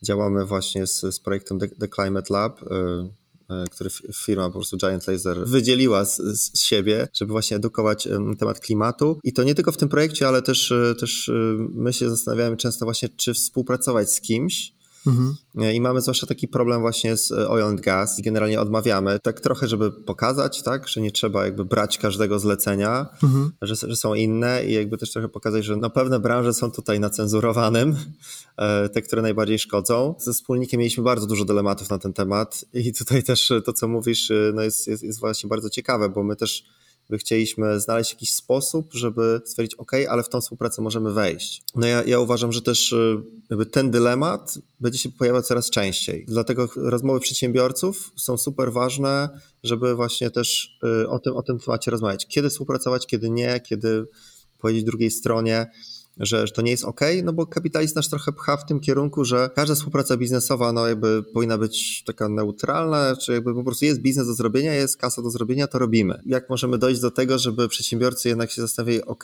działamy 0.03 0.45
właśnie 0.45 0.87
z, 0.87 1.01
z 1.01 1.19
projektem 1.19 1.59
The, 1.59 1.67
The 1.67 1.87
Climate 1.87 2.33
Lab, 2.33 2.61
y, 2.61 2.65
y, 2.65 3.69
który 3.71 3.89
firma 4.13 4.47
po 4.47 4.53
prostu 4.53 4.77
Giant 4.77 5.07
Laser 5.07 5.47
wydzieliła 5.47 6.05
z, 6.05 6.17
z, 6.17 6.59
siebie, 6.59 7.07
żeby 7.13 7.31
właśnie 7.31 7.57
edukować 7.57 8.07
temat 8.39 8.59
klimatu. 8.59 9.19
I 9.23 9.33
to 9.33 9.43
nie 9.43 9.55
tylko 9.55 9.71
w 9.71 9.77
tym 9.77 9.89
projekcie, 9.89 10.27
ale 10.27 10.41
też, 10.41 10.73
też 10.99 11.31
my 11.73 11.93
się 11.93 12.09
zastanawiamy 12.09 12.57
często 12.57 12.85
właśnie, 12.85 13.09
czy 13.09 13.33
współpracować 13.33 14.11
z 14.11 14.21
kimś, 14.21 14.73
Mhm. 15.07 15.35
I 15.73 15.81
mamy 15.81 16.01
zwłaszcza 16.01 16.27
taki 16.27 16.47
problem 16.47 16.81
właśnie 16.81 17.17
z 17.17 17.31
e, 17.31 17.49
oil 17.49 17.63
and 17.63 17.81
gas 17.81 18.19
i 18.19 18.21
generalnie 18.21 18.61
odmawiamy, 18.61 19.19
tak 19.19 19.39
trochę, 19.39 19.67
żeby 19.67 19.91
pokazać, 19.91 20.63
tak, 20.63 20.87
że 20.87 21.01
nie 21.01 21.11
trzeba 21.11 21.45
jakby 21.45 21.65
brać 21.65 21.97
każdego 21.97 22.39
zlecenia, 22.39 23.07
mhm. 23.23 23.51
że, 23.61 23.75
że, 23.75 23.95
są 23.95 24.13
inne 24.13 24.65
i 24.65 24.73
jakby 24.73 24.97
też 24.97 25.11
trochę 25.11 25.29
pokazać, 25.29 25.65
że 25.65 25.77
no 25.77 25.89
pewne 25.89 26.19
branże 26.19 26.53
są 26.53 26.71
tutaj 26.71 26.99
na 26.99 27.09
cenzurowanym, 27.09 27.95
e, 28.57 28.89
te, 28.89 29.01
które 29.01 29.21
najbardziej 29.21 29.59
szkodzą. 29.59 30.15
Ze 30.19 30.33
wspólnikiem 30.33 30.79
mieliśmy 30.79 31.03
bardzo 31.03 31.27
dużo 31.27 31.45
dylematów 31.45 31.89
na 31.89 31.97
ten 31.97 32.13
temat 32.13 32.65
i 32.73 32.93
tutaj 32.93 33.23
też 33.23 33.53
to, 33.65 33.73
co 33.73 33.87
mówisz, 33.87 34.31
e, 34.31 34.51
no 34.55 34.61
jest, 34.61 34.87
jest, 34.87 35.03
jest 35.03 35.19
właśnie 35.19 35.49
bardzo 35.49 35.69
ciekawe, 35.69 36.09
bo 36.09 36.23
my 36.23 36.35
też 36.35 36.65
by 37.11 37.17
chcieliśmy 37.17 37.79
znaleźć 37.79 38.11
jakiś 38.11 38.33
sposób, 38.33 38.93
żeby 38.93 39.41
stwierdzić, 39.45 39.75
OK, 39.75 39.91
ale 40.09 40.23
w 40.23 40.29
tą 40.29 40.41
współpracę 40.41 40.81
możemy 40.81 41.13
wejść. 41.13 41.63
No 41.75 41.87
ja, 41.87 42.03
ja 42.03 42.19
uważam, 42.19 42.51
że 42.51 42.61
też 42.61 42.91
y, 42.91 43.21
jakby 43.49 43.65
ten 43.65 43.91
dylemat 43.91 44.57
będzie 44.79 44.99
się 44.99 45.09
pojawiał 45.09 45.41
coraz 45.41 45.69
częściej. 45.69 46.25
Dlatego 46.27 46.69
rozmowy 46.75 47.19
przedsiębiorców 47.19 48.11
są 48.15 48.37
super 48.37 48.71
ważne, 48.71 49.29
żeby 49.63 49.95
właśnie 49.95 50.31
też 50.31 50.77
y, 51.03 51.09
o 51.09 51.19
tym, 51.19 51.35
o 51.35 51.43
tym 51.43 51.59
temacie 51.59 51.91
rozmawiać. 51.91 52.27
Kiedy 52.27 52.49
współpracować, 52.49 53.07
kiedy 53.07 53.29
nie, 53.29 53.59
kiedy 53.59 54.05
powiedzieć 54.59 54.83
drugiej 54.83 55.11
stronie, 55.11 55.71
że, 56.21 56.47
to 56.47 56.61
nie 56.61 56.71
jest 56.71 56.85
ok, 56.85 57.01
no 57.23 57.33
bo 57.33 57.47
kapitalizm 57.47 57.95
nasz 57.95 58.09
trochę 58.09 58.31
pcha 58.31 58.57
w 58.57 58.65
tym 58.65 58.79
kierunku, 58.79 59.25
że 59.25 59.49
każda 59.55 59.75
współpraca 59.75 60.17
biznesowa 60.17 60.73
no 60.73 60.87
jakby 60.87 61.23
powinna 61.33 61.57
być 61.57 62.03
taka 62.03 62.29
neutralna, 62.29 63.15
czy 63.15 63.33
jakby 63.33 63.53
po 63.53 63.63
prostu 63.63 63.85
jest 63.85 64.01
biznes 64.01 64.27
do 64.27 64.33
zrobienia, 64.33 64.73
jest 64.73 64.97
kasa 64.97 65.21
do 65.21 65.29
zrobienia, 65.29 65.67
to 65.67 65.79
robimy. 65.79 66.21
Jak 66.25 66.49
możemy 66.49 66.77
dojść 66.77 67.01
do 67.01 67.11
tego, 67.11 67.39
żeby 67.39 67.67
przedsiębiorcy 67.67 68.29
jednak 68.29 68.51
się 68.51 68.61
zastanawiali, 68.61 69.05
ok, 69.05 69.23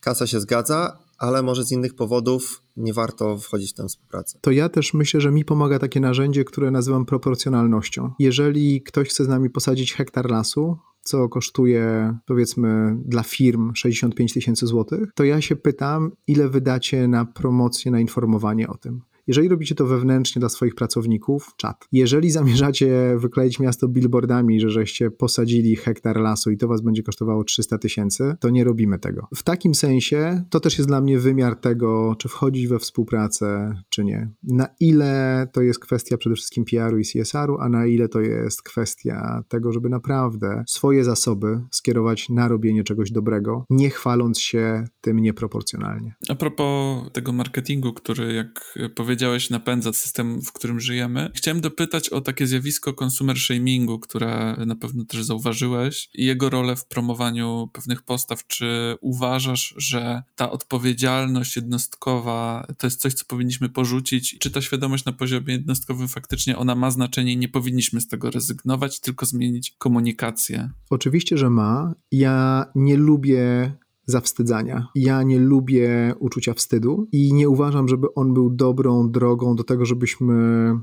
kasa 0.00 0.26
się 0.26 0.40
zgadza, 0.40 0.98
ale 1.18 1.42
może 1.42 1.64
z 1.64 1.72
innych 1.72 1.94
powodów 1.94 2.62
nie 2.76 2.92
warto 2.92 3.38
wchodzić 3.38 3.70
w 3.70 3.74
tę 3.74 3.86
współpracę. 3.88 4.38
To 4.40 4.50
ja 4.50 4.68
też 4.68 4.94
myślę, 4.94 5.20
że 5.20 5.30
mi 5.30 5.44
pomaga 5.44 5.78
takie 5.78 6.00
narzędzie, 6.00 6.44
które 6.44 6.70
nazywam 6.70 7.06
proporcjonalnością. 7.06 8.12
Jeżeli 8.18 8.82
ktoś 8.82 9.08
chce 9.08 9.24
z 9.24 9.28
nami 9.28 9.50
posadzić 9.50 9.94
hektar 9.94 10.30
lasu, 10.30 10.76
co 11.02 11.28
kosztuje 11.28 12.14
powiedzmy 12.26 12.96
dla 13.04 13.22
firm 13.22 13.74
65 13.74 14.32
tysięcy 14.32 14.66
złotych, 14.66 15.12
to 15.14 15.24
ja 15.24 15.40
się 15.40 15.56
pytam, 15.56 16.10
ile 16.26 16.48
wydacie 16.48 17.08
na 17.08 17.24
promocję, 17.24 17.90
na 17.90 18.00
informowanie 18.00 18.68
o 18.68 18.76
tym. 18.76 19.00
Jeżeli 19.28 19.48
robicie 19.48 19.74
to 19.74 19.86
wewnętrznie 19.86 20.40
dla 20.40 20.48
swoich 20.48 20.74
pracowników, 20.74 21.52
czat. 21.56 21.88
Jeżeli 21.92 22.30
zamierzacie 22.30 23.16
wykleić 23.18 23.60
miasto 23.60 23.88
billboardami, 23.88 24.60
że 24.60 24.70
żeście 24.70 25.10
posadzili 25.10 25.76
hektar 25.76 26.16
lasu 26.16 26.50
i 26.50 26.56
to 26.56 26.68
was 26.68 26.80
będzie 26.80 27.02
kosztowało 27.02 27.44
300 27.44 27.78
tysięcy, 27.78 28.36
to 28.40 28.50
nie 28.50 28.64
robimy 28.64 28.98
tego. 28.98 29.28
W 29.34 29.42
takim 29.42 29.74
sensie 29.74 30.42
to 30.50 30.60
też 30.60 30.78
jest 30.78 30.88
dla 30.88 31.00
mnie 31.00 31.18
wymiar 31.18 31.56
tego, 31.56 32.14
czy 32.18 32.28
wchodzić 32.28 32.66
we 32.66 32.78
współpracę, 32.78 33.74
czy 33.88 34.04
nie. 34.04 34.30
Na 34.42 34.68
ile 34.80 35.46
to 35.52 35.62
jest 35.62 35.80
kwestia 35.80 36.16
przede 36.16 36.36
wszystkim 36.36 36.64
PR-u 36.64 36.98
i 36.98 37.04
CSR-u, 37.04 37.58
a 37.58 37.68
na 37.68 37.86
ile 37.86 38.08
to 38.08 38.20
jest 38.20 38.62
kwestia 38.62 39.44
tego, 39.48 39.72
żeby 39.72 39.88
naprawdę 39.88 40.64
swoje 40.66 41.04
zasoby 41.04 41.60
skierować 41.70 42.28
na 42.28 42.48
robienie 42.48 42.84
czegoś 42.84 43.10
dobrego, 43.10 43.66
nie 43.70 43.90
chwaląc 43.90 44.40
się 44.40 44.84
tym 45.00 45.18
nieproporcjonalnie. 45.18 46.14
A 46.28 46.34
propos 46.34 47.02
tego 47.12 47.32
marketingu, 47.32 47.92
który 47.92 48.32
jak 48.32 48.78
powiedziałem, 48.94 49.17
powiedziałeś, 49.18 49.50
napędza 49.50 49.92
system, 49.92 50.42
w 50.42 50.52
którym 50.52 50.80
żyjemy. 50.80 51.30
Chciałem 51.34 51.60
dopytać 51.60 52.08
o 52.08 52.20
takie 52.20 52.46
zjawisko 52.46 52.94
consumer 53.04 53.38
shamingu, 53.38 53.98
które 53.98 54.56
na 54.66 54.76
pewno 54.76 55.04
też 55.04 55.24
zauważyłeś 55.24 56.10
i 56.14 56.24
jego 56.24 56.50
rolę 56.50 56.76
w 56.76 56.86
promowaniu 56.86 57.70
pewnych 57.72 58.02
postaw. 58.02 58.46
Czy 58.46 58.96
uważasz, 59.00 59.74
że 59.76 60.22
ta 60.36 60.50
odpowiedzialność 60.50 61.56
jednostkowa 61.56 62.66
to 62.78 62.86
jest 62.86 63.00
coś, 63.00 63.14
co 63.14 63.24
powinniśmy 63.24 63.68
porzucić? 63.68 64.38
Czy 64.38 64.50
ta 64.50 64.60
świadomość 64.60 65.04
na 65.04 65.12
poziomie 65.12 65.52
jednostkowym 65.52 66.08
faktycznie 66.08 66.56
ona 66.56 66.74
ma 66.74 66.90
znaczenie 66.90 67.32
i 67.32 67.36
nie 67.36 67.48
powinniśmy 67.48 68.00
z 68.00 68.08
tego 68.08 68.30
rezygnować, 68.30 69.00
tylko 69.00 69.26
zmienić 69.26 69.74
komunikację? 69.78 70.70
Oczywiście, 70.90 71.38
że 71.38 71.50
ma. 71.50 71.94
Ja 72.12 72.66
nie 72.74 72.96
lubię 72.96 73.72
zawstydzania. 74.08 74.88
Ja 74.94 75.22
nie 75.22 75.38
lubię 75.38 76.14
uczucia 76.18 76.54
wstydu 76.54 77.08
i 77.12 77.32
nie 77.32 77.48
uważam, 77.48 77.88
żeby 77.88 78.14
on 78.14 78.34
był 78.34 78.50
dobrą 78.50 79.10
drogą 79.10 79.56
do 79.56 79.64
tego, 79.64 79.86
żebyśmy 79.86 80.34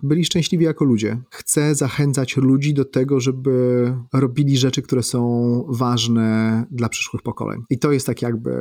byli 0.03 0.25
szczęśliwi 0.25 0.65
jako 0.65 0.85
ludzie. 0.85 1.21
Chcę 1.29 1.75
zachęcać 1.75 2.37
ludzi 2.37 2.73
do 2.73 2.85
tego, 2.85 3.19
żeby 3.19 3.93
robili 4.13 4.57
rzeczy, 4.57 4.81
które 4.81 5.03
są 5.03 5.63
ważne 5.69 6.65
dla 6.71 6.89
przyszłych 6.89 7.21
pokoleń. 7.21 7.61
I 7.69 7.79
to 7.79 7.91
jest 7.91 8.05
tak 8.05 8.21
jakby 8.21 8.51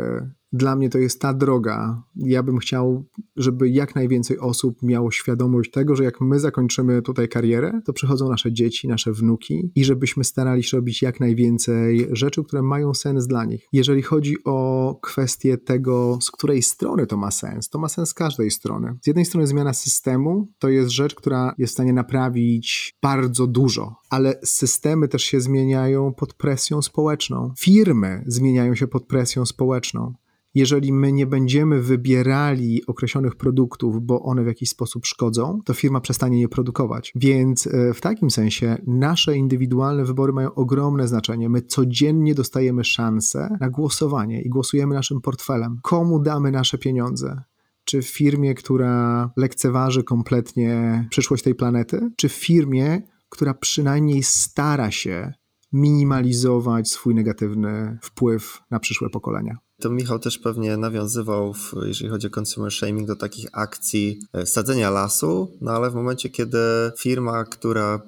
dla 0.55 0.77
mnie 0.77 0.91
to 0.91 0.99
jest 0.99 1.21
ta 1.21 1.35
droga. 1.35 2.03
Ja 2.17 2.43
bym 2.43 2.59
chciał, 2.59 3.05
żeby 3.37 3.69
jak 3.69 3.95
najwięcej 3.95 4.39
osób 4.39 4.83
miało 4.83 5.11
świadomość 5.11 5.71
tego, 5.71 5.97
że 5.97 6.05
jak 6.05 6.21
my 6.21 6.41
zakończymy 6.41 7.03
tutaj 7.03 7.29
karierę, 7.29 7.81
to 7.85 7.93
przychodzą 7.93 8.29
nasze 8.29 8.53
dzieci, 8.53 8.89
nasze 8.89 9.13
wnuki 9.13 9.73
i 9.75 9.85
żebyśmy 9.85 10.25
starali 10.25 10.63
się 10.63 10.77
robić 10.77 11.03
jak 11.03 11.21
najwięcej 11.21 12.09
rzeczy, 12.13 12.45
które 12.45 12.63
mają 12.63 12.95
sens 12.95 13.27
dla 13.27 13.45
nich. 13.45 13.67
Jeżeli 13.73 14.03
chodzi 14.03 14.37
o 14.45 14.99
kwestię 15.03 15.59
tego, 15.59 16.19
z 16.23 16.31
której 16.31 16.63
strony 16.63 17.07
to 17.07 17.17
ma 17.17 17.31
sens, 17.31 17.69
to 17.69 17.79
ma 17.79 17.89
sens 17.89 18.09
z 18.09 18.15
każdej 18.15 18.51
strony. 18.51 18.99
Z 19.03 19.07
jednej 19.07 19.25
strony 19.25 19.47
zmiana 19.47 19.73
systemu 19.73 20.49
to 20.59 20.69
jest 20.69 20.91
rzecz, 20.91 21.15
która 21.15 21.55
jest 21.59 21.71
w 21.71 21.75
stanie 21.75 21.93
naprawić 21.93 22.95
bardzo 23.03 23.47
dużo, 23.47 23.95
ale 24.11 24.35
systemy 24.45 25.09
też 25.09 25.23
się 25.23 25.41
zmieniają 25.41 26.15
pod 26.15 26.35
presją 26.35 26.83
społeczną. 26.83 27.53
Firmy 27.59 28.25
zmieniają 28.27 28.75
się 28.75 28.87
pod 28.87 29.07
presją 29.07 29.47
społeczną 29.47 30.15
jeżeli 30.55 30.93
my 30.93 31.13
nie 31.13 31.27
będziemy 31.27 31.81
wybierali 31.81 32.87
określonych 32.87 33.37
produktów, 33.37 34.03
bo 34.03 34.23
one 34.23 34.45
w 34.45 34.47
jakiś 34.47 34.69
sposób 34.69 35.07
szkodzą, 35.07 35.61
to 35.65 35.75
firma 35.75 36.01
przestanie 36.01 36.41
je 36.41 36.49
produkować. 36.49 37.13
Więc 37.15 37.67
e, 37.67 37.95
w 37.95 38.01
takim 38.01 38.31
sensie 38.31 38.77
nasze 38.87 39.37
indywidualne 39.37 40.05
wybory 40.05 40.33
mają 40.33 40.55
ogromne 40.55 41.09
znaczenie. 41.09 41.49
My 41.49 41.63
codziennie 41.63 42.35
dostajemy 42.35 42.85
szansę 42.85 43.57
na 43.61 43.71
głosowanie 43.71 44.43
i 44.43 44.49
głosujemy 44.49 44.95
naszym 44.95 45.21
portfelem. 45.21 45.79
Komu 45.83 46.21
damy 46.21 46.51
nasze 46.51 46.79
pieniądze? 46.79 47.43
Czy 47.85 48.03
w 48.03 48.09
firmie, 48.09 48.55
która 48.55 49.31
lekceważy 49.37 50.05
kompletnie 50.05 51.07
przyszłość 51.11 51.45
tej 51.45 51.55
planety, 51.55 52.11
czy 52.17 52.29
w 52.29 52.33
firmie, 52.33 53.03
która 53.29 53.55
przynajmniej 53.55 54.23
stara 54.23 54.91
się 54.91 55.33
minimalizować 55.73 56.91
swój 56.91 57.15
negatywny 57.15 57.99
wpływ 58.03 58.63
na 58.71 58.79
przyszłe 58.79 59.11
pokolenia? 59.11 59.59
To 59.85 59.91
Michał 59.91 60.19
też 60.19 60.39
pewnie 60.39 60.77
nawiązywał, 60.77 61.55
w, 61.55 61.75
jeżeli 61.87 62.11
chodzi 62.11 62.27
o 62.27 62.41
consumer 62.41 62.73
shaming, 62.73 63.09
do 63.09 63.17
takich 63.17 63.47
akcji 63.53 64.21
e, 64.33 64.47
sadzenia 64.47 64.91
lasu, 64.91 65.51
no 65.61 65.73
ale 65.73 65.91
w 65.91 65.95
momencie, 65.95 66.31
kiedy 66.31 66.59
firma, 66.99 67.45
która 67.45 68.01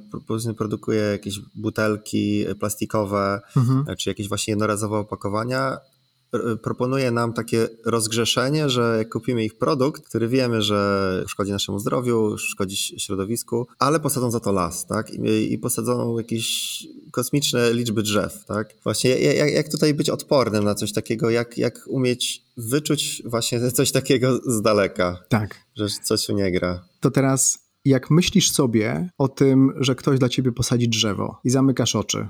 produkuje 0.57 1.01
jakieś 1.01 1.41
butelki 1.55 2.45
plastikowe, 2.61 3.41
mhm. 3.57 3.97
czy 3.97 4.11
jakieś 4.11 4.29
właśnie 4.29 4.53
jednorazowe 4.53 4.97
opakowania, 4.97 5.79
proponuje 6.62 7.11
nam 7.11 7.33
takie 7.33 7.68
rozgrzeszenie, 7.85 8.68
że 8.68 8.95
jak 8.99 9.09
kupimy 9.09 9.45
ich 9.45 9.59
produkt, 9.59 10.09
który 10.09 10.29
wiemy, 10.29 10.62
że 10.62 11.24
szkodzi 11.29 11.53
naszemu 11.53 11.79
zdrowiu, 11.79 12.39
szkodzi 12.39 12.77
środowisku, 12.77 13.66
ale 13.79 14.01
posadzą 14.01 14.31
za 14.31 14.41
to 14.41 14.53
las, 14.53 14.87
tak? 14.87 15.11
I, 15.14 15.53
i 15.53 15.59
posadzą 15.59 16.18
jakieś 16.18 16.79
kosmiczne 17.11 17.72
liczby 17.72 18.03
drzew, 18.03 18.45
tak? 18.45 18.74
Właśnie 18.85 19.11
jak, 19.11 19.53
jak 19.53 19.68
tutaj 19.68 19.95
być 19.95 20.11
odpornym 20.11 20.64
na 20.64 20.74
coś 20.74 20.93
takiego, 20.93 21.31
jak, 21.31 21.59
jak 21.59 21.85
umieć 21.89 22.43
wyczuć 22.57 23.22
właśnie 23.24 23.70
coś 23.70 23.93
takiego 23.93 24.41
z 24.47 24.62
daleka. 24.62 25.24
Tak. 25.29 25.55
Że 25.77 25.89
coś 26.05 26.27
się 26.27 26.35
nie 26.35 26.53
gra. 26.53 26.85
To 27.01 27.11
teraz 27.11 27.59
jak 27.85 28.11
myślisz 28.11 28.51
sobie 28.51 29.11
o 29.18 29.29
tym, 29.29 29.72
że 29.81 29.95
ktoś 29.95 30.18
dla 30.18 30.29
ciebie 30.29 30.53
posadzi 30.53 30.89
drzewo 30.89 31.41
i 31.45 31.51
zamykasz 31.51 31.97
oczy, 31.97 32.29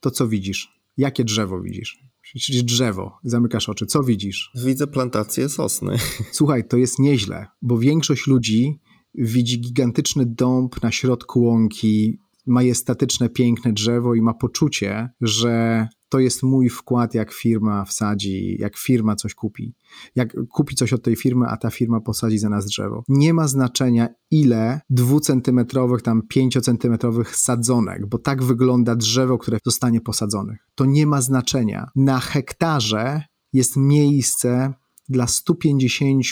to 0.00 0.10
co 0.10 0.28
widzisz? 0.28 0.80
Jakie 0.96 1.24
drzewo 1.24 1.60
widzisz? 1.60 1.98
Czyli 2.40 2.64
drzewo, 2.64 3.18
zamykasz 3.24 3.68
oczy. 3.68 3.86
Co 3.86 4.02
widzisz? 4.02 4.50
Widzę 4.54 4.86
plantację 4.86 5.48
sosny. 5.48 5.96
Słuchaj, 6.32 6.68
to 6.68 6.76
jest 6.76 6.98
nieźle, 6.98 7.46
bo 7.62 7.78
większość 7.78 8.26
ludzi 8.26 8.80
widzi 9.14 9.60
gigantyczny 9.60 10.26
dąb 10.26 10.82
na 10.82 10.92
środku 10.92 11.42
łąki, 11.42 12.18
majestatyczne, 12.46 13.28
piękne 13.28 13.72
drzewo 13.72 14.14
i 14.14 14.22
ma 14.22 14.34
poczucie, 14.34 15.10
że 15.20 15.88
to 16.14 16.20
jest 16.20 16.42
mój 16.42 16.68
wkład, 16.68 17.14
jak 17.14 17.32
firma 17.32 17.84
wsadzi, 17.84 18.56
jak 18.58 18.76
firma 18.76 19.16
coś 19.16 19.34
kupi. 19.34 19.74
Jak 20.14 20.36
kupi 20.48 20.74
coś 20.74 20.92
od 20.92 21.02
tej 21.02 21.16
firmy, 21.16 21.46
a 21.46 21.56
ta 21.56 21.70
firma 21.70 22.00
posadzi 22.00 22.38
za 22.38 22.48
nas 22.48 22.66
drzewo. 22.66 23.02
Nie 23.08 23.34
ma 23.34 23.48
znaczenia, 23.48 24.08
ile 24.30 24.80
dwucentymetrowych, 24.90 26.02
tam 26.02 26.22
pięciocentymetrowych 26.28 27.36
sadzonek, 27.36 28.06
bo 28.06 28.18
tak 28.18 28.42
wygląda 28.42 28.96
drzewo, 28.96 29.38
które 29.38 29.58
zostanie 29.64 30.00
posadzone. 30.00 30.56
To 30.74 30.84
nie 30.84 31.06
ma 31.06 31.20
znaczenia. 31.20 31.90
Na 31.96 32.20
hektarze 32.20 33.22
jest 33.52 33.76
miejsce 33.76 34.74
dla 35.08 35.26
150 35.26 36.24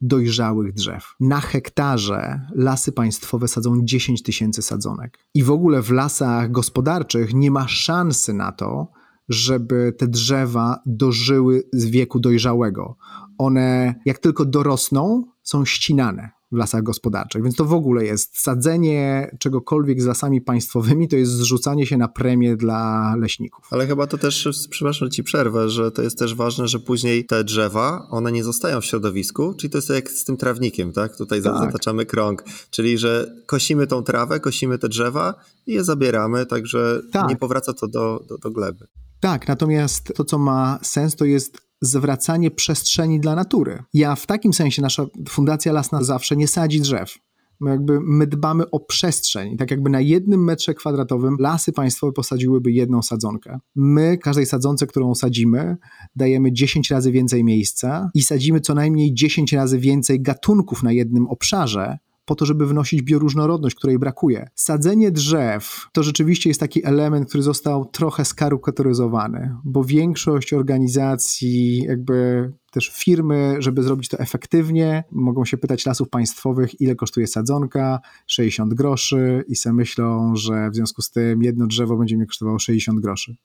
dojrzałych 0.00 0.72
drzew. 0.72 1.14
Na 1.20 1.40
hektarze 1.40 2.40
lasy 2.54 2.92
państwowe 2.92 3.48
sadzą 3.48 3.80
10 3.82 4.22
tysięcy 4.22 4.62
sadzonek. 4.62 5.18
I 5.34 5.42
w 5.42 5.50
ogóle 5.50 5.82
w 5.82 5.90
lasach 5.90 6.50
gospodarczych 6.50 7.34
nie 7.34 7.50
ma 7.50 7.68
szansy 7.68 8.34
na 8.34 8.52
to, 8.52 8.99
żeby 9.30 9.92
te 9.98 10.08
drzewa 10.08 10.82
dożyły 10.86 11.62
z 11.72 11.84
wieku 11.86 12.20
dojrzałego. 12.20 12.96
One, 13.38 13.94
jak 14.04 14.18
tylko 14.18 14.44
dorosną, 14.44 15.24
są 15.42 15.64
ścinane 15.64 16.30
w 16.52 16.56
lasach 16.56 16.82
gospodarczych. 16.82 17.42
Więc 17.42 17.56
to 17.56 17.64
w 17.64 17.72
ogóle 17.72 18.04
jest 18.04 18.38
sadzenie 18.38 19.30
czegokolwiek 19.38 20.02
z 20.02 20.06
lasami 20.06 20.40
państwowymi, 20.40 21.08
to 21.08 21.16
jest 21.16 21.32
zrzucanie 21.32 21.86
się 21.86 21.96
na 21.96 22.08
premię 22.08 22.56
dla 22.56 23.14
leśników. 23.18 23.66
Ale 23.70 23.86
chyba 23.86 24.06
to 24.06 24.18
też, 24.18 24.48
przepraszam 24.70 25.10
ci 25.10 25.24
przerwę, 25.24 25.68
że 25.68 25.90
to 25.90 26.02
jest 26.02 26.18
też 26.18 26.34
ważne, 26.34 26.68
że 26.68 26.78
później 26.78 27.26
te 27.26 27.44
drzewa, 27.44 28.06
one 28.10 28.32
nie 28.32 28.44
zostają 28.44 28.80
w 28.80 28.84
środowisku, 28.84 29.54
czyli 29.54 29.70
to 29.70 29.78
jest 29.78 29.90
jak 29.90 30.10
z 30.10 30.24
tym 30.24 30.36
trawnikiem, 30.36 30.92
tak? 30.92 31.16
Tutaj 31.16 31.42
tak. 31.42 31.58
zataczamy 31.58 32.06
krąg, 32.06 32.44
czyli 32.70 32.98
że 32.98 33.34
kosimy 33.46 33.86
tą 33.86 34.02
trawę, 34.02 34.40
kosimy 34.40 34.78
te 34.78 34.88
drzewa 34.88 35.34
i 35.66 35.72
je 35.72 35.84
zabieramy, 35.84 36.46
także 36.46 37.00
tak. 37.12 37.28
nie 37.28 37.36
powraca 37.36 37.72
to 37.72 37.88
do, 37.88 38.24
do, 38.28 38.38
do 38.38 38.50
gleby. 38.50 38.86
Tak, 39.20 39.48
natomiast 39.48 40.12
to, 40.16 40.24
co 40.24 40.38
ma 40.38 40.78
sens, 40.82 41.16
to 41.16 41.24
jest 41.24 41.58
zwracanie 41.80 42.50
przestrzeni 42.50 43.20
dla 43.20 43.34
natury. 43.34 43.82
Ja 43.94 44.14
w 44.16 44.26
takim 44.26 44.52
sensie, 44.52 44.82
nasza 44.82 45.06
Fundacja 45.28 45.72
Lasna 45.72 46.02
Zawsze 46.02 46.36
nie 46.36 46.48
sadzi 46.48 46.80
drzew. 46.80 47.18
My, 47.60 47.70
jakby, 47.70 48.00
my 48.00 48.26
dbamy 48.26 48.70
o 48.70 48.80
przestrzeń. 48.80 49.56
Tak 49.56 49.70
jakby 49.70 49.90
na 49.90 50.00
jednym 50.00 50.44
metrze 50.44 50.74
kwadratowym 50.74 51.36
lasy 51.40 51.72
państwowe 51.72 52.12
posadziłyby 52.12 52.72
jedną 52.72 53.02
sadzonkę. 53.02 53.58
My 53.74 54.18
każdej 54.18 54.46
sadzonce, 54.46 54.86
którą 54.86 55.14
sadzimy, 55.14 55.76
dajemy 56.16 56.52
10 56.52 56.90
razy 56.90 57.12
więcej 57.12 57.44
miejsca 57.44 58.10
i 58.14 58.22
sadzimy 58.22 58.60
co 58.60 58.74
najmniej 58.74 59.14
10 59.14 59.52
razy 59.52 59.78
więcej 59.78 60.22
gatunków 60.22 60.82
na 60.82 60.92
jednym 60.92 61.26
obszarze, 61.26 61.98
po 62.30 62.34
to, 62.34 62.46
żeby 62.46 62.66
wnosić 62.66 63.02
bioróżnorodność, 63.02 63.76
której 63.76 63.98
brakuje. 63.98 64.48
Sadzenie 64.54 65.10
drzew 65.10 65.86
to 65.92 66.02
rzeczywiście 66.02 66.50
jest 66.50 66.60
taki 66.60 66.86
element, 66.86 67.28
który 67.28 67.42
został 67.42 67.84
trochę 67.84 68.24
skarukateryzowany, 68.24 69.56
bo 69.64 69.84
większość 69.84 70.52
organizacji, 70.52 71.82
jakby 71.82 72.52
też 72.70 72.92
firmy, 72.94 73.56
żeby 73.58 73.82
zrobić 73.82 74.08
to 74.08 74.18
efektywnie, 74.18 75.04
mogą 75.10 75.44
się 75.44 75.58
pytać 75.58 75.86
lasów 75.86 76.08
państwowych, 76.08 76.80
ile 76.80 76.94
kosztuje 76.94 77.26
sadzonka, 77.26 78.00
60 78.26 78.74
groszy 78.74 79.44
i 79.48 79.56
sobie 79.56 79.74
myślą, 79.74 80.36
że 80.36 80.70
w 80.70 80.74
związku 80.74 81.02
z 81.02 81.10
tym 81.10 81.42
jedno 81.42 81.66
drzewo 81.66 81.96
będzie 81.96 82.16
mi 82.16 82.26
kosztowało 82.26 82.58
60 82.58 83.00
groszy. 83.00 83.36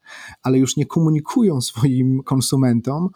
Ale 0.44 0.58
już 0.60 0.78
nie 0.78 0.86
komunikują 0.86 1.62
swoim 1.62 2.24
konsumentom 2.24 3.10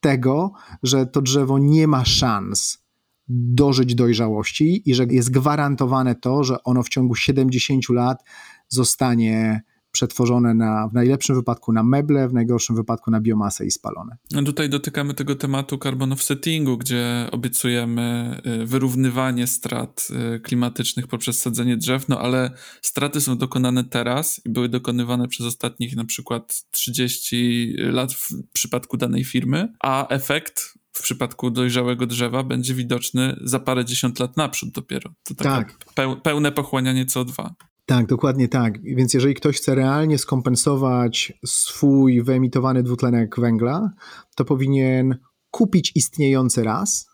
tego, 0.00 0.52
że 0.82 1.06
to 1.06 1.22
drzewo 1.22 1.58
nie 1.58 1.88
ma 1.88 2.04
szans 2.04 2.85
dożyć 3.28 3.94
dojrzałości 3.94 4.90
i 4.90 4.94
że 4.94 5.06
jest 5.10 5.30
gwarantowane 5.30 6.14
to, 6.14 6.44
że 6.44 6.62
ono 6.62 6.82
w 6.82 6.88
ciągu 6.88 7.14
70 7.14 7.88
lat 7.88 8.24
zostanie 8.68 9.62
przetworzone 9.96 10.54
na, 10.54 10.88
w 10.88 10.94
najlepszym 10.94 11.36
wypadku 11.36 11.72
na 11.72 11.82
meble, 11.82 12.28
w 12.28 12.32
najgorszym 12.34 12.76
wypadku 12.76 13.10
na 13.10 13.20
biomasę 13.20 13.66
i 13.66 13.70
spalone. 13.70 14.16
No 14.30 14.42
tutaj 14.42 14.68
dotykamy 14.68 15.14
tego 15.14 15.34
tematu 15.34 15.78
carbon 15.78 16.12
offsettingu, 16.12 16.78
gdzie 16.78 17.28
obiecujemy 17.32 18.36
y, 18.62 18.66
wyrównywanie 18.66 19.46
strat 19.46 20.08
y, 20.36 20.40
klimatycznych 20.40 21.06
poprzez 21.06 21.38
sadzenie 21.38 21.76
drzew, 21.76 22.08
no 22.08 22.20
ale 22.20 22.50
straty 22.82 23.20
są 23.20 23.38
dokonane 23.38 23.84
teraz 23.84 24.40
i 24.44 24.50
były 24.50 24.68
dokonywane 24.68 25.28
przez 25.28 25.46
ostatnich 25.46 25.96
na 25.96 26.04
przykład 26.04 26.62
30 26.70 27.74
lat 27.78 28.12
w 28.12 28.30
przypadku 28.52 28.96
danej 28.96 29.24
firmy, 29.24 29.72
a 29.80 30.08
efekt 30.08 30.78
w 30.96 31.02
przypadku 31.02 31.50
dojrzałego 31.50 32.06
drzewa 32.06 32.42
będzie 32.42 32.74
widoczny 32.74 33.36
za 33.44 33.58
parę 33.60 33.84
dziesiąt 33.84 34.20
lat 34.20 34.36
naprzód 34.36 34.70
dopiero. 34.70 35.10
To 35.24 35.34
tak. 35.34 35.78
pełne 36.22 36.52
pochłanianie 36.52 37.06
CO2. 37.06 37.50
Tak, 37.86 38.06
dokładnie 38.06 38.48
tak. 38.48 38.82
Więc 38.82 39.14
jeżeli 39.14 39.34
ktoś 39.34 39.56
chce 39.56 39.74
realnie 39.74 40.18
skompensować 40.18 41.32
swój 41.46 42.22
wyemitowany 42.22 42.82
dwutlenek 42.82 43.40
węgla, 43.40 43.90
to 44.36 44.44
powinien 44.44 45.18
kupić 45.50 45.92
istniejący 45.94 46.64
las. 46.64 47.06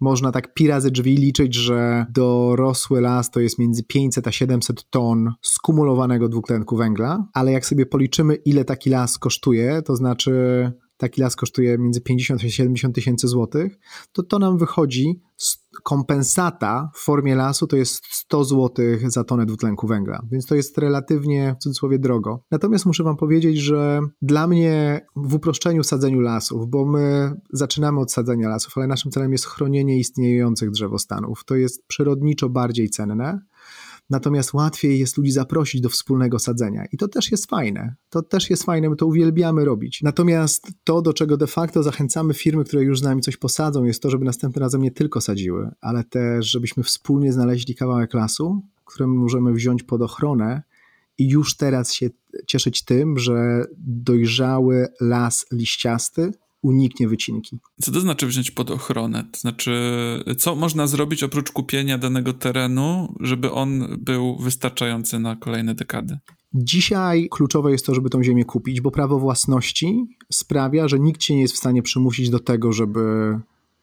Można 0.00 0.32
tak 0.32 0.54
pi 0.54 0.66
razy 0.66 0.90
drzwi 0.90 1.16
liczyć, 1.16 1.54
że 1.54 2.06
dorosły 2.10 3.00
las 3.00 3.30
to 3.30 3.40
jest 3.40 3.58
między 3.58 3.82
500 3.84 4.26
a 4.26 4.32
700 4.32 4.90
ton 4.90 5.32
skumulowanego 5.42 6.28
dwutlenku 6.28 6.76
węgla, 6.76 7.26
ale 7.34 7.52
jak 7.52 7.66
sobie 7.66 7.86
policzymy, 7.86 8.34
ile 8.34 8.64
taki 8.64 8.90
las 8.90 9.18
kosztuje, 9.18 9.82
to 9.82 9.96
znaczy 9.96 10.32
taki 11.00 11.20
las 11.20 11.36
kosztuje 11.36 11.78
między 11.78 12.00
50 12.00 12.40
a 12.44 12.48
70 12.48 12.94
tysięcy 12.94 13.28
złotych, 13.28 13.78
to 14.12 14.22
to 14.22 14.38
nam 14.38 14.58
wychodzi 14.58 15.20
kompensata 15.82 16.90
w 16.94 16.98
formie 16.98 17.34
lasu 17.34 17.66
to 17.66 17.76
jest 17.76 18.04
100 18.10 18.44
złotych 18.44 19.10
za 19.10 19.24
tonę 19.24 19.46
dwutlenku 19.46 19.86
węgla, 19.86 20.22
więc 20.30 20.46
to 20.46 20.54
jest 20.54 20.78
relatywnie 20.78 21.54
w 21.58 21.62
cudzysłowie 21.62 21.98
drogo. 21.98 22.44
Natomiast 22.50 22.86
muszę 22.86 23.04
wam 23.04 23.16
powiedzieć, 23.16 23.58
że 23.58 24.00
dla 24.22 24.46
mnie 24.46 25.06
w 25.16 25.34
uproszczeniu 25.34 25.84
sadzeniu 25.84 26.20
lasów, 26.20 26.70
bo 26.70 26.84
my 26.84 27.34
zaczynamy 27.52 28.00
od 28.00 28.12
sadzenia 28.12 28.48
lasów, 28.48 28.72
ale 28.76 28.86
naszym 28.86 29.10
celem 29.10 29.32
jest 29.32 29.46
chronienie 29.46 29.98
istniejących 29.98 30.70
drzewostanów. 30.70 31.44
To 31.44 31.56
jest 31.56 31.86
przyrodniczo 31.86 32.48
bardziej 32.48 32.90
cenne, 32.90 33.40
Natomiast 34.10 34.54
łatwiej 34.54 34.98
jest 34.98 35.16
ludzi 35.16 35.30
zaprosić 35.30 35.80
do 35.80 35.88
wspólnego 35.88 36.38
sadzenia. 36.38 36.84
I 36.92 36.96
to 36.96 37.08
też 37.08 37.30
jest 37.30 37.46
fajne. 37.46 37.94
To 38.10 38.22
też 38.22 38.50
jest 38.50 38.62
fajne, 38.62 38.90
my 38.90 38.96
to 38.96 39.06
uwielbiamy 39.06 39.64
robić. 39.64 40.02
Natomiast 40.02 40.68
to, 40.84 41.02
do 41.02 41.12
czego 41.12 41.36
de 41.36 41.46
facto 41.46 41.82
zachęcamy 41.82 42.34
firmy, 42.34 42.64
które 42.64 42.82
już 42.82 43.00
z 43.00 43.02
nami 43.02 43.22
coś 43.22 43.36
posadzą, 43.36 43.84
jest 43.84 44.02
to, 44.02 44.10
żeby 44.10 44.24
następnym 44.24 44.62
razem 44.62 44.82
nie 44.82 44.90
tylko 44.90 45.20
sadziły, 45.20 45.70
ale 45.80 46.04
też, 46.04 46.50
żebyśmy 46.50 46.82
wspólnie 46.82 47.32
znaleźli 47.32 47.74
kawałek 47.74 48.14
lasu, 48.14 48.62
który 48.84 49.06
możemy 49.06 49.52
wziąć 49.52 49.82
pod 49.82 50.02
ochronę 50.02 50.62
i 51.18 51.28
już 51.28 51.56
teraz 51.56 51.92
się 51.92 52.10
cieszyć 52.46 52.84
tym, 52.84 53.18
że 53.18 53.64
dojrzały 53.78 54.88
las 55.00 55.46
liściasty 55.52 56.32
uniknie 56.62 57.08
wycinki. 57.08 57.58
Co 57.82 57.92
to 57.92 58.00
znaczy 58.00 58.26
wziąć 58.26 58.50
pod 58.50 58.70
ochronę? 58.70 59.24
To 59.32 59.40
znaczy, 59.40 59.72
co 60.38 60.56
można 60.56 60.86
zrobić 60.86 61.22
oprócz 61.22 61.52
kupienia 61.52 61.98
danego 61.98 62.32
terenu, 62.32 63.14
żeby 63.20 63.52
on 63.52 63.98
był 63.98 64.36
wystarczający 64.38 65.18
na 65.18 65.36
kolejne 65.36 65.74
dekady? 65.74 66.18
Dzisiaj 66.54 67.28
kluczowe 67.30 67.72
jest 67.72 67.86
to, 67.86 67.94
żeby 67.94 68.10
tą 68.10 68.22
ziemię 68.22 68.44
kupić, 68.44 68.80
bo 68.80 68.90
prawo 68.90 69.18
własności 69.18 70.04
sprawia, 70.32 70.88
że 70.88 70.98
nikt 70.98 71.20
cię 71.20 71.34
nie 71.34 71.40
jest 71.40 71.54
w 71.54 71.58
stanie 71.58 71.82
przymusić 71.82 72.30
do 72.30 72.38
tego, 72.38 72.72
żeby 72.72 73.00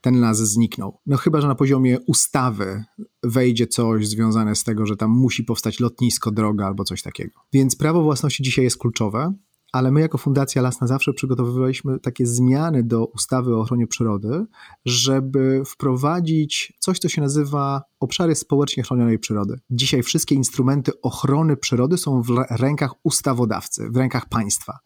ten 0.02 0.20
las 0.20 0.38
zniknął. 0.38 0.98
No 1.06 1.18
chyba, 1.18 1.42
że 1.42 1.48
na 1.48 1.56
poziomie 1.56 2.00
ustawy 2.00 2.84
wejdzie 3.24 3.68
coś 3.68 4.08
związane 4.08 4.56
z 4.56 4.64
tego, 4.64 4.86
że 4.86 4.96
tam 4.96 5.12
musi 5.12 5.44
powstać 5.44 5.80
lotnisko, 5.80 6.32
droga 6.32 6.66
albo 6.66 6.84
coś 6.84 7.02
takiego. 7.02 7.32
Więc 7.54 7.76
prawo 7.76 8.04
własności 8.04 8.44
dzisiaj 8.44 8.66
jest 8.66 8.78
kluczowe 8.78 9.34
ale 9.72 9.92
my 9.92 10.02
jako 10.02 10.18
Fundacja 10.18 10.62
Las 10.62 10.82
na 10.82 10.88
Zawsze 10.88 11.14
przygotowywaliśmy 11.14 12.00
takie 12.00 12.26
zmiany 12.26 12.84
do 12.84 13.06
ustawy 13.06 13.56
o 13.56 13.60
ochronie 13.60 13.88
przyrody, 13.88 14.46
żeby 14.86 15.64
wprowadzić 15.66 16.74
coś, 16.80 17.00
co 17.00 17.10
się 17.10 17.22
nazywa 17.22 17.82
obszary 18.00 18.36
społecznie 18.36 18.84
chronionej 18.84 19.20
przyrody. 19.20 19.60
Dzisiaj 19.70 20.04
wszystkie 20.04 20.36
instrumenty 20.36 20.92
ochrony 21.02 21.58
przyrody 21.58 21.98
są 21.98 22.22
w 22.22 22.30
rękach 22.50 22.92
ustawodawcy, 23.04 23.90
w 23.90 23.98
rękach 23.98 24.30
państwa. 24.30 24.80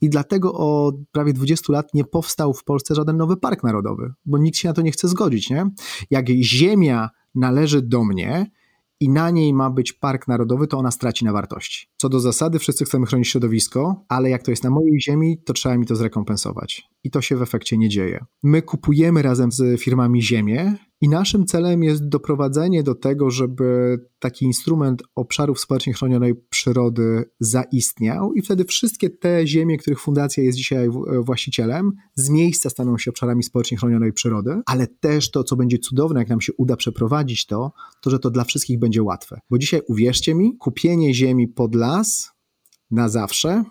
I 0.00 0.10
dlatego 0.10 0.54
od 0.54 0.94
prawie 1.12 1.32
20 1.32 1.72
lat 1.72 1.94
nie 1.94 2.04
powstał 2.04 2.54
w 2.54 2.64
Polsce 2.64 2.94
żaden 2.94 3.16
nowy 3.16 3.36
park 3.36 3.62
narodowy, 3.62 4.12
bo 4.24 4.38
nikt 4.38 4.56
się 4.56 4.68
na 4.68 4.74
to 4.74 4.82
nie 4.82 4.92
chce 4.92 5.08
zgodzić. 5.08 5.50
Nie? 5.50 5.70
Jak 6.10 6.28
ziemia 6.28 7.10
należy 7.34 7.82
do 7.82 8.04
mnie, 8.04 8.50
i 9.02 9.08
na 9.08 9.30
niej 9.30 9.54
ma 9.54 9.70
być 9.70 9.92
park 9.92 10.28
narodowy, 10.28 10.66
to 10.66 10.78
ona 10.78 10.90
straci 10.90 11.24
na 11.24 11.32
wartości. 11.32 11.86
Co 11.96 12.08
do 12.08 12.20
zasady, 12.20 12.58
wszyscy 12.58 12.84
chcemy 12.84 13.06
chronić 13.06 13.28
środowisko, 13.28 14.04
ale 14.08 14.30
jak 14.30 14.42
to 14.42 14.50
jest 14.50 14.64
na 14.64 14.70
mojej 14.70 15.00
ziemi, 15.00 15.38
to 15.44 15.52
trzeba 15.52 15.76
mi 15.76 15.86
to 15.86 15.96
zrekompensować. 15.96 16.82
I 17.04 17.10
to 17.10 17.20
się 17.20 17.36
w 17.36 17.42
efekcie 17.42 17.78
nie 17.78 17.88
dzieje. 17.88 18.24
My 18.42 18.62
kupujemy 18.62 19.22
razem 19.22 19.52
z 19.52 19.80
firmami 19.80 20.22
ziemię 20.22 20.76
i 21.02 21.08
naszym 21.08 21.46
celem 21.46 21.82
jest 21.82 22.08
doprowadzenie 22.08 22.82
do 22.82 22.94
tego, 22.94 23.30
żeby 23.30 23.98
taki 24.18 24.44
instrument 24.44 25.02
obszarów 25.14 25.60
społecznie 25.60 25.92
chronionej 25.92 26.34
przyrody 26.50 27.24
zaistniał 27.40 28.32
i 28.32 28.42
wtedy 28.42 28.64
wszystkie 28.64 29.10
te 29.10 29.46
ziemie, 29.46 29.78
których 29.78 30.00
fundacja 30.00 30.42
jest 30.42 30.58
dzisiaj 30.58 30.88
właścicielem, 31.20 31.92
z 32.14 32.28
miejsca 32.28 32.70
staną 32.70 32.98
się 32.98 33.10
obszarami 33.10 33.42
społecznie 33.42 33.76
chronionej 33.76 34.12
przyrody, 34.12 34.60
ale 34.66 34.86
też 34.86 35.30
to, 35.30 35.44
co 35.44 35.56
będzie 35.56 35.78
cudowne, 35.78 36.20
jak 36.20 36.28
nam 36.28 36.40
się 36.40 36.52
uda 36.52 36.76
przeprowadzić 36.76 37.46
to, 37.46 37.72
to, 38.02 38.10
że 38.10 38.18
to 38.18 38.30
dla 38.30 38.44
wszystkich 38.44 38.78
będzie 38.78 39.02
łatwe. 39.02 39.40
Bo 39.50 39.58
dzisiaj, 39.58 39.80
uwierzcie 39.88 40.34
mi, 40.34 40.56
kupienie 40.56 41.14
ziemi 41.14 41.48
pod 41.48 41.74
las 41.74 42.30
na 42.90 43.08
zawsze 43.08 43.64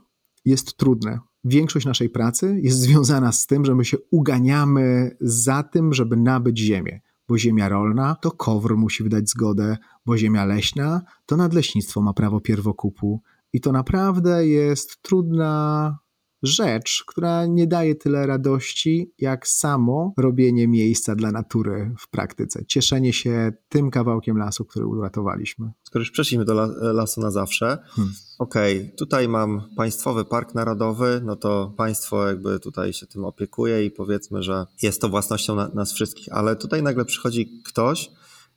jest 0.46 0.78
trudne. 0.78 1.20
Większość 1.44 1.86
naszej 1.86 2.10
pracy 2.10 2.60
jest 2.62 2.80
związana 2.80 3.32
z 3.32 3.48
tym, 3.48 3.66
że 3.66 3.76
my 3.76 3.86
się 3.86 3.98
uganiamy 4.12 5.18
za 5.22 5.64
tym, 5.64 5.94
żeby 5.94 6.18
nabyć 6.18 6.60
ziemię 6.60 7.02
bo 7.32 7.38
ziemia 7.38 7.70
rolna 7.70 8.16
to 8.16 8.32
KOWR 8.32 8.78
musi 8.78 9.04
wydać 9.04 9.30
zgodę, 9.30 9.78
bo 10.06 10.18
ziemia 10.18 10.46
leśna 10.46 11.02
to 11.26 11.38
nadleśnictwo 11.38 12.02
ma 12.02 12.14
prawo 12.14 12.42
pierwokupu. 12.42 13.22
I 13.54 13.62
to 13.62 13.72
naprawdę 13.72 14.48
jest 14.48 15.02
trudna 15.02 15.98
rzecz, 16.44 17.04
która 17.08 17.46
nie 17.46 17.68
daje 17.68 17.96
tyle 17.96 18.28
radości, 18.28 19.12
jak 19.20 19.48
samo 19.48 20.14
robienie 20.18 20.68
miejsca 20.68 21.16
dla 21.16 21.32
natury 21.32 21.96
w 22.00 22.10
praktyce. 22.10 22.66
Cieszenie 22.66 23.14
się 23.14 23.54
tym 23.70 23.92
kawałkiem 23.92 24.38
lasu, 24.38 24.66
który 24.66 24.86
uratowaliśmy. 24.86 25.72
Skoro 25.84 26.02
już 26.02 26.12
przeszliśmy 26.12 26.46
do 26.46 26.54
lasu 26.94 27.22
na 27.22 27.32
zawsze, 27.32 27.78
hmm. 27.90 28.14
okej, 28.40 28.78
okay, 28.78 28.96
tutaj 28.98 29.28
mam 29.28 29.62
Państwowy 29.78 30.26
Park 30.26 30.56
Narodowy, 30.56 31.22
no 31.26 31.36
to 31.36 31.74
państwo 31.78 32.28
jakby 32.28 32.60
tutaj 32.60 32.94
się 32.94 33.08
tym 33.08 33.26
opiekuje 33.26 33.86
i 33.86 33.92
powiedzmy, 33.92 34.44
że 34.44 34.66
jest 34.82 35.02
to 35.02 35.10
własnością 35.10 35.56
na, 35.56 35.68
nas 35.68 35.94
wszystkich, 35.94 36.28
ale 36.32 36.56
tutaj 36.56 36.84
nagle 36.84 37.06
przychodzi 37.06 37.62
ktoś, 37.66 38.12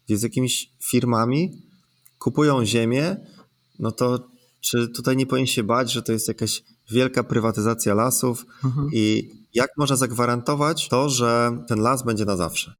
gdzie 0.06 0.16
z 0.16 0.22
jakimiś 0.22 0.72
firmami 0.82 1.62
kupują 2.18 2.64
ziemię, 2.64 3.16
no 3.78 3.92
to 3.92 4.33
czy 4.64 4.88
tutaj 4.88 5.16
nie 5.16 5.26
powinien 5.26 5.46
się 5.46 5.62
bać, 5.62 5.92
że 5.92 6.02
to 6.02 6.12
jest 6.12 6.28
jakaś 6.28 6.64
wielka 6.90 7.24
prywatyzacja 7.24 7.94
lasów 7.94 8.46
mhm. 8.64 8.88
i 8.92 9.30
jak 9.54 9.70
można 9.76 9.96
zagwarantować 9.96 10.88
to, 10.88 11.08
że 11.08 11.58
ten 11.68 11.78
las 11.78 12.04
będzie 12.04 12.24
na 12.24 12.36
zawsze? 12.36 12.74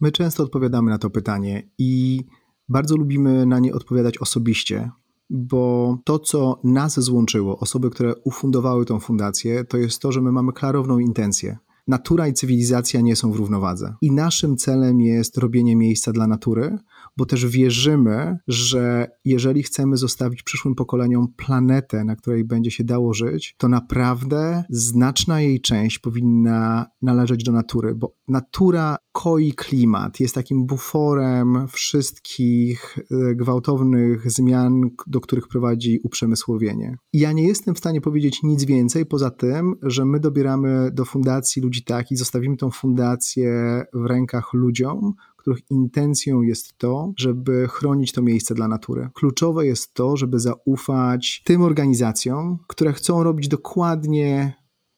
My 0.00 0.12
często 0.12 0.42
odpowiadamy 0.42 0.90
na 0.90 0.98
to 0.98 1.10
pytanie 1.10 1.70
i 1.78 2.24
bardzo 2.68 2.96
lubimy 2.96 3.46
na 3.46 3.58
nie 3.58 3.74
odpowiadać 3.74 4.18
osobiście, 4.18 4.90
bo 5.30 5.98
to, 6.04 6.18
co 6.18 6.60
nas 6.64 7.00
złączyło, 7.00 7.58
osoby, 7.58 7.90
które 7.90 8.14
ufundowały 8.24 8.84
tą 8.84 9.00
fundację, 9.00 9.64
to 9.64 9.76
jest 9.76 10.02
to, 10.02 10.12
że 10.12 10.20
my 10.20 10.32
mamy 10.32 10.52
klarowną 10.52 10.98
intencję 10.98 11.58
natura 11.88 12.28
i 12.28 12.32
cywilizacja 12.32 13.00
nie 13.00 13.16
są 13.16 13.32
w 13.32 13.36
równowadze. 13.36 13.94
I 14.00 14.12
naszym 14.12 14.56
celem 14.56 15.00
jest 15.00 15.38
robienie 15.38 15.76
miejsca 15.76 16.12
dla 16.12 16.26
natury, 16.26 16.78
bo 17.16 17.26
też 17.26 17.46
wierzymy, 17.46 18.38
że 18.48 19.10
jeżeli 19.24 19.62
chcemy 19.62 19.96
zostawić 19.96 20.42
przyszłym 20.42 20.74
pokoleniom 20.74 21.28
planetę, 21.36 22.04
na 22.04 22.16
której 22.16 22.44
będzie 22.44 22.70
się 22.70 22.84
dało 22.84 23.14
żyć, 23.14 23.54
to 23.58 23.68
naprawdę 23.68 24.64
znaczna 24.70 25.40
jej 25.40 25.60
część 25.60 25.98
powinna 25.98 26.86
należeć 27.02 27.44
do 27.44 27.52
natury, 27.52 27.94
bo 27.94 28.14
natura 28.28 28.96
koi 29.12 29.52
klimat, 29.52 30.20
jest 30.20 30.34
takim 30.34 30.66
buforem 30.66 31.68
wszystkich 31.68 32.98
e, 32.98 33.34
gwałtownych 33.34 34.30
zmian, 34.30 34.90
do 35.06 35.20
których 35.20 35.48
prowadzi 35.48 36.00
uprzemysłowienie. 36.02 36.96
Ja 37.12 37.32
nie 37.32 37.48
jestem 37.48 37.74
w 37.74 37.78
stanie 37.78 38.00
powiedzieć 38.00 38.42
nic 38.42 38.64
więcej 38.64 39.06
poza 39.06 39.30
tym, 39.30 39.74
że 39.82 40.04
my 40.04 40.20
dobieramy 40.20 40.90
do 40.92 41.04
fundacji 41.04 41.62
ludzi 41.62 41.77
tak 41.82 42.10
i 42.10 42.16
zostawimy 42.16 42.56
tą 42.56 42.70
fundację 42.70 43.84
w 43.92 44.06
rękach 44.06 44.52
ludziom, 44.52 45.14
których 45.36 45.70
intencją 45.70 46.42
jest 46.42 46.78
to, 46.78 47.12
żeby 47.16 47.68
chronić 47.68 48.12
to 48.12 48.22
miejsce 48.22 48.54
dla 48.54 48.68
natury. 48.68 49.08
Kluczowe 49.14 49.66
jest 49.66 49.94
to, 49.94 50.16
żeby 50.16 50.38
zaufać 50.38 51.42
tym 51.44 51.62
organizacjom, 51.62 52.58
które 52.66 52.92
chcą 52.92 53.22
robić 53.22 53.48
dokładnie 53.48 54.54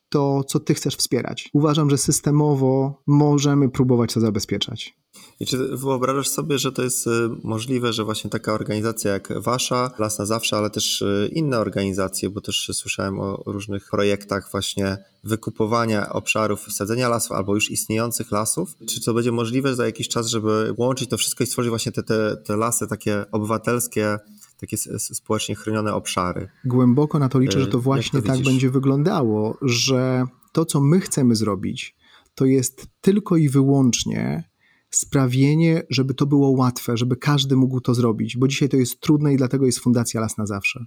to, 0.08 0.44
co 0.44 0.60
ty 0.60 0.74
chcesz 0.74 0.96
wspierać. 0.96 1.50
Uważam, 1.52 1.90
że 1.90 1.98
systemowo 1.98 3.02
możemy 3.06 3.68
próbować 3.68 4.14
to 4.14 4.20
zabezpieczać. 4.20 4.99
I 5.40 5.46
czy 5.46 5.76
wyobrażasz 5.76 6.28
sobie, 6.28 6.58
że 6.58 6.72
to 6.72 6.82
jest 6.82 7.06
y, 7.06 7.10
możliwe, 7.42 7.92
że 7.92 8.04
właśnie 8.04 8.30
taka 8.30 8.52
organizacja 8.52 9.12
jak 9.12 9.42
wasza, 9.42 9.90
Las 9.98 10.18
na 10.18 10.26
Zawsze, 10.26 10.56
ale 10.56 10.70
też 10.70 11.02
y, 11.02 11.30
inne 11.32 11.58
organizacje, 11.58 12.30
bo 12.30 12.40
też 12.40 12.70
słyszałem 12.72 13.20
o 13.20 13.42
różnych 13.46 13.90
projektach 13.90 14.50
właśnie 14.50 14.98
wykupowania 15.24 16.12
obszarów 16.12 16.68
i 16.68 16.70
sadzenia 16.70 17.08
lasów 17.08 17.32
albo 17.32 17.54
już 17.54 17.70
istniejących 17.70 18.32
lasów. 18.32 18.74
Czy 18.88 19.00
to 19.00 19.14
będzie 19.14 19.32
możliwe 19.32 19.74
za 19.74 19.86
jakiś 19.86 20.08
czas, 20.08 20.26
żeby 20.26 20.74
łączyć 20.76 21.10
to 21.10 21.16
wszystko 21.16 21.44
i 21.44 21.46
stworzyć 21.46 21.68
właśnie 21.68 21.92
te, 21.92 22.02
te, 22.02 22.36
te 22.36 22.56
lasy 22.56 22.86
takie 22.86 23.24
obywatelskie, 23.32 24.18
takie 24.60 24.76
społecznie 24.98 25.54
chronione 25.54 25.94
obszary? 25.94 26.48
Głęboko 26.64 27.18
na 27.18 27.28
to 27.28 27.38
liczę, 27.38 27.60
że 27.60 27.66
to 27.66 27.78
y, 27.78 27.80
właśnie 27.80 28.22
to 28.22 28.26
tak 28.26 28.42
będzie 28.42 28.70
wyglądało, 28.70 29.58
że 29.62 30.24
to, 30.52 30.64
co 30.64 30.80
my 30.80 31.00
chcemy 31.00 31.36
zrobić, 31.36 31.96
to 32.34 32.44
jest 32.44 32.86
tylko 33.00 33.36
i 33.36 33.48
wyłącznie 33.48 34.49
sprawienie, 34.90 35.82
żeby 35.90 36.14
to 36.14 36.26
było 36.26 36.50
łatwe, 36.50 36.96
żeby 36.96 37.16
każdy 37.16 37.56
mógł 37.56 37.80
to 37.80 37.94
zrobić, 37.94 38.36
bo 38.36 38.48
dzisiaj 38.48 38.68
to 38.68 38.76
jest 38.76 39.00
trudne 39.00 39.34
i 39.34 39.36
dlatego 39.36 39.66
jest 39.66 39.78
Fundacja 39.78 40.20
Las 40.20 40.38
na 40.38 40.46
Zawsze. 40.46 40.84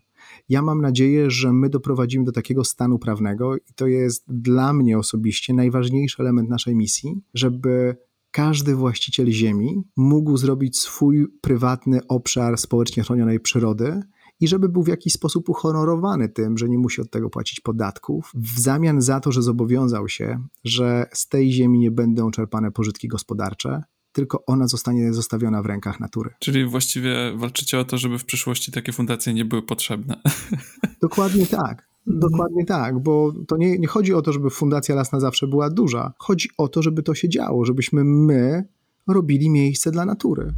Ja 0.50 0.62
mam 0.62 0.82
nadzieję, 0.82 1.32
że 1.32 1.54
my 1.54 1.70
doprowadzimy 1.70 2.26
do 2.26 2.32
takiego 2.32 2.64
stanu 2.64 3.00
prawnego 3.00 3.56
i 3.58 3.74
to 3.76 3.88
jest 3.88 4.24
dla 4.28 4.74
mnie 4.74 4.98
osobiście 4.98 5.54
najważniejszy 5.54 6.18
element 6.20 6.50
naszej 6.50 6.76
misji, 6.76 7.22
żeby 7.34 7.96
każdy 8.32 8.76
właściciel 8.76 9.32
ziemi 9.32 9.84
mógł 9.98 10.38
zrobić 10.38 10.80
swój 10.80 11.28
prywatny 11.42 12.08
obszar 12.08 12.58
społecznie 12.58 13.04
chronionej 13.04 13.40
przyrody 13.40 14.02
i 14.40 14.48
żeby 14.48 14.70
był 14.70 14.84
w 14.84 14.88
jakiś 14.88 15.14
sposób 15.14 15.50
uhonorowany 15.50 16.30
tym, 16.30 16.58
że 16.58 16.70
nie 16.70 16.78
musi 16.78 17.02
od 17.02 17.10
tego 17.10 17.30
płacić 17.30 17.60
podatków, 17.60 18.32
w 18.36 18.60
zamian 18.60 19.02
za 19.02 19.20
to, 19.20 19.32
że 19.32 19.42
zobowiązał 19.42 20.10
się, 20.10 20.48
że 20.64 21.06
z 21.14 21.28
tej 21.28 21.52
ziemi 21.52 21.80
nie 21.80 21.92
będą 21.92 22.32
czerpane 22.32 22.72
pożytki 22.72 23.08
gospodarcze, 23.08 23.84
tylko 24.14 24.46
ona 24.46 24.68
zostanie 24.68 25.14
zostawiona 25.14 25.62
w 25.62 25.66
rękach 25.66 26.00
natury. 26.00 26.30
Czyli 26.40 26.66
właściwie 26.66 27.16
walczycie 27.36 27.80
o 27.80 27.86
to, 27.86 27.98
żeby 27.98 28.20
w 28.20 28.26
przyszłości 28.26 28.72
takie 28.72 28.92
fundacje 28.92 29.34
nie 29.34 29.46
były 29.46 29.62
potrzebne. 29.62 30.22
Dokładnie 31.02 31.46
tak. 31.48 31.94
Dokładnie 32.08 32.66
tak, 32.66 33.00
bo 33.00 33.34
to 33.48 33.58
nie, 33.58 33.80
nie 33.80 33.88
chodzi 33.88 34.14
o 34.14 34.22
to, 34.22 34.34
żeby 34.34 34.50
Fundacja 34.50 34.96
Las 34.96 35.12
na 35.12 35.20
Zawsze 35.20 35.48
była 35.48 35.70
duża. 35.70 36.14
Chodzi 36.18 36.50
o 36.58 36.68
to, 36.68 36.82
żeby 36.82 37.04
to 37.04 37.16
się 37.16 37.30
działo, 37.30 37.66
żebyśmy 37.66 38.04
my 38.04 38.64
robili 39.08 39.50
miejsce 39.50 39.92
dla 39.92 40.06
natury. 40.06 40.54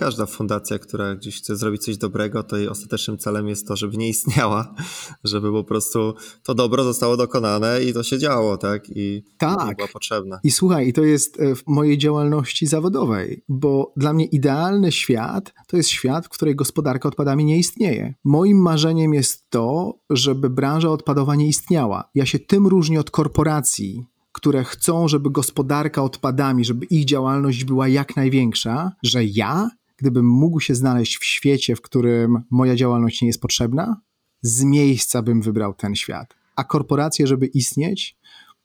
Każda 0.00 0.26
fundacja, 0.26 0.78
która 0.78 1.14
gdzieś 1.14 1.38
chce 1.38 1.56
zrobić 1.56 1.84
coś 1.84 1.96
dobrego, 1.96 2.42
to 2.42 2.56
jej 2.56 2.68
ostatecznym 2.68 3.18
celem 3.18 3.48
jest 3.48 3.68
to, 3.68 3.76
żeby 3.76 3.96
nie 3.96 4.08
istniała, 4.08 4.74
żeby 5.24 5.52
po 5.52 5.64
prostu 5.64 6.14
to 6.42 6.54
dobro 6.54 6.84
zostało 6.84 7.16
dokonane 7.16 7.82
i 7.82 7.92
to 7.92 8.02
się 8.02 8.18
działo, 8.18 8.56
tak? 8.56 8.84
I 8.88 9.22
tak. 9.38 9.76
była 9.76 9.88
potrzebna. 9.88 10.40
I 10.44 10.50
słuchaj, 10.50 10.88
i 10.88 10.92
to 10.92 11.04
jest 11.04 11.40
e, 11.40 11.54
w 11.54 11.66
mojej 11.66 11.98
działalności 11.98 12.66
zawodowej, 12.66 13.44
bo 13.48 13.92
dla 13.96 14.12
mnie 14.12 14.24
idealny 14.24 14.92
świat 14.92 15.52
to 15.66 15.76
jest 15.76 15.88
świat, 15.88 16.26
w 16.26 16.28
którym 16.28 16.56
gospodarka 16.56 17.08
odpadami 17.08 17.44
nie 17.44 17.58
istnieje. 17.58 18.14
Moim 18.24 18.62
marzeniem 18.62 19.14
jest 19.14 19.50
to, 19.50 19.94
żeby 20.10 20.50
branża 20.50 20.90
odpadowa 20.90 21.34
nie 21.36 21.48
istniała. 21.48 22.10
Ja 22.14 22.26
się 22.26 22.38
tym 22.38 22.66
różnię 22.66 23.00
od 23.00 23.10
korporacji, 23.10 24.06
które 24.32 24.64
chcą, 24.64 25.08
żeby 25.08 25.30
gospodarka 25.30 26.02
odpadami, 26.02 26.64
żeby 26.64 26.86
ich 26.86 27.04
działalność 27.04 27.64
była 27.64 27.88
jak 27.88 28.16
największa, 28.16 28.92
że 29.02 29.24
ja 29.24 29.70
gdybym 30.00 30.26
mógł 30.26 30.60
się 30.60 30.74
znaleźć 30.74 31.18
w 31.18 31.24
świecie, 31.24 31.76
w 31.76 31.80
którym 31.80 32.42
moja 32.50 32.76
działalność 32.76 33.22
nie 33.22 33.28
jest 33.28 33.40
potrzebna, 33.40 34.00
z 34.42 34.64
miejsca 34.64 35.22
bym 35.22 35.42
wybrał 35.42 35.74
ten 35.74 35.94
świat. 35.94 36.34
A 36.56 36.64
korporacje, 36.64 37.26
żeby 37.26 37.46
istnieć, 37.46 38.16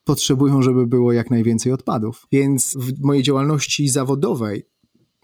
potrzebują, 0.04 0.62
żeby 0.62 0.88
było 0.88 1.12
jak 1.12 1.32
najwięcej 1.32 1.72
odpadów. 1.72 2.28
Więc 2.32 2.78
w 2.80 3.04
mojej 3.04 3.24
działalności 3.24 3.90
zawodowej 3.90 4.64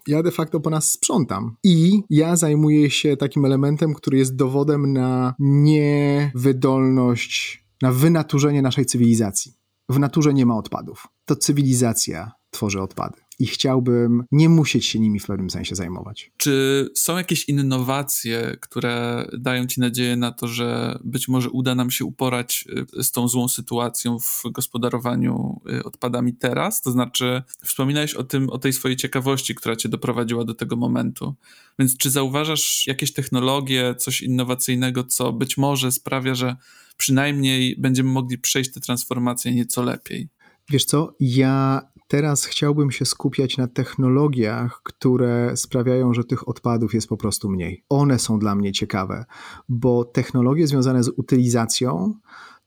ja 0.06 0.22
de 0.22 0.30
facto 0.30 0.60
po 0.60 0.70
nas 0.70 0.92
sprzątam. 0.92 1.56
I 1.64 2.02
ja 2.10 2.36
zajmuję 2.36 2.90
się 2.90 3.16
takim 3.16 3.44
elementem, 3.44 3.94
który 3.94 4.18
jest 4.18 4.36
dowodem 4.36 4.92
na 4.92 5.34
niewydolność, 5.38 7.64
na 7.82 7.92
wynaturzenie 7.92 8.62
naszej 8.62 8.86
cywilizacji. 8.86 9.52
W 9.88 9.98
naturze 9.98 10.34
nie 10.34 10.46
ma 10.46 10.56
odpadów. 10.56 11.06
To 11.24 11.36
cywilizacja 11.36 12.32
tworzy 12.50 12.82
odpady 12.82 13.16
i 13.42 13.46
chciałbym 13.46 14.24
nie 14.32 14.48
musieć 14.48 14.86
się 14.86 14.98
nimi 14.98 15.20
w 15.20 15.26
pewnym 15.26 15.50
sensie 15.50 15.74
zajmować. 15.74 16.30
Czy 16.36 16.88
są 16.94 17.16
jakieś 17.16 17.48
innowacje, 17.48 18.56
które 18.60 19.26
dają 19.38 19.66
Ci 19.66 19.80
nadzieję 19.80 20.16
na 20.16 20.32
to, 20.32 20.48
że 20.48 20.98
być 21.04 21.28
może 21.28 21.50
uda 21.50 21.74
nam 21.74 21.90
się 21.90 22.04
uporać 22.04 22.64
y, 22.98 23.04
z 23.04 23.12
tą 23.12 23.28
złą 23.28 23.48
sytuacją 23.48 24.18
w 24.18 24.42
gospodarowaniu 24.52 25.60
y, 25.70 25.84
odpadami 25.84 26.34
teraz? 26.34 26.82
To 26.82 26.90
znaczy, 26.90 27.42
wspominałeś 27.64 28.14
o 28.14 28.24
tym, 28.24 28.50
o 28.50 28.58
tej 28.58 28.72
swojej 28.72 28.96
ciekawości, 28.96 29.54
która 29.54 29.76
Cię 29.76 29.88
doprowadziła 29.88 30.44
do 30.44 30.54
tego 30.54 30.76
momentu. 30.76 31.34
Więc 31.78 31.96
czy 31.96 32.10
zauważasz 32.10 32.86
jakieś 32.86 33.12
technologie, 33.12 33.94
coś 33.98 34.22
innowacyjnego, 34.22 35.04
co 35.04 35.32
być 35.32 35.56
może 35.56 35.92
sprawia, 35.92 36.34
że 36.34 36.56
przynajmniej 36.96 37.76
będziemy 37.78 38.10
mogli 38.10 38.38
przejść 38.38 38.72
tę 38.72 38.80
transformację 38.80 39.54
nieco 39.54 39.82
lepiej? 39.82 40.28
Wiesz 40.70 40.84
co, 40.84 41.16
ja 41.20 41.82
Teraz 42.12 42.44
chciałbym 42.44 42.90
się 42.90 43.04
skupiać 43.04 43.56
na 43.56 43.66
technologiach, 43.66 44.80
które 44.84 45.56
sprawiają, 45.56 46.14
że 46.14 46.24
tych 46.24 46.48
odpadów 46.48 46.94
jest 46.94 47.08
po 47.08 47.16
prostu 47.16 47.50
mniej. 47.50 47.84
One 47.88 48.18
są 48.18 48.38
dla 48.38 48.54
mnie 48.54 48.72
ciekawe, 48.72 49.24
bo 49.68 50.04
technologie 50.04 50.66
związane 50.66 51.02
z 51.02 51.08
utylizacją, 51.08 52.14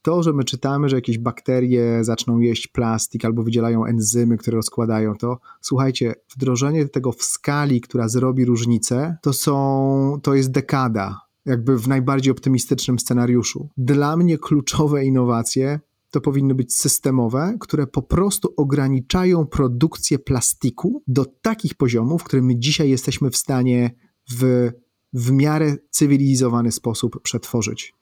to, 0.01 0.23
że 0.23 0.33
my 0.33 0.43
czytamy, 0.43 0.89
że 0.89 0.95
jakieś 0.95 1.17
bakterie 1.17 2.03
zaczną 2.03 2.39
jeść 2.39 2.67
plastik 2.67 3.25
albo 3.25 3.43
wydzielają 3.43 3.85
enzymy, 3.85 4.37
które 4.37 4.55
rozkładają 4.55 5.15
to, 5.15 5.39
słuchajcie, 5.61 6.15
wdrożenie 6.35 6.87
tego 6.87 7.11
w 7.11 7.23
skali, 7.23 7.81
która 7.81 8.07
zrobi 8.07 8.45
różnicę, 8.45 9.17
to 9.21 9.33
są, 9.33 10.19
to 10.23 10.35
jest 10.35 10.51
dekada, 10.51 11.21
jakby 11.45 11.77
w 11.77 11.87
najbardziej 11.87 12.31
optymistycznym 12.31 12.99
scenariuszu. 12.99 13.69
Dla 13.77 14.17
mnie 14.17 14.37
kluczowe 14.37 15.05
innowacje 15.05 15.79
to 16.15 16.21
powinny 16.21 16.55
być 16.55 16.75
systemowe, 16.75 17.57
które 17.59 17.87
po 17.87 18.01
prostu 18.01 18.53
ograniczają 18.57 19.45
produkcję 19.45 20.19
plastiku 20.19 21.03
do 21.07 21.25
takich 21.25 21.75
poziomów, 21.75 22.23
które 22.23 22.41
my 22.41 22.59
dzisiaj 22.59 22.89
jesteśmy 22.89 23.29
w 23.29 23.37
stanie 23.37 23.95
w, 24.31 24.69
w 25.13 25.31
miarę 25.31 25.75
cywilizowany 25.89 26.71
sposób 26.71 27.21
przetworzyć. 27.21 27.93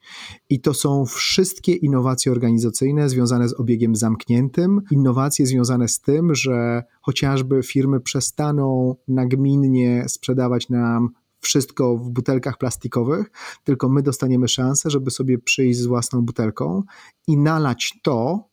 I 0.49 0.61
to 0.61 0.73
są 0.73 1.05
wszystkie 1.05 1.71
innowacje 1.71 2.31
organizacyjne 2.31 3.09
związane 3.09 3.49
z 3.49 3.59
obiegiem 3.59 3.95
zamkniętym, 3.95 4.81
innowacje 4.91 5.45
związane 5.45 5.87
z 5.87 5.99
tym, 5.99 6.35
że 6.35 6.83
chociażby 7.01 7.63
firmy 7.63 7.99
przestaną 7.99 8.95
nagminnie 9.07 10.05
sprzedawać 10.07 10.69
nam 10.69 11.09
wszystko 11.43 11.97
w 11.97 12.09
butelkach 12.09 12.57
plastikowych, 12.57 13.31
tylko 13.63 13.89
my 13.89 14.01
dostaniemy 14.01 14.47
szansę, 14.47 14.89
żeby 14.89 15.11
sobie 15.11 15.37
przyjść 15.37 15.79
z 15.79 15.85
własną 15.85 16.21
butelką 16.21 16.83
i 17.27 17.37
nalać 17.37 17.99
to 18.01 18.43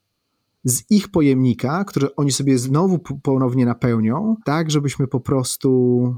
z 0.64 0.82
ich 0.91 1.09
pojemnika, 1.09 1.84
który 1.84 2.14
oni 2.14 2.32
sobie 2.32 2.59
znowu 2.59 2.99
ponownie 3.22 3.66
napełnią, 3.66 4.36
tak 4.45 4.70
żebyśmy 4.70 5.07
po 5.07 5.20
prostu 5.20 6.14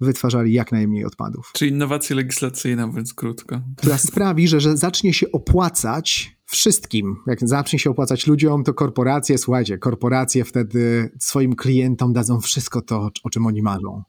wytwarzali 0.00 0.52
jak 0.52 0.72
najmniej 0.72 1.04
odpadów. 1.04 1.50
Czy 1.54 1.66
innowacja 1.66 2.16
legislacyjna, 2.16 2.86
mówiąc 2.86 3.14
krótko. 3.14 3.60
Która 3.76 3.98
sprawi, 3.98 4.48
że, 4.48 4.60
że 4.60 4.76
zacznie 4.76 5.14
się 5.14 5.32
opłacać 5.32 6.36
wszystkim. 6.44 7.16
Jak 7.26 7.48
zacznie 7.48 7.78
się 7.78 7.90
opłacać 7.90 8.26
ludziom, 8.26 8.64
to 8.64 8.74
korporacje, 8.74 9.38
słuchajcie, 9.38 9.78
korporacje 9.78 10.44
wtedy 10.44 11.10
swoim 11.18 11.56
klientom 11.56 12.12
dadzą 12.12 12.40
wszystko 12.40 12.82
to, 12.82 13.10
o 13.22 13.30
czym 13.30 13.46
oni 13.46 13.62
marzą. 13.62 14.02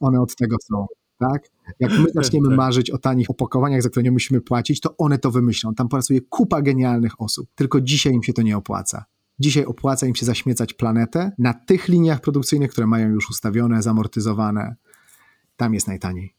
One 0.00 0.20
od 0.20 0.36
tego 0.36 0.56
są 0.62 0.86
tak? 1.18 1.42
Jak 1.80 1.92
my 1.98 2.06
zaczniemy 2.14 2.48
tak. 2.48 2.56
marzyć 2.56 2.90
o 2.90 2.98
tanich 2.98 3.30
opakowaniach, 3.30 3.82
za 3.82 3.88
które 3.88 4.02
nie 4.02 4.10
musimy 4.10 4.40
płacić, 4.40 4.80
to 4.80 4.96
one 4.96 5.18
to 5.18 5.30
wymyślą. 5.30 5.74
Tam 5.74 5.88
pracuje 5.88 6.20
kupa 6.20 6.62
genialnych 6.62 7.20
osób. 7.20 7.48
Tylko 7.54 7.80
dzisiaj 7.80 8.12
im 8.12 8.22
się 8.22 8.32
to 8.32 8.42
nie 8.42 8.56
opłaca. 8.56 9.04
Dzisiaj 9.38 9.64
opłaca 9.64 10.06
im 10.06 10.14
się 10.14 10.26
zaśmiecać 10.26 10.74
planetę 10.74 11.32
na 11.38 11.54
tych 11.54 11.88
liniach 11.88 12.20
produkcyjnych, 12.20 12.70
które 12.70 12.86
mają 12.86 13.08
już 13.08 13.30
ustawione, 13.30 13.82
zamortyzowane. 13.82 14.76
Tam 15.56 15.74
jest 15.74 15.86
najtaniej. 15.86 16.37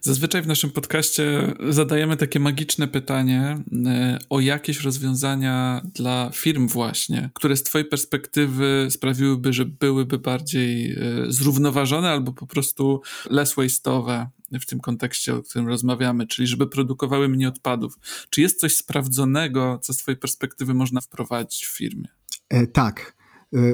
Zazwyczaj 0.00 0.42
w 0.42 0.46
naszym 0.46 0.70
podcaście 0.70 1.54
zadajemy 1.68 2.16
takie 2.16 2.40
magiczne 2.40 2.88
pytanie 2.88 3.62
e, 3.86 4.18
o 4.30 4.40
jakieś 4.40 4.80
rozwiązania 4.80 5.82
dla 5.94 6.30
firm 6.34 6.68
właśnie, 6.68 7.30
które 7.34 7.56
z 7.56 7.62
twojej 7.62 7.88
perspektywy 7.88 8.88
sprawiłyby, 8.90 9.52
że 9.52 9.64
byłyby 9.64 10.18
bardziej 10.18 10.92
e, 10.92 10.96
zrównoważone 11.28 12.10
albo 12.10 12.32
po 12.32 12.46
prostu 12.46 13.00
less 13.30 13.54
waste'owe 13.54 14.26
w 14.60 14.66
tym 14.66 14.80
kontekście, 14.80 15.34
o 15.34 15.42
którym 15.42 15.68
rozmawiamy, 15.68 16.26
czyli 16.26 16.48
żeby 16.48 16.66
produkowały 16.66 17.28
mniej 17.28 17.48
odpadów. 17.48 17.98
Czy 18.30 18.40
jest 18.40 18.60
coś 18.60 18.76
sprawdzonego, 18.76 19.78
co 19.82 19.92
z 19.92 19.96
twojej 19.96 20.18
perspektywy 20.18 20.74
można 20.74 21.00
wprowadzić 21.00 21.66
w 21.66 21.76
firmie? 21.76 22.08
E, 22.48 22.66
tak. 22.66 23.21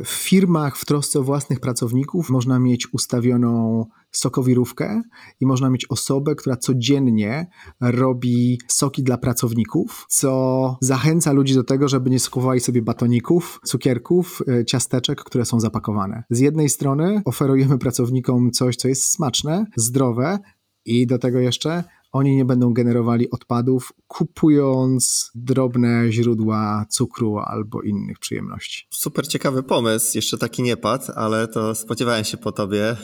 W 0.04 0.08
firmach 0.08 0.76
w 0.76 0.84
trosce 0.84 1.20
o 1.20 1.22
własnych 1.22 1.60
pracowników 1.60 2.30
można 2.30 2.58
mieć 2.58 2.92
ustawioną 2.92 3.84
sokowirówkę 4.10 5.02
i 5.40 5.46
można 5.46 5.70
mieć 5.70 5.86
osobę, 5.90 6.34
która 6.34 6.56
codziennie 6.56 7.46
robi 7.80 8.60
soki 8.68 9.02
dla 9.02 9.18
pracowników, 9.18 10.06
co 10.08 10.76
zachęca 10.80 11.32
ludzi 11.32 11.54
do 11.54 11.64
tego, 11.64 11.88
żeby 11.88 12.10
nie 12.10 12.20
skupowali 12.20 12.60
sobie 12.60 12.82
batoników, 12.82 13.60
cukierków, 13.64 14.42
e, 14.48 14.64
ciasteczek, 14.64 15.24
które 15.24 15.44
są 15.44 15.60
zapakowane. 15.60 16.24
Z 16.30 16.38
jednej 16.38 16.68
strony 16.68 17.22
oferujemy 17.24 17.78
pracownikom 17.78 18.50
coś, 18.50 18.76
co 18.76 18.88
jest 18.88 19.04
smaczne, 19.04 19.66
zdrowe, 19.76 20.38
i 20.88 21.06
do 21.06 21.18
tego 21.18 21.38
jeszcze 21.38 21.84
oni 22.12 22.36
nie 22.36 22.44
będą 22.44 22.72
generowali 22.72 23.30
odpadów, 23.30 23.92
kupując 24.06 25.30
drobne 25.34 26.12
źródła 26.12 26.86
cukru 26.90 27.38
albo 27.38 27.82
innych 27.82 28.18
przyjemności. 28.18 28.86
Super 28.90 29.28
ciekawy 29.28 29.62
pomysł, 29.62 30.12
jeszcze 30.14 30.38
taki 30.38 30.62
nie 30.62 30.76
padł, 30.76 31.12
ale 31.14 31.48
to 31.48 31.74
spodziewałem 31.74 32.24
się 32.24 32.36
po 32.36 32.52
tobie, 32.52 32.90
e, 32.90 32.96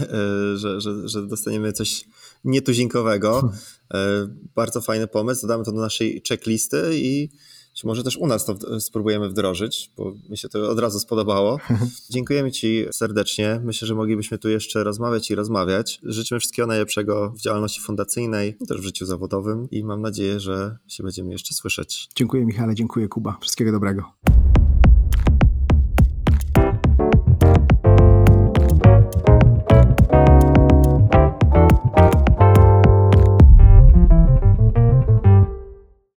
że, 0.56 0.80
że, 0.80 1.08
że 1.08 1.26
dostaniemy 1.26 1.72
coś 1.72 2.04
nietuzinkowego. 2.44 3.40
Hmm. 3.40 4.38
Bardzo 4.54 4.80
fajny 4.80 5.06
pomysł, 5.06 5.42
dodamy 5.42 5.64
to 5.64 5.72
do 5.72 5.80
naszej 5.80 6.22
checklisty 6.28 6.90
i 6.92 7.28
być 7.74 7.84
może 7.84 8.02
też 8.02 8.16
u 8.16 8.26
nas 8.26 8.44
to 8.44 8.80
spróbujemy 8.80 9.28
wdrożyć, 9.28 9.90
bo 9.96 10.14
mi 10.30 10.38
się 10.38 10.48
to 10.48 10.70
od 10.70 10.78
razu 10.78 11.00
spodobało. 11.00 11.58
Dziękujemy 12.10 12.52
Ci 12.52 12.86
serdecznie. 12.90 13.60
Myślę, 13.64 13.88
że 13.88 13.94
moglibyśmy 13.94 14.38
tu 14.38 14.48
jeszcze 14.48 14.84
rozmawiać 14.84 15.30
i 15.30 15.34
rozmawiać. 15.34 16.00
Życzymy 16.02 16.40
wszystkiego 16.40 16.66
najlepszego 16.66 17.30
w 17.30 17.40
działalności 17.40 17.80
fundacyjnej, 17.80 18.56
też 18.68 18.80
w 18.80 18.84
życiu 18.84 19.06
zawodowym 19.06 19.68
i 19.70 19.84
mam 19.84 20.02
nadzieję, 20.02 20.40
że 20.40 20.76
się 20.88 21.02
będziemy 21.02 21.32
jeszcze 21.32 21.54
słyszeć. 21.54 22.08
Dziękuję 22.16 22.46
Michale, 22.46 22.74
dziękuję 22.74 23.08
Kuba. 23.08 23.38
Wszystkiego 23.40 23.72
dobrego. 23.72 24.63